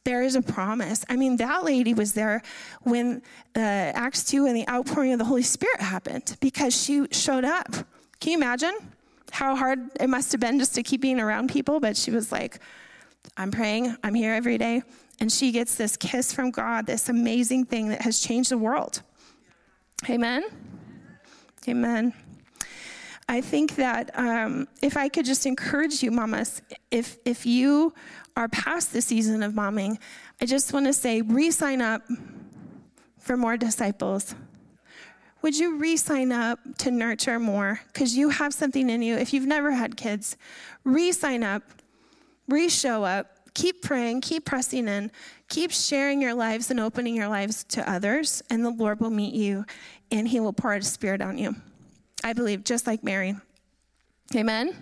There 0.04 0.22
is 0.22 0.34
a 0.34 0.42
promise. 0.42 1.04
I 1.10 1.16
mean, 1.16 1.36
that 1.38 1.64
lady 1.64 1.92
was 1.92 2.14
there 2.14 2.42
when 2.82 3.22
uh, 3.54 3.58
Acts 3.58 4.24
2 4.24 4.46
and 4.46 4.56
the 4.56 4.66
outpouring 4.68 5.12
of 5.12 5.18
the 5.18 5.26
Holy 5.26 5.42
Spirit 5.42 5.80
happened 5.80 6.36
because 6.40 6.74
she 6.74 7.06
showed 7.10 7.44
up. 7.44 7.70
Can 8.18 8.32
you 8.32 8.38
imagine 8.38 8.74
how 9.30 9.54
hard 9.54 9.90
it 10.00 10.08
must 10.08 10.32
have 10.32 10.40
been 10.40 10.58
just 10.58 10.74
to 10.74 10.82
keep 10.82 11.02
being 11.02 11.20
around 11.20 11.50
people? 11.50 11.80
But 11.80 11.98
she 11.98 12.10
was 12.10 12.32
like, 12.32 12.60
I'm 13.36 13.50
praying, 13.50 13.94
I'm 14.02 14.14
here 14.14 14.32
every 14.32 14.56
day 14.56 14.82
and 15.20 15.30
she 15.30 15.52
gets 15.52 15.74
this 15.74 15.96
kiss 15.96 16.32
from 16.32 16.50
God, 16.50 16.86
this 16.86 17.08
amazing 17.08 17.66
thing 17.66 17.88
that 17.88 18.02
has 18.02 18.20
changed 18.20 18.50
the 18.50 18.58
world. 18.58 19.02
Amen? 20.08 20.44
Amen. 21.68 22.14
I 23.28 23.40
think 23.40 23.76
that 23.76 24.10
um, 24.18 24.66
if 24.82 24.96
I 24.96 25.08
could 25.08 25.24
just 25.24 25.46
encourage 25.46 26.02
you, 26.02 26.10
mamas, 26.10 26.62
if, 26.90 27.18
if 27.24 27.46
you 27.46 27.94
are 28.36 28.48
past 28.48 28.92
the 28.92 29.02
season 29.02 29.42
of 29.42 29.52
momming, 29.52 29.98
I 30.40 30.46
just 30.46 30.72
want 30.72 30.86
to 30.86 30.92
say 30.92 31.20
re 31.22 31.50
sign 31.50 31.80
up 31.80 32.02
for 33.18 33.36
more 33.36 33.56
disciples. 33.56 34.34
Would 35.42 35.56
you 35.56 35.76
re 35.76 35.96
sign 35.96 36.32
up 36.32 36.58
to 36.78 36.90
nurture 36.90 37.38
more? 37.38 37.80
Because 37.92 38.16
you 38.16 38.30
have 38.30 38.52
something 38.52 38.90
in 38.90 39.02
you. 39.02 39.16
If 39.16 39.32
you've 39.32 39.46
never 39.46 39.70
had 39.70 39.96
kids, 39.96 40.36
re 40.84 41.12
sign 41.12 41.44
up, 41.44 41.62
re 42.48 42.68
show 42.68 43.04
up, 43.04 43.39
keep 43.54 43.82
praying, 43.82 44.20
keep 44.20 44.44
pressing 44.44 44.88
in, 44.88 45.10
keep 45.48 45.70
sharing 45.70 46.20
your 46.20 46.34
lives 46.34 46.70
and 46.70 46.80
opening 46.80 47.16
your 47.16 47.28
lives 47.28 47.64
to 47.64 47.90
others, 47.90 48.42
and 48.50 48.64
the 48.64 48.70
Lord 48.70 49.00
will 49.00 49.10
meet 49.10 49.34
you 49.34 49.64
and 50.10 50.28
He 50.28 50.40
will 50.40 50.52
pour 50.52 50.74
His 50.74 50.90
Spirit 50.90 51.20
on 51.20 51.38
you. 51.38 51.54
I 52.22 52.32
believe, 52.32 52.64
just 52.64 52.86
like 52.86 53.02
Mary. 53.02 53.34
Amen. 54.34 54.76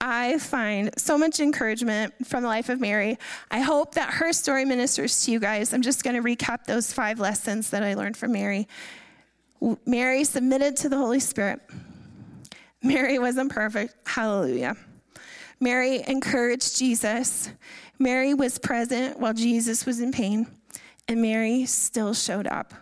I 0.00 0.38
find 0.38 0.98
so 0.98 1.18
much 1.18 1.40
encouragement 1.40 2.26
from 2.26 2.42
the 2.42 2.48
life 2.48 2.70
of 2.70 2.80
Mary. 2.80 3.18
I 3.50 3.60
hope 3.60 3.94
that 3.96 4.14
her 4.14 4.32
story 4.32 4.64
ministers 4.64 5.24
to 5.24 5.32
you 5.32 5.38
guys. 5.38 5.74
I'm 5.74 5.82
just 5.82 6.02
going 6.02 6.16
to 6.16 6.22
recap 6.22 6.64
those 6.64 6.90
five 6.92 7.20
lessons 7.20 7.70
that 7.70 7.82
I 7.82 7.94
learned 7.94 8.16
from 8.16 8.32
Mary. 8.32 8.66
Mary 9.84 10.24
submitted 10.24 10.76
to 10.76 10.88
the 10.88 10.96
Holy 10.96 11.20
Spirit. 11.20 11.60
Mary 12.82 13.18
wasn't 13.18 13.52
perfect. 13.52 13.94
Hallelujah. 14.08 14.74
Mary 15.60 16.02
encouraged 16.06 16.78
Jesus. 16.78 17.50
Mary 17.98 18.32
was 18.32 18.58
present 18.58 19.20
while 19.20 19.34
Jesus 19.34 19.84
was 19.84 20.00
in 20.00 20.10
pain, 20.10 20.46
and 21.06 21.20
Mary 21.20 21.66
still 21.66 22.14
showed 22.14 22.46
up. 22.46 22.72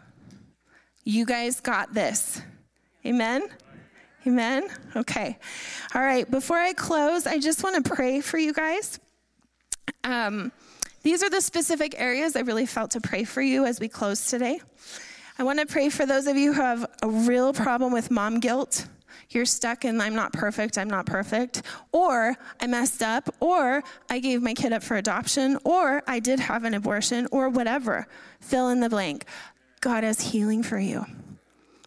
You 1.04 1.26
guys 1.26 1.60
got 1.60 1.92
this. 1.92 2.40
Amen? 3.04 3.48
Amen? 4.26 4.68
Okay. 4.94 5.38
All 5.94 6.02
right. 6.02 6.30
Before 6.30 6.58
I 6.58 6.72
close, 6.72 7.26
I 7.26 7.38
just 7.38 7.64
want 7.64 7.82
to 7.82 7.94
pray 7.94 8.20
for 8.20 8.36
you 8.38 8.52
guys. 8.52 9.00
Um, 10.04 10.52
these 11.02 11.22
are 11.22 11.30
the 11.30 11.40
specific 11.40 11.98
areas 11.98 12.36
I 12.36 12.40
really 12.40 12.66
felt 12.66 12.90
to 12.92 13.00
pray 13.00 13.24
for 13.24 13.40
you 13.40 13.64
as 13.64 13.80
we 13.80 13.88
close 13.88 14.26
today. 14.26 14.60
I 15.38 15.44
want 15.44 15.60
to 15.60 15.66
pray 15.66 15.88
for 15.88 16.04
those 16.04 16.26
of 16.26 16.36
you 16.36 16.52
who 16.52 16.60
have 16.60 16.84
a 17.02 17.08
real 17.08 17.52
problem 17.52 17.92
with 17.92 18.10
mom 18.10 18.40
guilt. 18.40 18.86
You're 19.30 19.44
stuck 19.44 19.84
in 19.84 20.00
I'm 20.00 20.14
not 20.14 20.32
perfect, 20.32 20.78
I'm 20.78 20.88
not 20.88 21.06
perfect, 21.06 21.62
or 21.92 22.36
I 22.60 22.66
messed 22.66 23.02
up, 23.02 23.34
or 23.40 23.82
I 24.08 24.18
gave 24.18 24.42
my 24.42 24.54
kid 24.54 24.72
up 24.72 24.82
for 24.82 24.96
adoption, 24.96 25.58
or 25.64 26.02
I 26.06 26.20
did 26.20 26.40
have 26.40 26.64
an 26.64 26.74
abortion, 26.74 27.26
or 27.30 27.48
whatever. 27.48 28.06
Fill 28.40 28.68
in 28.70 28.80
the 28.80 28.88
blank. 28.88 29.24
God 29.80 30.04
has 30.04 30.20
healing 30.20 30.62
for 30.62 30.78
you. 30.78 31.04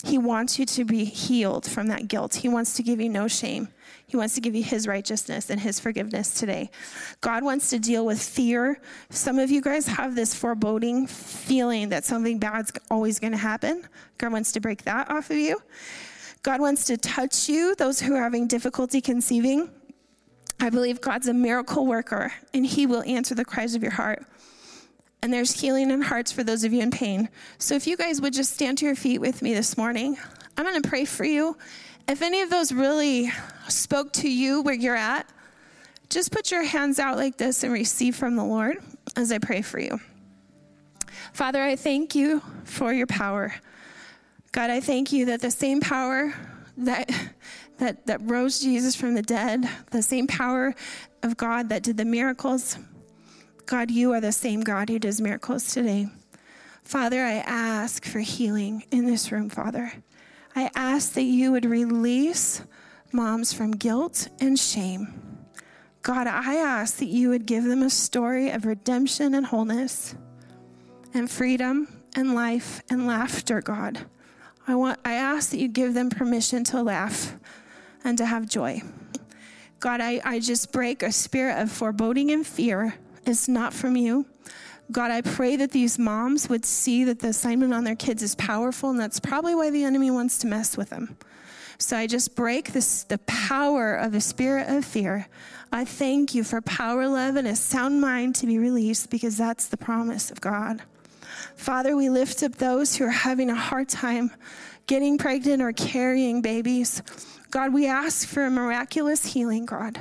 He 0.04 0.18
wants 0.18 0.58
you 0.58 0.66
to 0.66 0.84
be 0.84 1.06
healed 1.06 1.70
from 1.70 1.88
that 1.88 2.08
guilt. 2.08 2.36
He 2.36 2.50
wants 2.50 2.76
to 2.76 2.84
give 2.84 3.00
you 3.00 3.10
no 3.10 3.28
shame. 3.28 3.68
He 4.08 4.18
wants 4.18 4.34
to 4.36 4.42
give 4.42 4.56
you 4.56 4.64
His 4.64 4.88
righteousness 4.88 5.50
and 5.50 5.60
His 5.60 5.80
forgiveness 5.80 6.34
today. 6.34 6.72
God 7.22 7.44
wants 7.44 7.70
to 7.70 7.80
deal 7.80 8.06
with 8.06 8.22
fear. 8.22 8.82
Some 9.10 9.38
of 9.38 9.52
you 9.52 9.62
guys 9.62 9.88
have 9.88 10.16
this 10.16 10.34
foreboding 10.34 11.08
feeling 11.08 11.90
that 11.90 12.04
something 12.04 12.40
bad's 12.40 12.72
always 12.90 13.20
going 13.20 13.32
to 13.32 13.38
happen. 13.38 13.88
God 14.18 14.32
wants 14.32 14.52
to 14.54 14.60
break 14.60 14.84
that 14.84 15.10
off 15.10 15.30
of 15.30 15.38
you. 15.38 15.62
God 16.44 16.60
wants 16.60 16.86
to 16.86 16.98
touch 16.98 17.48
you, 17.48 17.76
those 17.76 18.00
who 18.00 18.16
are 18.16 18.22
having 18.22 18.48
difficulty 18.48 19.02
conceiving. 19.02 19.70
I 20.60 20.70
believe 20.70 21.02
God's 21.02 21.28
a 21.28 21.34
miracle 21.34 21.86
worker, 21.86 22.34
and 22.54 22.66
He 22.66 22.86
will 22.86 23.04
answer 23.04 23.36
the 23.36 23.46
cries 23.46 23.76
of 23.76 23.82
your 23.84 23.92
heart 23.92 24.26
and 25.22 25.32
there's 25.32 25.60
healing 25.60 25.92
in 25.92 26.02
hearts 26.02 26.32
for 26.32 26.44
those 26.44 26.64
of 26.64 26.74
you 26.74 26.82
in 26.82 26.92
pain. 26.92 27.30
So 27.60 27.76
if 27.76 27.86
you 27.86 27.96
guys 27.96 28.22
would 28.22 28.34
just 28.34 28.54
stand 28.54 28.80
to 28.80 28.86
your 28.86 28.96
feet 28.96 29.20
with 29.20 29.42
me 29.42 29.54
this 29.54 29.78
morning, 29.78 30.18
I'm 30.58 30.66
going 30.66 30.82
to 30.82 30.88
pray 30.88 31.06
for 31.06 31.24
you. 31.24 31.58
If 32.08 32.22
any 32.22 32.42
of 32.42 32.50
those 32.50 32.72
really 32.72 33.32
spoke 33.68 34.12
to 34.14 34.30
you 34.30 34.62
where 34.62 34.74
you're 34.74 34.96
at, 34.96 35.30
just 36.10 36.32
put 36.32 36.52
your 36.52 36.64
hands 36.64 37.00
out 37.00 37.18
like 37.18 37.38
this 37.38 37.64
and 37.64 37.72
receive 37.72 38.16
from 38.16 38.36
the 38.36 38.44
Lord 38.44 38.78
as 39.16 39.32
I 39.32 39.38
pray 39.38 39.62
for 39.62 39.80
you. 39.80 40.00
Father, 41.34 41.62
I 41.62 41.76
thank 41.76 42.16
you 42.16 42.42
for 42.66 42.92
your 42.92 43.08
power. 43.08 43.54
God, 44.52 44.70
I 44.70 44.82
thank 44.82 45.14
you 45.14 45.26
that 45.28 45.42
the 45.42 45.52
same 45.52 45.80
power 45.80 46.34
that 46.78 47.10
that 47.78 48.06
that 48.06 48.22
rose 48.24 48.60
Jesus 48.60 48.96
from 48.96 49.16
the 49.16 49.22
dead, 49.22 49.68
the 49.92 50.02
same 50.02 50.28
power 50.28 50.76
of 51.24 51.38
God 51.38 51.70
that 51.70 51.84
did 51.84 51.98
the 51.98 52.06
miracles, 52.06 52.78
God, 53.66 53.90
you 53.90 54.12
are 54.14 54.22
the 54.22 54.32
same 54.32 54.62
God 54.62 54.90
who 54.90 55.00
does 55.00 55.22
miracles 55.22 55.74
today. 55.74 56.08
Father, 56.84 57.24
I 57.24 57.36
ask 57.36 58.06
for 58.06 58.20
healing 58.20 58.84
in 58.92 59.06
this 59.06 59.32
room, 59.32 59.50
Father. 59.50 59.94
I 60.56 60.70
ask 60.76 61.14
that 61.14 61.24
you 61.24 61.54
would 61.54 61.66
release 61.66 62.62
moms 63.14 63.54
from 63.54 63.72
guilt 63.72 64.28
and 64.42 64.60
shame. 64.60 65.14
God, 66.02 66.28
I 66.28 66.56
ask 66.56 66.98
that 66.98 67.06
you 67.06 67.30
would 67.30 67.46
give 67.46 67.64
them 67.64 67.84
a 67.84 67.90
story 67.90 68.50
of 68.50 68.66
redemption 68.66 69.34
and 69.34 69.46
wholeness 69.46 70.16
and 71.14 71.30
freedom 71.30 71.88
and 72.16 72.36
life 72.36 72.82
and 72.90 73.08
laughter, 73.08 73.62
God. 73.62 74.06
I 74.68 74.76
want 74.76 75.00
I 75.04 75.14
ask 75.14 75.52
that 75.52 75.60
you 75.60 75.68
give 75.68 75.94
them 75.94 76.10
permission 76.10 76.64
to 76.66 76.82
laugh 76.82 77.36
and 78.04 78.18
to 78.18 78.26
have 78.26 78.48
joy. 78.48 78.82
God, 79.80 80.00
I, 80.00 80.22
I 80.24 80.40
just 80.40 80.72
break 80.72 81.02
a 81.02 81.12
spirit 81.12 81.60
of 81.60 81.72
foreboding 81.72 82.30
and 82.32 82.46
fear 82.46 82.94
It's 83.26 83.48
not 83.48 83.74
from 83.74 83.96
you. 83.96 84.26
God, 84.92 85.10
I 85.10 85.22
pray 85.22 85.56
that 85.56 85.72
these 85.72 85.98
moms 85.98 86.50
would 86.50 86.66
see 86.66 87.04
that 87.06 87.20
the 87.20 87.30
assignment 87.30 87.74
on 87.74 87.84
their 87.84 87.96
kids 87.96 88.22
is 88.22 88.36
powerful, 88.36 88.90
and 88.90 89.00
that's 89.00 89.20
probably 89.20 89.56
why 89.56 89.70
the 89.70 89.84
enemy 89.84 90.12
wants 90.12 90.38
to 90.40 90.48
mess 90.48 90.76
with 90.76 90.90
them. 90.90 91.18
So 91.78 91.98
I 91.98 92.08
just 92.08 92.36
break 92.36 92.74
this, 92.74 93.04
the 93.04 93.18
power 93.20 93.96
of 93.96 94.12
the 94.12 94.22
spirit 94.22 94.70
of 94.70 94.86
fear. 94.86 95.28
I 95.72 95.86
thank 95.86 96.36
you 96.36 96.44
for 96.44 96.62
power, 96.62 97.08
love, 97.08 97.38
and 97.38 97.48
a 97.48 97.56
sound 97.56 98.02
mind 98.02 98.36
to 98.36 98.46
be 98.46 98.60
released 98.60 99.10
because 99.10 99.38
that's 99.38 99.68
the 99.68 99.78
promise 99.78 100.30
of 100.30 100.42
God. 100.42 100.84
Father, 101.62 101.96
we 101.96 102.10
lift 102.10 102.42
up 102.42 102.56
those 102.56 102.96
who 102.96 103.06
are 103.06 103.12
having 103.12 103.52
a 103.52 103.56
hard 103.56 103.88
time 103.88 104.32
getting 104.88 105.20
pregnant 105.20 105.62
or 105.62 105.72
carrying 105.72 106.42
babies. 106.42 107.04
God, 107.52 107.72
we 107.72 107.86
ask 107.86 108.28
for 108.28 108.46
a 108.46 108.50
miraculous 108.50 109.28
healing, 109.28 109.68
God. 109.68 110.00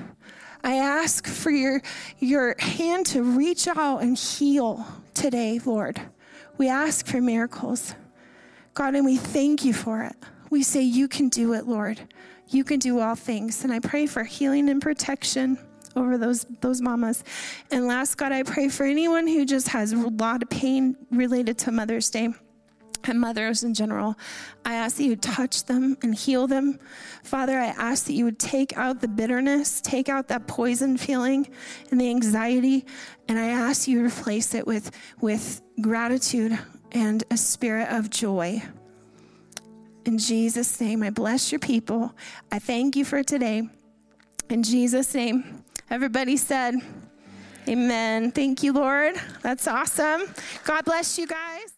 I 0.64 0.76
ask 0.76 1.26
for 1.26 1.50
your, 1.50 1.82
your 2.18 2.56
hand 2.58 3.04
to 3.08 3.22
reach 3.22 3.68
out 3.68 3.98
and 3.98 4.16
heal 4.16 4.86
today, 5.12 5.60
Lord. 5.62 6.00
We 6.56 6.70
ask 6.70 7.06
for 7.06 7.20
miracles. 7.20 7.94
God, 8.72 8.94
and 8.94 9.04
we 9.04 9.18
thank 9.18 9.62
you 9.62 9.74
for 9.74 10.02
it. 10.04 10.16
We 10.48 10.62
say, 10.62 10.80
You 10.80 11.08
can 11.08 11.28
do 11.28 11.52
it, 11.52 11.66
Lord. 11.66 12.00
You 12.48 12.64
can 12.64 12.78
do 12.78 13.00
all 13.00 13.16
things. 13.16 13.64
And 13.64 13.72
I 13.72 13.80
pray 13.80 14.06
for 14.06 14.24
healing 14.24 14.70
and 14.70 14.80
protection 14.80 15.58
over 15.96 16.18
those, 16.18 16.46
those 16.60 16.80
mamas. 16.80 17.24
And 17.70 17.86
last, 17.86 18.16
God, 18.16 18.32
I 18.32 18.42
pray 18.42 18.68
for 18.68 18.84
anyone 18.84 19.26
who 19.26 19.44
just 19.44 19.68
has 19.68 19.92
a 19.92 19.96
lot 19.96 20.42
of 20.42 20.50
pain 20.50 20.96
related 21.10 21.58
to 21.58 21.72
Mother's 21.72 22.10
Day 22.10 22.30
and 23.04 23.20
mothers 23.20 23.64
in 23.64 23.74
general. 23.74 24.16
I 24.64 24.74
ask 24.74 24.96
that 24.96 25.04
you 25.04 25.16
touch 25.16 25.64
them 25.64 25.96
and 26.02 26.14
heal 26.14 26.46
them. 26.46 26.78
Father, 27.24 27.58
I 27.58 27.66
ask 27.66 28.06
that 28.06 28.12
you 28.12 28.24
would 28.24 28.38
take 28.38 28.76
out 28.76 29.00
the 29.00 29.08
bitterness, 29.08 29.80
take 29.80 30.08
out 30.08 30.28
that 30.28 30.46
poison 30.46 30.96
feeling 30.96 31.48
and 31.90 32.00
the 32.00 32.10
anxiety, 32.10 32.84
and 33.28 33.38
I 33.38 33.48
ask 33.48 33.88
you 33.88 34.00
to 34.00 34.06
replace 34.06 34.54
it 34.54 34.66
with, 34.66 34.90
with 35.20 35.62
gratitude 35.80 36.58
and 36.92 37.24
a 37.30 37.36
spirit 37.36 37.88
of 37.90 38.10
joy. 38.10 38.62
In 40.04 40.18
Jesus' 40.18 40.80
name, 40.80 41.02
I 41.02 41.10
bless 41.10 41.52
your 41.52 41.58
people. 41.58 42.14
I 42.50 42.58
thank 42.58 42.96
you 42.96 43.04
for 43.04 43.22
today. 43.22 43.68
In 44.48 44.62
Jesus' 44.62 45.14
name, 45.14 45.62
everybody 45.90 46.36
said, 46.36 46.76
Amen. 47.68 48.32
Thank 48.32 48.62
you, 48.62 48.72
Lord. 48.72 49.16
That's 49.42 49.68
awesome. 49.68 50.22
God 50.64 50.84
bless 50.84 51.18
you 51.18 51.26
guys. 51.26 51.74